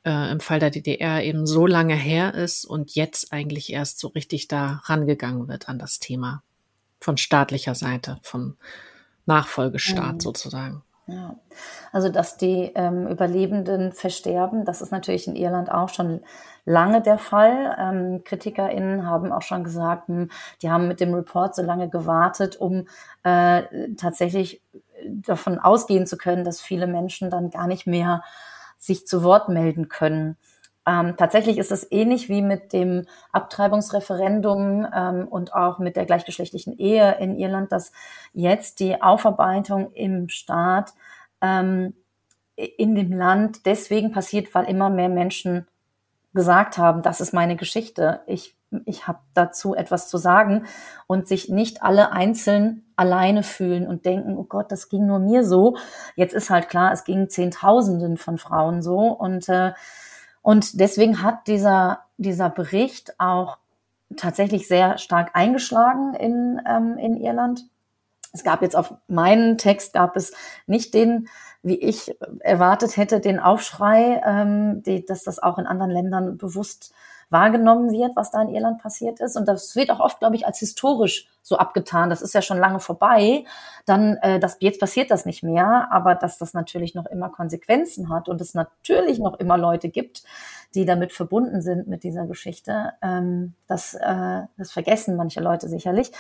äh, 0.05 0.31
im 0.31 0.41
Fall 0.41 0.61
der 0.61 0.71
DDR 0.71 1.25
eben 1.25 1.47
so 1.47 1.67
lange 1.67 1.97
her 1.97 2.35
ist 2.35 2.65
und 2.65 2.95
jetzt 2.95 3.33
eigentlich 3.33 3.73
erst 3.73 3.99
so 3.99 4.09
richtig 4.09 4.47
da 4.49 4.81
rangegangen 4.85 5.49
wird 5.49 5.69
an 5.69 5.79
das 5.79 5.99
Thema 5.99 6.43
von 7.01 7.17
staatlicher 7.17 7.75
Seite, 7.75 8.19
vom 8.23 8.57
Nachfolgestaat 9.27 10.15
mhm. 10.15 10.21
sozusagen. 10.21 10.83
Ja, 11.09 11.37
also 11.93 12.09
dass 12.09 12.37
die 12.37 12.73
ähm, 12.75 13.07
Überlebenden 13.07 13.93
versterben, 13.93 14.65
das 14.65 14.81
ist 14.83 14.91
natürlich 14.91 15.29
in 15.29 15.37
Irland 15.37 15.71
auch 15.71 15.89
schon 15.89 16.21
lange 16.65 17.01
der 17.01 17.19
Fall. 17.19 17.77
Ähm, 17.79 18.25
KritikerInnen 18.25 19.07
haben 19.07 19.31
auch 19.31 19.43
schon 19.43 19.63
gesagt, 19.63 20.09
hm, 20.09 20.31
die 20.63 20.71
haben 20.71 20.89
mit 20.89 20.99
dem 21.01 21.15
Report 21.15 21.55
so 21.55 21.63
lange 21.63 21.89
gewartet, 21.89 22.57
um 22.57 22.89
äh, 23.23 23.63
tatsächlich 23.97 24.63
davon 25.07 25.61
ausgehen 25.61 26.07
zu 26.09 26.17
können, 26.17 26.43
dass 26.45 26.61
viele 26.61 26.89
Menschen 26.89 27.31
dann 27.31 27.51
gar 27.51 27.69
nicht 27.69 27.87
mehr 27.87 28.25
sich 28.77 29.07
zu 29.07 29.23
Wort 29.23 29.49
melden 29.49 29.89
können. 29.89 30.37
Ähm, 30.87 31.17
tatsächlich 31.17 31.59
ist 31.59 31.73
es 31.73 31.91
ähnlich 31.91 32.29
wie 32.29 32.43
mit 32.43 32.73
dem 32.73 33.07
Abtreibungsreferendum 33.33 34.87
ähm, 34.95 35.29
und 35.29 35.53
auch 35.53 35.79
mit 35.81 35.97
der 35.97 36.07
gleichgeschlechtlichen 36.07 36.79
Ehe 36.79 37.17
in 37.19 37.37
Irland, 37.37 37.73
dass 37.73 37.91
jetzt 38.33 38.79
die 38.79 39.03
Aufarbeitung 39.03 39.93
im 39.93 40.29
Staat 40.29 40.93
ähm, 41.41 41.95
in 42.55 42.95
dem 42.95 43.13
Land 43.13 43.67
deswegen 43.67 44.13
passiert, 44.13 44.55
weil 44.55 44.65
immer 44.67 44.89
mehr 44.89 45.09
Menschen 45.09 45.67
gesagt 46.33 46.79
haben, 46.79 47.03
das 47.03 47.21
ist 47.21 47.33
meine 47.33 47.57
Geschichte, 47.57 48.21
ich, 48.27 48.55
ich 48.85 49.09
habe 49.09 49.19
dazu 49.35 49.75
etwas 49.75 50.09
zu 50.09 50.19
sagen 50.19 50.67
und 51.07 51.27
sich 51.27 51.49
nicht 51.49 51.83
alle 51.83 52.13
einzeln 52.13 52.85
alleine 52.95 53.43
fühlen 53.43 53.87
und 53.87 54.07
denken, 54.07 54.37
oh 54.37 54.45
Gott, 54.45 54.71
das 54.71 54.89
ging 54.89 55.07
nur 55.07 55.19
mir 55.19 55.45
so. 55.45 55.77
Jetzt 56.15 56.35
ist 56.35 56.51
halt 56.51 56.69
klar, 56.69 56.93
es 56.93 57.05
ging 57.05 57.29
Zehntausenden 57.29 58.17
von 58.17 58.39
Frauen 58.39 58.83
so 58.83 58.99
und, 58.99 59.49
äh, 59.49 59.73
und 60.47 60.79
deswegen 60.79 61.23
hat 61.25 61.49
dieser, 61.49 62.05
dieser 62.19 62.51
Bericht 62.51 63.19
auch 63.19 63.59
tatsächlich 64.17 64.69
sehr 64.69 64.97
stark 64.97 65.31
eingeschlagen 65.35 66.15
in, 66.15 66.63
ähm, 66.65 66.99
in 66.99 67.17
Irland. 67.17 67.65
Es 68.33 68.45
gab 68.45 68.63
jetzt 68.63 68.77
auf 68.77 68.95
meinen 69.09 69.59
Text 69.59 69.93
gab 69.93 70.15
es 70.15 70.33
nicht 70.69 70.95
den, 70.95 71.27
wie 71.65 71.81
ich 71.81 72.15
erwartet 72.39 72.97
hätte, 72.97 73.19
den 73.19 73.41
Aufschrei, 73.41 74.23
ähm, 74.25 74.85
die, 74.85 75.05
dass 75.05 75.25
das 75.25 75.41
auch 75.41 75.59
in 75.59 75.67
anderen 75.67 75.91
Ländern 75.91 76.39
bewusst 76.39 76.95
wahrgenommen 77.29 77.91
wird, 77.91 78.15
was 78.15 78.31
da 78.31 78.43
in 78.43 78.55
Irland 78.55 78.81
passiert 78.81 79.21
ist. 79.21 79.37
Und 79.37 79.47
das 79.49 79.75
wird 79.75 79.91
auch 79.91 80.01
oft, 80.01 80.21
glaube 80.21 80.37
ich, 80.37 80.47
als 80.47 80.59
historisch 80.59 81.29
so 81.43 81.57
abgetan. 81.57 82.11
Das 82.11 82.23
ist 82.23 82.35
ja 82.35 82.43
schon 82.43 82.59
lange 82.59 82.81
vorbei. 82.81 83.45
Dann, 83.85 84.17
äh, 84.19 84.39
das, 84.39 84.57
jetzt 84.61 84.81
passiert 84.81 85.11
das 85.11 85.27
nicht 85.27 85.43
mehr, 85.43 85.89
aber 85.91 86.15
dass 86.15 86.39
das 86.39 86.55
natürlich 86.55 86.95
noch 86.95 87.07
immer 87.07 87.29
Konsequenzen 87.31 88.11
hat 88.11 88.29
und 88.29 88.41
es 88.41 88.55
natürlich 88.55 89.19
noch 89.19 89.39
immer 89.39 89.59
Leute 89.59 89.89
gibt, 89.89 90.23
die 90.75 90.85
damit 90.85 91.13
verbunden 91.13 91.63
sind 91.63 91.89
mit 91.89 92.05
dieser 92.05 92.27
Geschichte, 92.27 92.93
ähm, 93.03 93.55
das, 93.67 93.95
äh, 93.95 94.43
das 94.57 94.73
vergessen 94.73 95.17
manche 95.17 95.41
Leute 95.41 95.69
sicherlich. 95.69 96.13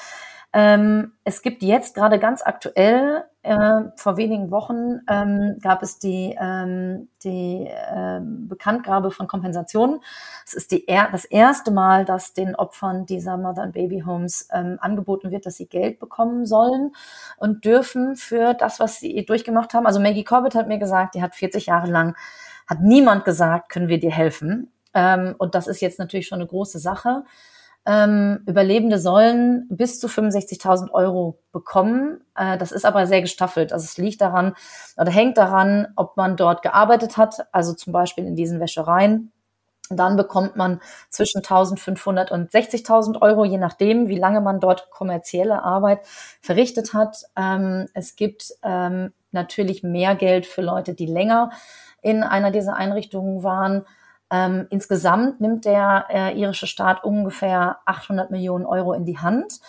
Ähm, 0.53 1.12
es 1.24 1.42
gibt 1.42 1.62
jetzt 1.62 1.94
gerade 1.94 2.18
ganz 2.18 2.42
aktuell, 2.42 3.24
äh, 3.42 3.82
vor 3.97 4.16
wenigen 4.16 4.51
Wochen 4.51 5.03
ähm, 5.09 5.59
gab 5.62 5.82
es 5.82 5.99
die, 5.99 6.36
ähm, 6.40 7.09
die 7.22 7.66
äh, 7.68 8.20
Bekanntgabe 8.20 9.12
von 9.12 9.28
Kompensationen. 9.28 10.01
Es 10.44 10.55
ist 10.55 10.72
die 10.72 10.88
er 10.88 11.09
das 11.12 11.24
erste 11.24 11.70
Mal, 11.70 12.05
dass 12.05 12.32
den 12.32 12.57
Opfern 12.57 13.07
dieser 13.07 13.36
Mother 13.36 13.62
and 13.62 13.74
Baby 13.74 14.01
Homes 14.01 14.49
ähm, 14.53 14.78
angeboten 14.80 15.30
wird, 15.30 15.47
dass 15.47 15.57
sie 15.57 15.68
Geld 15.68 16.01
bekommen 16.01 16.44
sollen 16.44 16.92
und 17.36 17.64
dürfen 17.64 18.16
für 18.16 18.55
das, 18.55 18.80
was 18.80 18.99
sie 18.99 19.24
durchgemacht 19.24 19.74
haben. 19.74 19.86
Also 19.86 20.01
Maggie 20.01 20.24
Corbett 20.24 20.57
hat 20.57 20.68
mir 20.68 20.78
gesagt, 20.78 21.14
die 21.14 21.22
hat 21.22 21.34
40 21.36 21.66
Jahre 21.66 21.88
lang, 21.88 22.16
hat 22.66 22.80
niemand 22.80 23.24
gesagt, 23.24 23.68
können 23.68 23.88
wir 23.88 24.01
dir 24.01 24.11
helfen. 24.12 24.72
Ähm, 24.92 25.34
und 25.38 25.55
das 25.55 25.68
ist 25.68 25.80
jetzt 25.80 25.99
natürlich 25.99 26.26
schon 26.26 26.40
eine 26.40 26.49
große 26.49 26.78
Sache. 26.80 27.24
Ähm, 27.87 28.43
Überlebende 28.47 28.99
sollen 28.99 29.66
bis 29.68 30.01
zu 30.01 30.09
65.000 30.09 30.91
Euro 30.91 31.39
bekommen. 31.53 32.20
Äh, 32.34 32.59
das 32.59 32.72
ist 32.72 32.84
aber 32.84 33.07
sehr 33.07 33.20
gestaffelt. 33.20 33.72
Also 33.72 33.84
es 33.84 33.97
liegt 33.97 34.20
daran 34.20 34.55
oder 34.97 35.11
hängt 35.12 35.39
daran, 35.39 35.89
ob 35.95 36.16
man 36.16 36.37
dort 36.37 36.62
gearbeitet 36.62 37.16
hat, 37.16 37.47
also 37.53 37.74
zum 37.74 37.93
Beispiel 37.93 38.26
in 38.26 38.34
diesen 38.34 38.59
Wäschereien. 38.59 39.32
Dann 39.89 40.16
bekommt 40.16 40.57
man 40.57 40.80
zwischen 41.11 41.43
1.500 41.43 42.32
und 42.32 42.51
60.000 42.51 43.22
Euro, 43.22 43.45
je 43.45 43.59
nachdem, 43.59 44.09
wie 44.09 44.18
lange 44.18 44.41
man 44.41 44.59
dort 44.59 44.91
kommerzielle 44.91 45.62
Arbeit 45.62 46.01
verrichtet 46.41 46.93
hat. 46.93 47.18
Ähm, 47.37 47.87
es 47.95 48.16
gibt 48.16 48.53
ähm, 48.64 49.12
natürlich 49.30 49.84
mehr 49.84 50.16
Geld 50.16 50.47
für 50.47 50.62
Leute, 50.62 50.95
die 50.95 51.07
länger 51.07 51.51
in 52.03 52.24
einer 52.24 52.51
dieser 52.51 52.74
Einrichtungen 52.74 53.45
waren. 53.45 53.84
Ähm, 54.31 54.66
insgesamt 54.70 55.41
nimmt 55.41 55.64
der 55.64 56.07
äh, 56.09 56.39
irische 56.39 56.66
Staat 56.66 57.05
ungefähr 57.05 57.79
800 57.85 58.31
Millionen 58.31 58.66
Euro 58.66 58.93
in 58.93 59.05
die 59.05 59.18
Hand. 59.18 59.61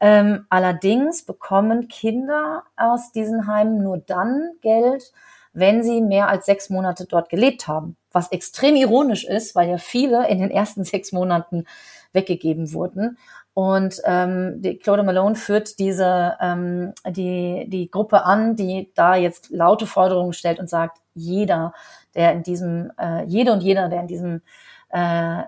Ähm, 0.00 0.46
allerdings 0.48 1.24
bekommen 1.24 1.86
Kinder 1.86 2.64
aus 2.76 3.12
diesen 3.12 3.46
Heimen 3.46 3.82
nur 3.82 3.98
dann 3.98 4.50
Geld, 4.60 5.12
wenn 5.52 5.84
sie 5.84 6.00
mehr 6.00 6.28
als 6.28 6.46
sechs 6.46 6.70
Monate 6.70 7.06
dort 7.06 7.28
gelebt 7.28 7.68
haben. 7.68 7.96
Was 8.10 8.32
extrem 8.32 8.74
ironisch 8.74 9.24
ist, 9.24 9.54
weil 9.54 9.70
ja 9.70 9.78
viele 9.78 10.28
in 10.28 10.40
den 10.40 10.50
ersten 10.50 10.84
sechs 10.84 11.12
Monaten 11.12 11.66
weggegeben 12.12 12.72
wurden. 12.72 13.18
Und 13.54 14.00
ähm, 14.04 14.62
die 14.62 14.78
Claude 14.78 15.02
Malone 15.02 15.34
führt 15.36 15.78
diese 15.78 16.36
ähm, 16.40 16.94
die 17.06 17.66
die 17.68 17.90
Gruppe 17.90 18.24
an, 18.24 18.56
die 18.56 18.90
da 18.94 19.14
jetzt 19.14 19.50
laute 19.50 19.86
Forderungen 19.86 20.32
stellt 20.32 20.58
und 20.58 20.70
sagt, 20.70 20.98
jeder, 21.14 21.74
der 22.14 22.32
in 22.32 22.42
diesem, 22.42 22.92
äh, 22.98 23.24
jede 23.24 23.52
und 23.52 23.62
jeder, 23.62 23.88
der 23.88 24.00
in 24.00 24.06
diesem 24.06 24.42
äh, 24.90 25.42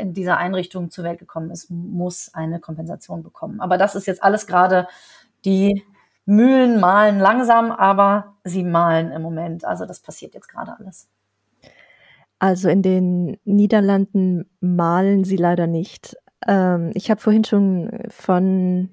in 0.00 0.14
dieser 0.14 0.38
Einrichtung 0.38 0.90
zur 0.90 1.04
Welt 1.04 1.18
gekommen 1.18 1.50
ist, 1.50 1.70
muss 1.70 2.32
eine 2.32 2.58
Kompensation 2.58 3.22
bekommen. 3.22 3.60
Aber 3.60 3.78
das 3.78 3.94
ist 3.94 4.06
jetzt 4.06 4.22
alles 4.22 4.46
gerade 4.46 4.88
die 5.44 5.84
Mühlen 6.24 6.80
malen 6.80 7.18
langsam, 7.18 7.70
aber 7.70 8.36
sie 8.44 8.64
malen 8.64 9.12
im 9.12 9.22
Moment. 9.22 9.64
Also 9.64 9.84
das 9.84 10.00
passiert 10.00 10.34
jetzt 10.34 10.48
gerade 10.48 10.76
alles. 10.78 11.08
Also 12.38 12.68
in 12.68 12.82
den 12.82 13.36
Niederlanden 13.44 14.48
malen 14.60 15.24
sie 15.24 15.36
leider 15.36 15.66
nicht. 15.66 16.16
Ähm, 16.46 16.90
ich 16.94 17.10
habe 17.10 17.20
vorhin 17.20 17.44
schon 17.44 18.04
von 18.08 18.88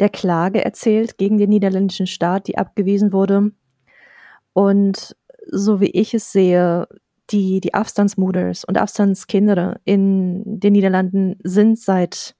der 0.00 0.08
Klage 0.08 0.64
erzählt 0.64 1.18
gegen 1.18 1.36
den 1.36 1.50
niederländischen 1.50 2.06
Staat, 2.06 2.48
die 2.48 2.56
abgewiesen 2.56 3.12
wurde. 3.12 3.52
Und 4.54 5.16
so 5.50 5.80
wie 5.80 5.90
ich 5.90 6.14
es 6.14 6.32
sehe, 6.32 6.86
die, 7.30 7.60
die 7.60 7.74
Afstandsmoeders 7.74 8.64
und 8.64 8.78
Afstandskinder 8.78 9.80
in 9.84 10.60
den 10.60 10.72
Niederlanden 10.72 11.36
sind 11.42 11.78
seit 11.78 12.34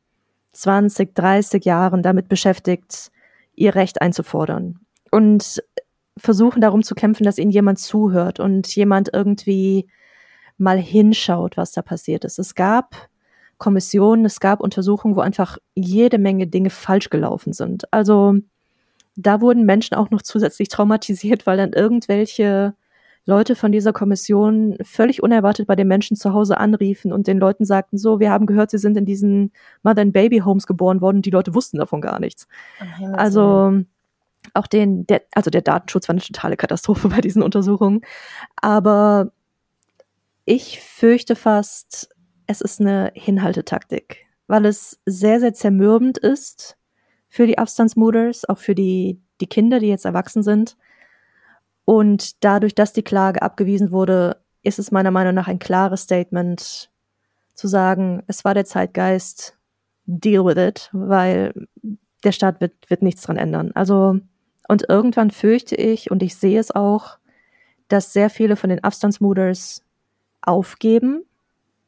20, 0.52 1.14
30 1.14 1.64
Jahren 1.64 2.02
damit 2.02 2.28
beschäftigt, 2.28 3.10
ihr 3.54 3.74
Recht 3.74 4.02
einzufordern 4.02 4.80
und 5.10 5.62
versuchen 6.16 6.60
darum 6.60 6.82
zu 6.82 6.94
kämpfen, 6.94 7.24
dass 7.24 7.38
ihnen 7.38 7.50
jemand 7.50 7.78
zuhört 7.78 8.38
und 8.38 8.74
jemand 8.74 9.10
irgendwie 9.12 9.88
mal 10.58 10.78
hinschaut, 10.78 11.56
was 11.56 11.72
da 11.72 11.82
passiert 11.82 12.24
ist. 12.24 12.38
Es 12.38 12.54
gab 12.54 13.08
Kommissionen, 13.58 14.24
es 14.24 14.40
gab 14.40 14.60
Untersuchungen, 14.60 15.16
wo 15.16 15.20
einfach 15.20 15.58
jede 15.74 16.18
Menge 16.18 16.46
Dinge 16.46 16.70
falsch 16.70 17.10
gelaufen 17.10 17.52
sind. 17.52 17.90
Also 17.92 18.34
da 19.16 19.40
wurden 19.40 19.64
Menschen 19.64 19.94
auch 19.94 20.10
noch 20.10 20.22
zusätzlich 20.22 20.68
traumatisiert, 20.68 21.46
weil 21.46 21.56
dann 21.56 21.72
irgendwelche 21.72 22.74
Leute 23.24 23.54
von 23.54 23.70
dieser 23.70 23.92
Kommission 23.92 24.76
völlig 24.82 25.22
unerwartet 25.22 25.66
bei 25.66 25.76
den 25.76 25.86
Menschen 25.86 26.16
zu 26.16 26.32
Hause 26.32 26.58
anriefen 26.58 27.12
und 27.12 27.26
den 27.26 27.38
Leuten 27.38 27.64
sagten, 27.64 27.96
so, 27.96 28.18
wir 28.18 28.30
haben 28.30 28.46
gehört, 28.46 28.70
sie 28.70 28.78
sind 28.78 28.96
in 28.96 29.04
diesen 29.04 29.52
Mother 29.82 30.02
and 30.02 30.12
Baby 30.12 30.38
Homes 30.38 30.66
geboren 30.66 31.00
worden 31.00 31.18
und 31.18 31.26
die 31.26 31.30
Leute 31.30 31.54
wussten 31.54 31.78
davon 31.78 32.00
gar 32.00 32.18
nichts. 32.18 32.48
Also 33.12 33.84
auch 34.54 34.66
den, 34.66 35.06
der, 35.06 35.22
also 35.32 35.50
der 35.50 35.62
Datenschutz 35.62 36.08
war 36.08 36.14
eine 36.14 36.22
totale 36.22 36.56
Katastrophe 36.56 37.08
bei 37.10 37.20
diesen 37.20 37.42
Untersuchungen. 37.42 38.00
Aber 38.56 39.30
ich 40.44 40.80
fürchte 40.80 41.36
fast, 41.36 42.08
es 42.46 42.60
ist 42.60 42.80
eine 42.80 43.12
Hinhaltetaktik, 43.14 44.26
weil 44.48 44.66
es 44.66 45.00
sehr, 45.06 45.40
sehr 45.40 45.54
zermürbend 45.54 46.18
ist 46.18 46.76
für 47.28 47.46
die 47.46 47.58
Abstandsmoders, 47.58 48.48
auch 48.48 48.58
für 48.58 48.74
die, 48.74 49.20
die 49.40 49.46
Kinder, 49.46 49.78
die 49.78 49.86
jetzt 49.86 50.04
erwachsen 50.04 50.42
sind. 50.42 50.76
Und 51.84 52.44
dadurch, 52.44 52.74
dass 52.74 52.92
die 52.92 53.02
Klage 53.02 53.42
abgewiesen 53.42 53.90
wurde, 53.90 54.36
ist 54.62 54.78
es 54.78 54.92
meiner 54.92 55.10
Meinung 55.10 55.34
nach 55.34 55.48
ein 55.48 55.58
klares 55.58 56.02
Statement 56.02 56.90
zu 57.54 57.68
sagen, 57.68 58.22
es 58.26 58.44
war 58.44 58.54
der 58.54 58.64
Zeitgeist, 58.64 59.56
deal 60.06 60.44
with 60.44 60.56
it, 60.56 60.90
weil 60.92 61.52
der 62.24 62.32
Staat 62.32 62.60
wird, 62.60 62.72
wird 62.88 63.02
nichts 63.02 63.22
dran 63.22 63.36
ändern. 63.36 63.72
Also, 63.74 64.18
und 64.68 64.88
irgendwann 64.88 65.30
fürchte 65.30 65.74
ich, 65.74 66.10
und 66.10 66.22
ich 66.22 66.36
sehe 66.36 66.58
es 66.58 66.70
auch, 66.70 67.18
dass 67.88 68.12
sehr 68.12 68.30
viele 68.30 68.56
von 68.56 68.70
den 68.70 68.82
Abstandsmoders 68.82 69.82
aufgeben, 70.40 71.24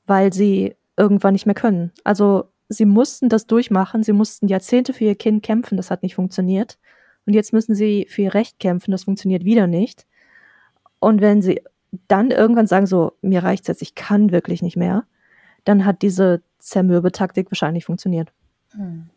weil 0.07 0.33
sie 0.33 0.77
irgendwann 0.97 1.33
nicht 1.33 1.47
mehr 1.47 1.55
können. 1.55 1.93
Also 2.05 2.51
sie 2.69 2.85
mussten 2.85 3.29
das 3.29 3.47
durchmachen, 3.47 4.03
sie 4.03 4.13
mussten 4.13 4.49
Jahrzehnte 4.49 4.93
für 4.93 5.05
ihr 5.05 5.15
Kind 5.15 5.43
kämpfen, 5.43 5.77
das 5.77 5.91
hat 5.91 6.03
nicht 6.03 6.15
funktioniert. 6.15 6.79
Und 7.27 7.35
jetzt 7.35 7.53
müssen 7.53 7.75
sie 7.75 8.07
für 8.09 8.23
ihr 8.23 8.35
Recht 8.35 8.59
kämpfen, 8.59 8.91
das 8.91 9.05
funktioniert 9.05 9.45
wieder 9.45 9.67
nicht. 9.67 10.07
Und 11.01 11.21
wenn 11.21 11.43
sie 11.43 11.63
dann 12.09 12.31
irgendwann 12.31 12.67
sagen, 12.67 12.87
so, 12.87 13.13
mir 13.23 13.43
reicht's 13.43 13.69
jetzt, 13.69 13.83
ich 13.83 13.95
kann 13.95 14.33
wirklich 14.33 14.63
nicht 14.63 14.77
mehr, 14.77 15.05
dann 15.65 15.85
hat 15.85 16.03
diese 16.03 16.43
Zermürbetaktik 16.59 17.51
wahrscheinlich 17.51 17.85
funktioniert. 17.85 18.33
Hm. 18.73 19.11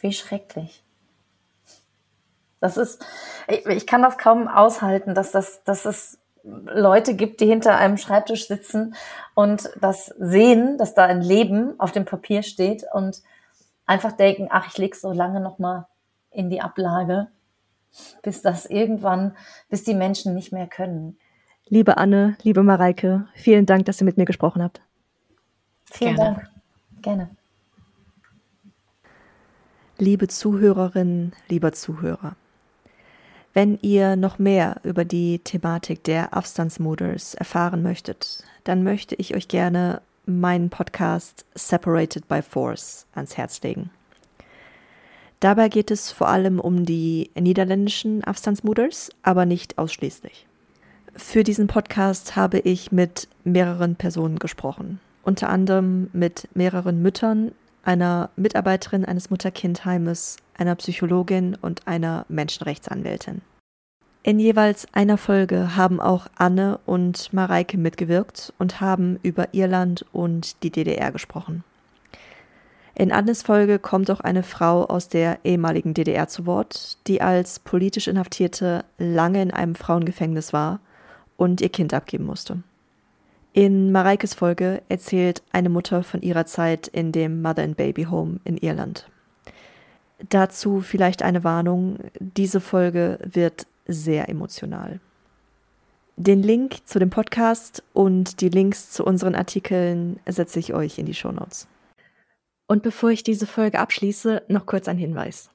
Wie 0.00 0.12
schrecklich. 0.12 0.84
Das 2.60 2.76
ist, 2.76 3.04
ich, 3.48 3.66
ich, 3.66 3.86
kann 3.86 4.02
das 4.02 4.18
kaum 4.18 4.48
aushalten, 4.48 5.14
dass 5.14 5.32
das, 5.32 5.62
dass 5.64 5.84
es 5.84 6.18
Leute 6.42 7.14
gibt, 7.14 7.40
die 7.40 7.46
hinter 7.46 7.76
einem 7.76 7.98
Schreibtisch 7.98 8.46
sitzen 8.46 8.94
und 9.34 9.68
das 9.80 10.06
sehen, 10.18 10.78
dass 10.78 10.94
da 10.94 11.04
ein 11.04 11.20
Leben 11.20 11.78
auf 11.78 11.92
dem 11.92 12.04
Papier 12.04 12.42
steht 12.42 12.84
und 12.92 13.22
einfach 13.84 14.12
denken, 14.12 14.48
ach, 14.50 14.68
ich 14.68 14.78
leg's 14.78 15.00
so 15.00 15.12
lange 15.12 15.40
noch 15.40 15.58
mal 15.58 15.86
in 16.36 16.50
die 16.50 16.60
Ablage, 16.60 17.28
bis 18.22 18.42
das 18.42 18.66
irgendwann, 18.66 19.34
bis 19.68 19.84
die 19.84 19.94
Menschen 19.94 20.34
nicht 20.34 20.52
mehr 20.52 20.66
können. 20.66 21.18
Liebe 21.68 21.96
Anne, 21.96 22.36
liebe 22.42 22.62
Mareike, 22.62 23.26
vielen 23.34 23.66
Dank, 23.66 23.86
dass 23.86 24.00
ihr 24.00 24.04
mit 24.04 24.18
mir 24.18 24.26
gesprochen 24.26 24.62
habt. 24.62 24.80
Vielen 25.90 26.16
Gerne. 26.16 26.34
Dank. 26.36 26.50
Gerne. 27.02 27.30
Liebe 29.98 30.28
Zuhörerinnen, 30.28 31.32
lieber 31.48 31.72
Zuhörer. 31.72 32.36
Wenn 33.54 33.78
ihr 33.80 34.16
noch 34.16 34.38
mehr 34.38 34.76
über 34.82 35.06
die 35.06 35.38
Thematik 35.38 36.04
der 36.04 36.36
Afstandsmoders 36.36 37.34
erfahren 37.34 37.82
möchtet, 37.82 38.44
dann 38.64 38.82
möchte 38.82 39.14
ich 39.14 39.34
euch 39.34 39.48
gerne 39.48 40.02
meinen 40.26 40.68
Podcast 40.68 41.46
Separated 41.54 42.28
by 42.28 42.42
Force 42.42 43.06
ans 43.14 43.38
Herz 43.38 43.62
legen. 43.62 43.90
Dabei 45.40 45.68
geht 45.68 45.90
es 45.90 46.10
vor 46.10 46.28
allem 46.28 46.60
um 46.60 46.84
die 46.84 47.30
niederländischen 47.38 48.24
Afstandsmoders, 48.24 49.10
aber 49.22 49.44
nicht 49.44 49.78
ausschließlich. 49.78 50.46
Für 51.14 51.44
diesen 51.44 51.66
Podcast 51.66 52.36
habe 52.36 52.58
ich 52.58 52.92
mit 52.92 53.28
mehreren 53.44 53.96
Personen 53.96 54.38
gesprochen, 54.38 55.00
unter 55.22 55.48
anderem 55.48 56.08
mit 56.12 56.48
mehreren 56.54 57.02
Müttern, 57.02 57.52
einer 57.82 58.30
Mitarbeiterin 58.36 59.04
eines 59.04 59.30
Mutter-Kind-Heimes, 59.30 60.36
einer 60.58 60.74
Psychologin 60.74 61.56
und 61.60 61.86
einer 61.86 62.26
Menschenrechtsanwältin. 62.28 63.42
In 64.22 64.40
jeweils 64.40 64.88
einer 64.92 65.18
Folge 65.18 65.76
haben 65.76 66.00
auch 66.00 66.26
Anne 66.34 66.80
und 66.84 67.32
Mareike 67.32 67.78
mitgewirkt 67.78 68.52
und 68.58 68.80
haben 68.80 69.20
über 69.22 69.54
Irland 69.54 70.04
und 70.12 70.62
die 70.64 70.70
DDR 70.70 71.12
gesprochen. 71.12 71.62
In 72.98 73.12
Annes 73.12 73.42
Folge 73.42 73.78
kommt 73.78 74.10
auch 74.10 74.20
eine 74.20 74.42
Frau 74.42 74.86
aus 74.86 75.10
der 75.10 75.40
ehemaligen 75.44 75.92
DDR 75.92 76.28
zu 76.28 76.46
Wort, 76.46 76.96
die 77.06 77.20
als 77.20 77.58
politisch 77.58 78.08
Inhaftierte 78.08 78.86
lange 78.96 79.42
in 79.42 79.50
einem 79.50 79.74
Frauengefängnis 79.74 80.54
war 80.54 80.80
und 81.36 81.60
ihr 81.60 81.68
Kind 81.68 81.92
abgeben 81.92 82.24
musste. 82.24 82.62
In 83.52 83.92
Mareikes 83.92 84.32
Folge 84.32 84.80
erzählt 84.88 85.42
eine 85.52 85.68
Mutter 85.68 86.04
von 86.04 86.22
ihrer 86.22 86.46
Zeit 86.46 86.88
in 86.88 87.12
dem 87.12 87.42
Mother 87.42 87.64
and 87.64 87.76
Baby 87.76 88.04
Home 88.04 88.40
in 88.44 88.56
Irland. 88.56 89.06
Dazu 90.30 90.80
vielleicht 90.80 91.22
eine 91.22 91.44
Warnung, 91.44 91.98
diese 92.18 92.62
Folge 92.62 93.18
wird 93.22 93.66
sehr 93.86 94.30
emotional. 94.30 95.00
Den 96.16 96.42
Link 96.42 96.86
zu 96.86 96.98
dem 96.98 97.10
Podcast 97.10 97.82
und 97.92 98.40
die 98.40 98.48
Links 98.48 98.90
zu 98.90 99.04
unseren 99.04 99.34
Artikeln 99.34 100.18
setze 100.26 100.58
ich 100.58 100.72
euch 100.72 100.98
in 100.98 101.04
die 101.04 101.12
Shownotes. 101.12 101.68
Und 102.66 102.82
bevor 102.82 103.10
ich 103.10 103.22
diese 103.22 103.46
Folge 103.46 103.78
abschließe, 103.78 104.42
noch 104.48 104.66
kurz 104.66 104.88
ein 104.88 104.98
Hinweis. 104.98 105.50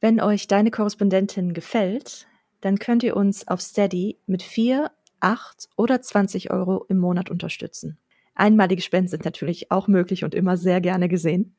Wenn 0.00 0.20
euch 0.20 0.46
deine 0.46 0.70
Korrespondentin 0.70 1.54
gefällt, 1.54 2.26
dann 2.60 2.78
könnt 2.78 3.02
ihr 3.02 3.16
uns 3.16 3.48
auf 3.48 3.60
Steady 3.60 4.18
mit 4.26 4.42
4, 4.42 4.90
8 5.20 5.68
oder 5.76 6.00
20 6.00 6.50
Euro 6.50 6.84
im 6.88 6.98
Monat 6.98 7.30
unterstützen. 7.30 7.98
Einmalige 8.34 8.82
Spenden 8.82 9.08
sind 9.08 9.24
natürlich 9.24 9.70
auch 9.70 9.88
möglich 9.88 10.24
und 10.24 10.34
immer 10.34 10.56
sehr 10.56 10.80
gerne 10.80 11.08
gesehen. 11.08 11.54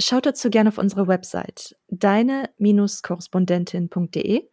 Schaut 0.00 0.24
dazu 0.26 0.50
gerne 0.50 0.70
auf 0.70 0.78
unsere 0.78 1.08
Website 1.08 1.76
deine-korrespondentin.de 1.88 4.48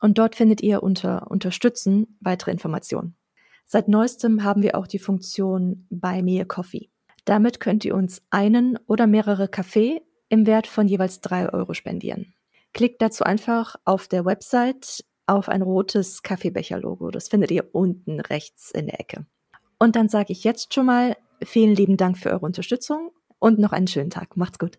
und 0.00 0.18
dort 0.18 0.36
findet 0.36 0.62
ihr 0.62 0.82
unter 0.82 1.30
Unterstützen 1.30 2.18
weitere 2.20 2.50
Informationen. 2.50 3.16
Seit 3.64 3.88
neuestem 3.88 4.44
haben 4.44 4.62
wir 4.62 4.76
auch 4.76 4.86
die 4.86 4.98
Funktion 4.98 5.86
Buy 5.90 6.22
Me 6.22 6.40
a 6.40 6.44
Coffee. 6.44 6.90
Damit 7.24 7.60
könnt 7.60 7.84
ihr 7.84 7.94
uns 7.94 8.22
einen 8.30 8.78
oder 8.86 9.06
mehrere 9.06 9.48
Kaffee 9.48 10.02
im 10.28 10.46
Wert 10.46 10.66
von 10.66 10.88
jeweils 10.88 11.20
drei 11.20 11.50
Euro 11.52 11.74
spendieren. 11.74 12.34
Klickt 12.72 13.00
dazu 13.00 13.24
einfach 13.24 13.76
auf 13.84 14.08
der 14.08 14.24
Website 14.24 15.04
auf 15.26 15.48
ein 15.48 15.62
rotes 15.62 16.22
Kaffeebecher-Logo. 16.22 17.10
Das 17.10 17.28
findet 17.28 17.50
ihr 17.50 17.68
unten 17.72 18.20
rechts 18.20 18.70
in 18.70 18.86
der 18.86 19.00
Ecke. 19.00 19.26
Und 19.78 19.96
dann 19.96 20.08
sage 20.08 20.32
ich 20.32 20.44
jetzt 20.44 20.74
schon 20.74 20.86
mal 20.86 21.16
vielen 21.42 21.74
lieben 21.74 21.96
Dank 21.96 22.18
für 22.18 22.30
eure 22.30 22.44
Unterstützung 22.46 23.10
und 23.38 23.58
noch 23.58 23.72
einen 23.72 23.86
schönen 23.86 24.10
Tag. 24.10 24.36
Macht's 24.36 24.58
gut. 24.58 24.78